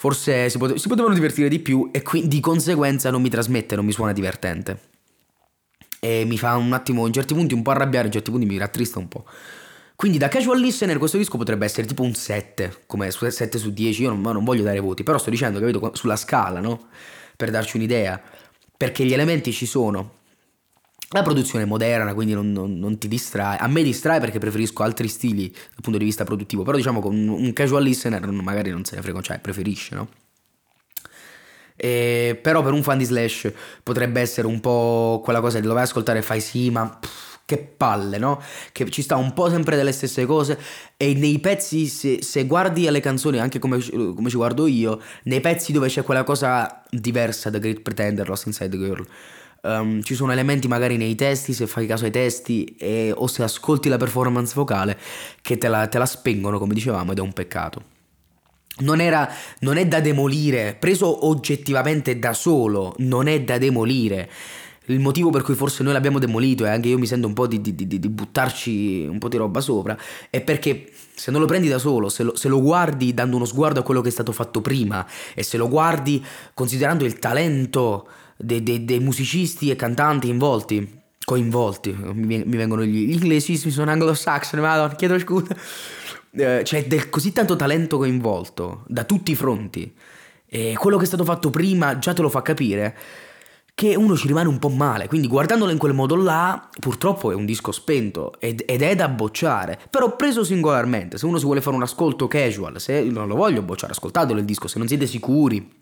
forse 0.00 0.48
si, 0.48 0.56
pote- 0.56 0.78
si 0.78 0.88
potevano 0.88 1.12
divertire 1.12 1.46
di 1.50 1.58
più 1.58 1.90
e 1.92 2.00
quindi 2.00 2.28
di 2.28 2.40
conseguenza 2.40 3.10
non 3.10 3.20
mi 3.20 3.28
trasmette, 3.28 3.76
non 3.76 3.84
mi 3.84 3.92
suona 3.92 4.14
divertente. 4.14 4.80
E 6.00 6.24
mi 6.24 6.38
fa 6.38 6.56
un 6.56 6.72
attimo, 6.72 7.06
in 7.06 7.12
certi 7.12 7.34
punti 7.34 7.52
un 7.52 7.60
po' 7.60 7.72
arrabbiare, 7.72 8.06
in 8.06 8.12
certi 8.12 8.30
punti 8.30 8.46
mi 8.46 8.56
rattrista 8.56 8.98
un 8.98 9.08
po'. 9.08 9.26
Quindi 9.96 10.16
da 10.16 10.28
casual 10.28 10.58
listener 10.58 10.96
questo 10.96 11.18
disco 11.18 11.36
potrebbe 11.36 11.66
essere 11.66 11.86
tipo 11.86 12.02
un 12.02 12.14
7, 12.14 12.84
come 12.86 13.10
7 13.10 13.58
su 13.58 13.74
10, 13.74 14.00
io 14.04 14.08
non, 14.08 14.22
non 14.22 14.42
voglio 14.42 14.62
dare 14.62 14.80
voti, 14.80 15.02
però 15.02 15.18
sto 15.18 15.28
dicendo, 15.28 15.60
capito, 15.60 15.90
sulla 15.92 16.16
scala, 16.16 16.60
no? 16.60 16.86
Per 17.36 17.50
darci 17.50 17.76
un'idea. 17.76 18.18
Perché 18.74 19.04
gli 19.04 19.12
elementi 19.12 19.52
ci 19.52 19.66
sono, 19.66 20.19
la 21.12 21.22
produzione 21.22 21.64
è 21.64 21.66
moderna, 21.66 22.14
quindi 22.14 22.34
non, 22.34 22.52
non, 22.52 22.78
non, 22.78 22.98
ti 22.98 23.08
distrae. 23.08 23.56
A 23.56 23.66
me 23.66 23.82
distrae 23.82 24.20
perché 24.20 24.38
preferisco 24.38 24.82
altri 24.84 25.08
stili 25.08 25.50
dal 25.50 25.80
punto 25.82 25.98
di 25.98 26.04
vista 26.04 26.24
produttivo. 26.24 26.62
Però 26.62 26.76
diciamo 26.76 27.00
con 27.00 27.16
un 27.16 27.52
casual 27.52 27.82
listener 27.82 28.24
magari 28.30 28.70
non 28.70 28.84
se 28.84 28.96
ne 28.96 29.02
frega, 29.02 29.20
cioè 29.20 29.38
preferisce, 29.40 29.94
no? 29.94 30.08
E, 31.74 32.38
però 32.40 32.62
per 32.62 32.74
un 32.74 32.82
fan 32.82 32.98
di 32.98 33.04
Slash 33.04 33.50
potrebbe 33.82 34.20
essere 34.20 34.46
un 34.46 34.60
po' 34.60 35.20
quella 35.24 35.40
cosa 35.40 35.58
di 35.58 35.66
a 35.66 35.80
ascoltare 35.80 36.18
e 36.18 36.22
fai 36.22 36.40
sì, 36.40 36.70
ma 36.70 36.86
pff, 36.88 37.38
che 37.46 37.58
palle, 37.58 38.18
no? 38.18 38.40
Che 38.70 38.88
ci 38.90 39.02
sta 39.02 39.16
un 39.16 39.32
po' 39.32 39.48
sempre 39.48 39.74
delle 39.74 39.90
stesse 39.90 40.26
cose 40.26 40.58
e 40.96 41.14
nei 41.14 41.40
pezzi, 41.40 41.86
se, 41.86 42.22
se 42.22 42.44
guardi 42.44 42.86
alle 42.86 43.00
canzoni, 43.00 43.40
anche 43.40 43.58
come, 43.58 43.80
come, 43.80 44.28
ci 44.28 44.36
guardo 44.36 44.68
io, 44.68 45.00
nei 45.24 45.40
pezzi 45.40 45.72
dove 45.72 45.88
c'è 45.88 46.04
quella 46.04 46.22
cosa 46.22 46.84
diversa 46.90 47.50
da 47.50 47.58
Great 47.58 47.80
Pretender, 47.80 48.28
Lost 48.28 48.46
Inside 48.46 48.68
the 48.68 48.76
Girl, 48.76 49.04
um, 49.62 50.02
ci 50.02 50.14
sono 50.14 50.32
elementi 50.32 50.68
magari 50.68 50.96
nei 50.96 51.14
testi, 51.14 51.52
se 51.52 51.66
fai 51.66 51.86
caso 51.86 52.04
ai 52.04 52.10
testi, 52.10 52.76
e, 52.78 53.12
o 53.14 53.26
se 53.26 53.42
ascolti 53.42 53.88
la 53.88 53.96
performance 53.96 54.54
vocale, 54.54 54.98
che 55.42 55.58
te 55.58 55.68
la, 55.68 55.86
te 55.86 55.98
la 55.98 56.06
spengono, 56.06 56.58
come 56.58 56.74
dicevamo, 56.74 57.12
ed 57.12 57.18
è 57.18 57.22
un 57.22 57.32
peccato. 57.32 57.82
Non, 58.78 59.00
era, 59.00 59.28
non 59.60 59.76
è 59.76 59.86
da 59.86 60.00
demolire, 60.00 60.76
preso 60.78 61.26
oggettivamente 61.26 62.18
da 62.18 62.32
solo, 62.32 62.94
non 62.98 63.26
è 63.26 63.42
da 63.42 63.58
demolire 63.58 64.30
il 64.86 65.00
motivo 65.00 65.30
per 65.30 65.42
cui 65.42 65.54
forse 65.54 65.82
noi 65.82 65.92
l'abbiamo 65.92 66.18
demolito 66.18 66.64
e 66.64 66.68
anche 66.68 66.88
io 66.88 66.98
mi 66.98 67.06
sento 67.06 67.26
un 67.26 67.32
po' 67.32 67.46
di, 67.46 67.60
di, 67.60 67.74
di, 67.74 67.86
di, 67.86 68.08
buttarci 68.08 69.06
un 69.08 69.18
po' 69.18 69.28
di 69.28 69.36
roba 69.36 69.60
sopra, 69.60 69.96
è 70.28 70.40
perché 70.40 70.90
se 71.14 71.30
non 71.30 71.40
lo 71.40 71.46
prendi 71.46 71.68
da 71.68 71.78
solo, 71.78 72.08
se 72.08 72.22
lo, 72.22 72.36
se 72.36 72.48
lo, 72.48 72.60
guardi 72.60 73.14
dando 73.14 73.36
uno 73.36 73.44
sguardo 73.44 73.80
a 73.80 73.82
quello 73.82 74.00
che 74.00 74.08
è 74.08 74.12
stato 74.12 74.32
fatto 74.32 74.60
prima 74.60 75.06
e 75.34 75.42
se 75.42 75.56
lo 75.56 75.68
guardi 75.68 76.24
considerando 76.54 77.04
il 77.04 77.18
talento 77.18 78.08
dei, 78.40 78.62
dei, 78.62 78.84
dei 78.84 79.00
musicisti 79.00 79.70
e 79.70 79.76
cantanti 79.76 80.28
involti, 80.28 81.00
coinvolti, 81.24 81.92
mi, 81.92 82.42
vengono 82.44 82.84
gli, 82.84 83.06
gli 83.06 83.12
inglesismi, 83.12 83.70
sono 83.70 83.90
anglosassone, 83.90 84.62
madonna, 84.62 84.94
chiedo 84.94 85.18
scusa, 85.18 85.54
eh, 86.32 86.60
c'è 86.64 86.86
del 86.86 87.08
così 87.10 87.32
tanto 87.32 87.56
talento 87.56 87.98
coinvolto 87.98 88.84
da 88.86 89.04
tutti 89.04 89.32
i 89.32 89.36
fronti 89.36 89.92
e 90.46 90.74
quello 90.76 90.96
che 90.96 91.04
è 91.04 91.06
stato 91.06 91.24
fatto 91.24 91.50
prima 91.50 91.98
già 91.98 92.12
te 92.12 92.22
lo 92.22 92.28
fa 92.28 92.42
capire 92.42 92.96
che 93.80 93.96
uno 93.96 94.14
ci 94.14 94.26
rimane 94.26 94.46
un 94.46 94.58
po' 94.58 94.68
male. 94.68 95.08
Quindi 95.08 95.26
guardandolo 95.26 95.70
in 95.70 95.78
quel 95.78 95.94
modo 95.94 96.14
là, 96.14 96.68
purtroppo 96.80 97.30
è 97.30 97.34
un 97.34 97.46
disco 97.46 97.72
spento 97.72 98.38
ed, 98.38 98.62
ed, 98.66 98.82
è 98.82 98.94
da 98.94 99.08
bocciare. 99.08 99.78
Però 99.88 100.16
preso 100.16 100.44
singolarmente, 100.44 101.16
se 101.16 101.24
uno 101.24 101.38
si 101.38 101.46
vuole 101.46 101.62
fare 101.62 101.76
un 101.76 101.82
ascolto 101.82 102.28
casual, 102.28 102.78
se 102.78 103.00
non 103.04 103.26
lo 103.26 103.36
voglio 103.36 103.62
bocciare, 103.62 103.92
ascoltatelo 103.92 104.38
il 104.38 104.44
disco, 104.44 104.68
se 104.68 104.78
non 104.78 104.86
siete 104.86 105.06
sicuri. 105.06 105.79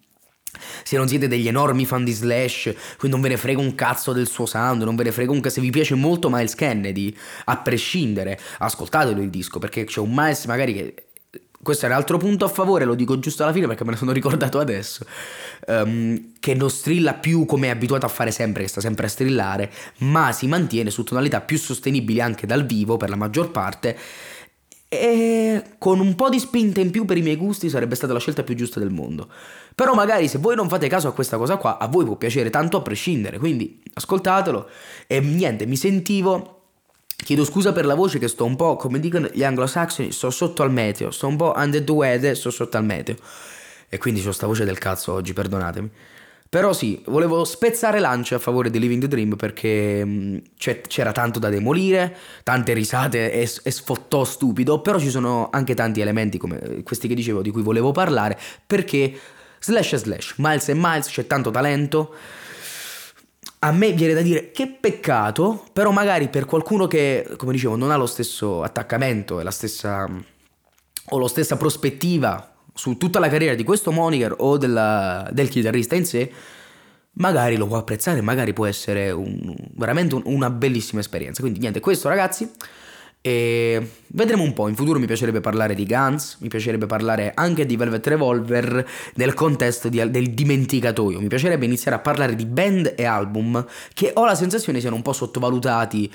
Se 0.83 0.97
non 0.97 1.09
siete 1.09 1.29
degli 1.29 1.47
enormi 1.47 1.85
fan 1.85 2.05
di 2.05 2.13
Slash, 2.13 2.75
quindi 2.97 3.17
non 3.17 3.21
ve 3.21 3.29
ne 3.29 3.37
frega 3.37 3.61
un 3.61 3.75
cazzo 3.75 4.13
del 4.13 4.29
suo 4.29 4.47
sound, 4.47 4.83
non 4.83 4.97
ve 4.97 5.05
ne 5.05 5.13
frega 5.13 5.31
un 5.31 5.41
cazzo. 5.41 5.57
Se 5.57 5.61
vi 5.61 5.71
piace 5.71 5.95
molto 5.95 6.31
Miles 6.31 6.55
Kennedy, 6.55 7.15
a 7.45 7.59
prescindere, 7.59 8.39
ascoltatelo 8.59 9.21
il 9.21 9.31
disco, 9.31 9.59
perché 9.59 9.85
c'è 9.85 10.01
un 10.01 10.13
Miles 10.13 10.47
magari 10.47 10.73
che 10.73 10.95
questo 11.61 11.87
è 11.87 11.89
un 11.89 11.95
altro 11.97 12.19
punto 12.19 12.45
a 12.45 12.49
favore, 12.49 12.85
lo 12.85 12.95
dico 12.95 13.19
giusto 13.19 13.43
alla 13.43 13.53
fine 13.53 13.67
perché 13.67 13.85
me 13.85 13.91
ne 13.91 13.97
sono 13.97 14.13
ricordato 14.19 14.59
adesso, 14.59 15.05
um, 15.67 16.33
che 16.39 16.55
non 16.55 16.71
strilla 16.71 17.15
più 17.15 17.45
come 17.47 17.67
è 17.67 17.71
abituato 17.71 18.07
a 18.07 18.09
fare 18.09 18.31
sempre, 18.31 18.63
che 18.63 18.69
sta 18.69 18.81
sempre 18.81 19.07
a 19.07 19.09
strillare, 19.09 19.71
ma 19.99 20.33
si 20.33 20.47
mantiene 20.47 20.91
su 20.91 21.03
tonalità 21.03 21.41
più 21.41 21.59
sostenibili 21.59 22.21
anche 22.21 22.47
dal 22.47 22.65
vivo 22.65 22.97
per 22.97 23.11
la 23.11 23.17
maggior 23.17 23.51
parte 23.51 23.97
e 24.89 25.63
con 25.79 26.01
un 26.01 26.15
po' 26.15 26.31
di 26.31 26.39
spinta 26.39 26.81
in 26.81 26.91
più 26.91 27.05
per 27.05 27.19
i 27.19 27.23
miei 27.23 27.37
gusti 27.37 27.69
sarebbe 27.69 27.95
stata 27.95 28.13
la 28.13 28.19
scelta 28.19 28.43
più 28.43 28.55
giusta 28.55 28.81
del 28.81 28.91
mondo. 28.91 29.29
Però 29.75 29.95
magari 29.95 30.29
se 30.29 30.39
voi 30.39 30.57
non 30.57 30.69
fate 30.69 30.89
caso 30.89 31.09
a 31.09 31.13
questa 31.13 31.37
cosa 31.37 31.57
qua, 31.57 31.79
a 31.79 31.87
voi 31.87 32.05
può 32.05 32.17
piacere 32.17 32.51
tanto 32.51 32.79
a 32.79 32.83
prescindere, 32.83 33.39
quindi 33.39 33.83
ascoltatelo 33.93 34.69
e 35.07 35.21
niente, 35.21 35.67
mi 35.67 35.77
sentivo 35.77 36.55
Chiedo 37.21 37.45
scusa 37.45 37.73
per 37.73 37.85
la 37.85 37.95
voce 37.95 38.19
che 38.19 38.29
sto 38.29 38.45
un 38.45 38.55
po', 38.57 38.77
come 38.77 39.01
dicono 39.01 39.29
gli 39.33 39.43
anglosassoni, 39.43 40.13
sto 40.13 40.31
sotto 40.31 40.63
al 40.63 40.71
meteo, 40.71 41.11
sto 41.11 41.27
un 41.27 41.37
po' 41.37 41.53
under 41.55 41.83
the 41.83 41.93
weather, 41.93 42.37
sto 42.37 42.51
sotto 42.51 42.77
al 42.77 42.85
meteo. 42.85 43.17
E 43.89 43.99
quindi 43.99 44.27
ho 44.27 44.33
sta 44.33 44.47
voce 44.47 44.65
del 44.65 44.79
cazzo 44.79 45.13
oggi, 45.13 45.33
perdonatemi. 45.33 45.91
Però 46.51 46.73
sì, 46.73 47.03
volevo 47.07 47.45
spezzare 47.45 47.99
lance 47.99 48.35
a 48.35 48.39
favore 48.39 48.71
di 48.71 48.79
Living 48.79 49.03
the 49.03 49.09
Dream 49.09 49.37
perché 49.37 50.03
mm, 50.03 50.37
c'era 50.57 51.13
tanto 51.13 51.39
da 51.39 51.51
demolire, 51.51 52.17
tante 52.43 52.73
risate 52.73 53.31
e, 53.31 53.51
e 53.63 53.71
sfottò 53.71 54.25
stupido, 54.25 54.81
però 54.81 54.99
ci 54.99 55.11
sono 55.11 55.51
anche 55.53 55.75
tanti 55.75 56.01
elementi 56.01 56.39
come 56.39 56.83
questi 56.85 57.07
che 57.07 57.15
dicevo 57.15 57.43
di 57.43 57.51
cui 57.51 57.61
volevo 57.61 57.93
parlare 57.93 58.39
perché 58.67 59.13
slash 59.61 59.97
slash, 59.97 60.35
Miles 60.39 60.69
e 60.69 60.75
Miles, 60.75 61.09
c'è 61.09 61.27
tanto 61.27 61.51
talento. 61.51 62.15
A 63.61 63.73
me 63.73 63.93
viene 63.93 64.15
da 64.15 64.23
dire 64.23 64.51
che 64.51 64.69
peccato, 64.69 65.67
però 65.73 65.91
magari 65.91 66.29
per 66.29 66.47
qualcuno 66.47 66.87
che, 66.87 67.29
come 67.37 67.53
dicevo, 67.53 67.77
non 67.77 67.91
ha 67.91 67.97
lo 67.97 68.07
stesso 68.07 68.63
attaccamento 68.63 69.41
e 69.41 69.43
la 69.43 69.51
stessa 69.51 70.09
o 71.11 71.19
la 71.19 71.29
stessa 71.29 71.57
prospettiva 71.57 72.58
su 72.79 72.97
tutta 72.97 73.19
la 73.19 73.29
carriera 73.29 73.57
di 73.57 73.65
questo 73.65 73.91
moniker 73.91 74.37
o 74.39 74.57
della, 74.57 75.29
del 75.33 75.49
chitarrista 75.49 75.97
in 75.97 76.07
sé, 76.07 76.31
magari 77.15 77.57
lo 77.57 77.67
può 77.67 77.77
apprezzare, 77.77 78.21
magari 78.21 78.53
può 78.53 78.67
essere 78.67 79.11
un, 79.11 79.53
veramente 79.75 80.15
un, 80.15 80.23
una 80.27 80.49
bellissima 80.49 81.01
esperienza. 81.01 81.41
Quindi 81.41 81.59
niente, 81.59 81.81
questo 81.81 82.09
ragazzi 82.09 82.49
e 83.21 83.91
vedremo 84.07 84.45
un 84.45 84.53
po', 84.53 84.69
in 84.69 84.77
futuro 84.77 85.01
mi 85.01 85.07
piacerebbe 85.07 85.41
parlare 85.41 85.75
di 85.75 85.85
Guns, 85.85 86.37
mi 86.39 86.47
piacerebbe 86.47 86.87
parlare 86.87 87.33
anche 87.35 87.67
di 87.67 87.77
Velvet 87.77 88.07
Revolver 88.07 88.89
nel 89.15 89.35
contesto 89.35 89.89
di, 89.89 90.09
del 90.09 90.31
dimenticatoio, 90.31 91.21
mi 91.21 91.27
piacerebbe 91.27 91.65
iniziare 91.65 91.97
a 91.97 92.01
parlare 92.01 92.37
di 92.37 92.47
band 92.47 92.95
e 92.97 93.05
album 93.05 93.67
che 93.93 94.13
ho 94.15 94.25
la 94.25 94.37
sensazione 94.37 94.79
siano 94.79 94.95
un 94.95 95.03
po' 95.03 95.13
sottovalutati 95.13 96.09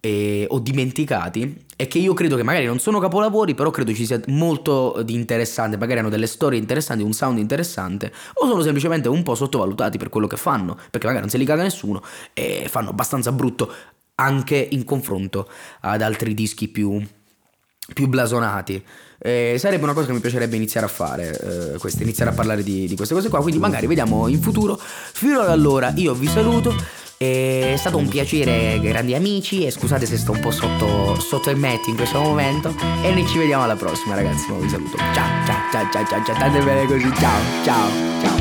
e, 0.00 0.46
o 0.48 0.58
dimenticati 0.58 1.64
e 1.76 1.86
che 1.86 1.98
io 1.98 2.12
credo 2.12 2.36
che 2.36 2.42
magari 2.42 2.66
non 2.66 2.78
sono 2.78 2.98
capolavori, 2.98 3.54
però 3.54 3.70
credo 3.70 3.92
ci 3.94 4.04
sia 4.04 4.20
molto 4.26 5.02
di 5.04 5.14
interessante, 5.14 5.76
magari 5.76 6.00
hanno 6.00 6.08
delle 6.08 6.26
storie 6.26 6.58
interessanti, 6.58 7.02
un 7.04 7.12
sound 7.12 7.38
interessante, 7.38 8.12
o 8.34 8.46
sono 8.46 8.62
semplicemente 8.62 9.08
un 9.08 9.22
po' 9.22 9.34
sottovalutati 9.34 9.98
per 9.98 10.08
quello 10.08 10.26
che 10.26 10.36
fanno, 10.36 10.74
perché 10.90 11.06
magari 11.06 11.20
non 11.20 11.28
se 11.30 11.38
li 11.38 11.44
caga 11.44 11.62
nessuno 11.62 12.02
e 12.32 12.66
fanno 12.68 12.90
abbastanza 12.90 13.30
brutto 13.32 13.72
anche 14.16 14.68
in 14.70 14.84
confronto 14.84 15.48
ad 15.80 16.02
altri 16.02 16.34
dischi 16.34 16.68
più, 16.68 17.00
più 17.94 18.08
blasonati. 18.08 18.84
Eh, 19.20 19.56
sarebbe 19.58 19.82
una 19.84 19.94
cosa 19.94 20.06
che 20.06 20.12
mi 20.12 20.20
piacerebbe 20.20 20.56
iniziare 20.56 20.86
a 20.86 20.88
fare, 20.88 21.72
eh, 21.74 21.78
questa, 21.78 22.02
iniziare 22.02 22.30
a 22.30 22.34
parlare 22.34 22.62
di, 22.62 22.86
di, 22.86 22.96
queste 22.96 23.14
cose 23.14 23.28
qua, 23.28 23.40
quindi 23.40 23.60
magari 23.60 23.86
vediamo 23.86 24.28
in 24.28 24.40
futuro. 24.40 24.76
Fino 24.78 25.40
ad 25.40 25.50
allora 25.50 25.92
io 25.96 26.14
vi 26.14 26.28
saluto, 26.28 26.74
è 27.18 27.74
stato 27.76 27.96
un 27.96 28.08
piacere, 28.08 28.78
grandi 28.80 29.14
amici, 29.14 29.66
e 29.66 29.70
scusate 29.70 30.06
se 30.06 30.16
sto 30.16 30.32
un 30.32 30.40
po' 30.40 30.52
sotto, 30.52 31.18
sotto 31.20 31.50
il 31.50 31.56
metti 31.56 31.90
in 31.90 31.96
questo 31.96 32.20
momento, 32.20 32.74
e 33.02 33.10
noi 33.10 33.26
ci 33.26 33.38
vediamo 33.38 33.64
alla 33.64 33.76
prossima 33.76 34.14
ragazzi, 34.14 34.52
vi 34.52 34.68
saluto. 34.68 34.96
Ciao, 34.96 35.44
ciao, 35.44 35.70
ciao, 35.72 35.88
ciao, 35.90 36.06
ciao, 36.06 36.24
ciao, 36.24 36.34
state 36.36 36.60
bene 36.60 36.86
così, 36.86 37.12
ciao, 37.18 37.40
ciao, 37.64 37.88
ciao. 38.22 38.37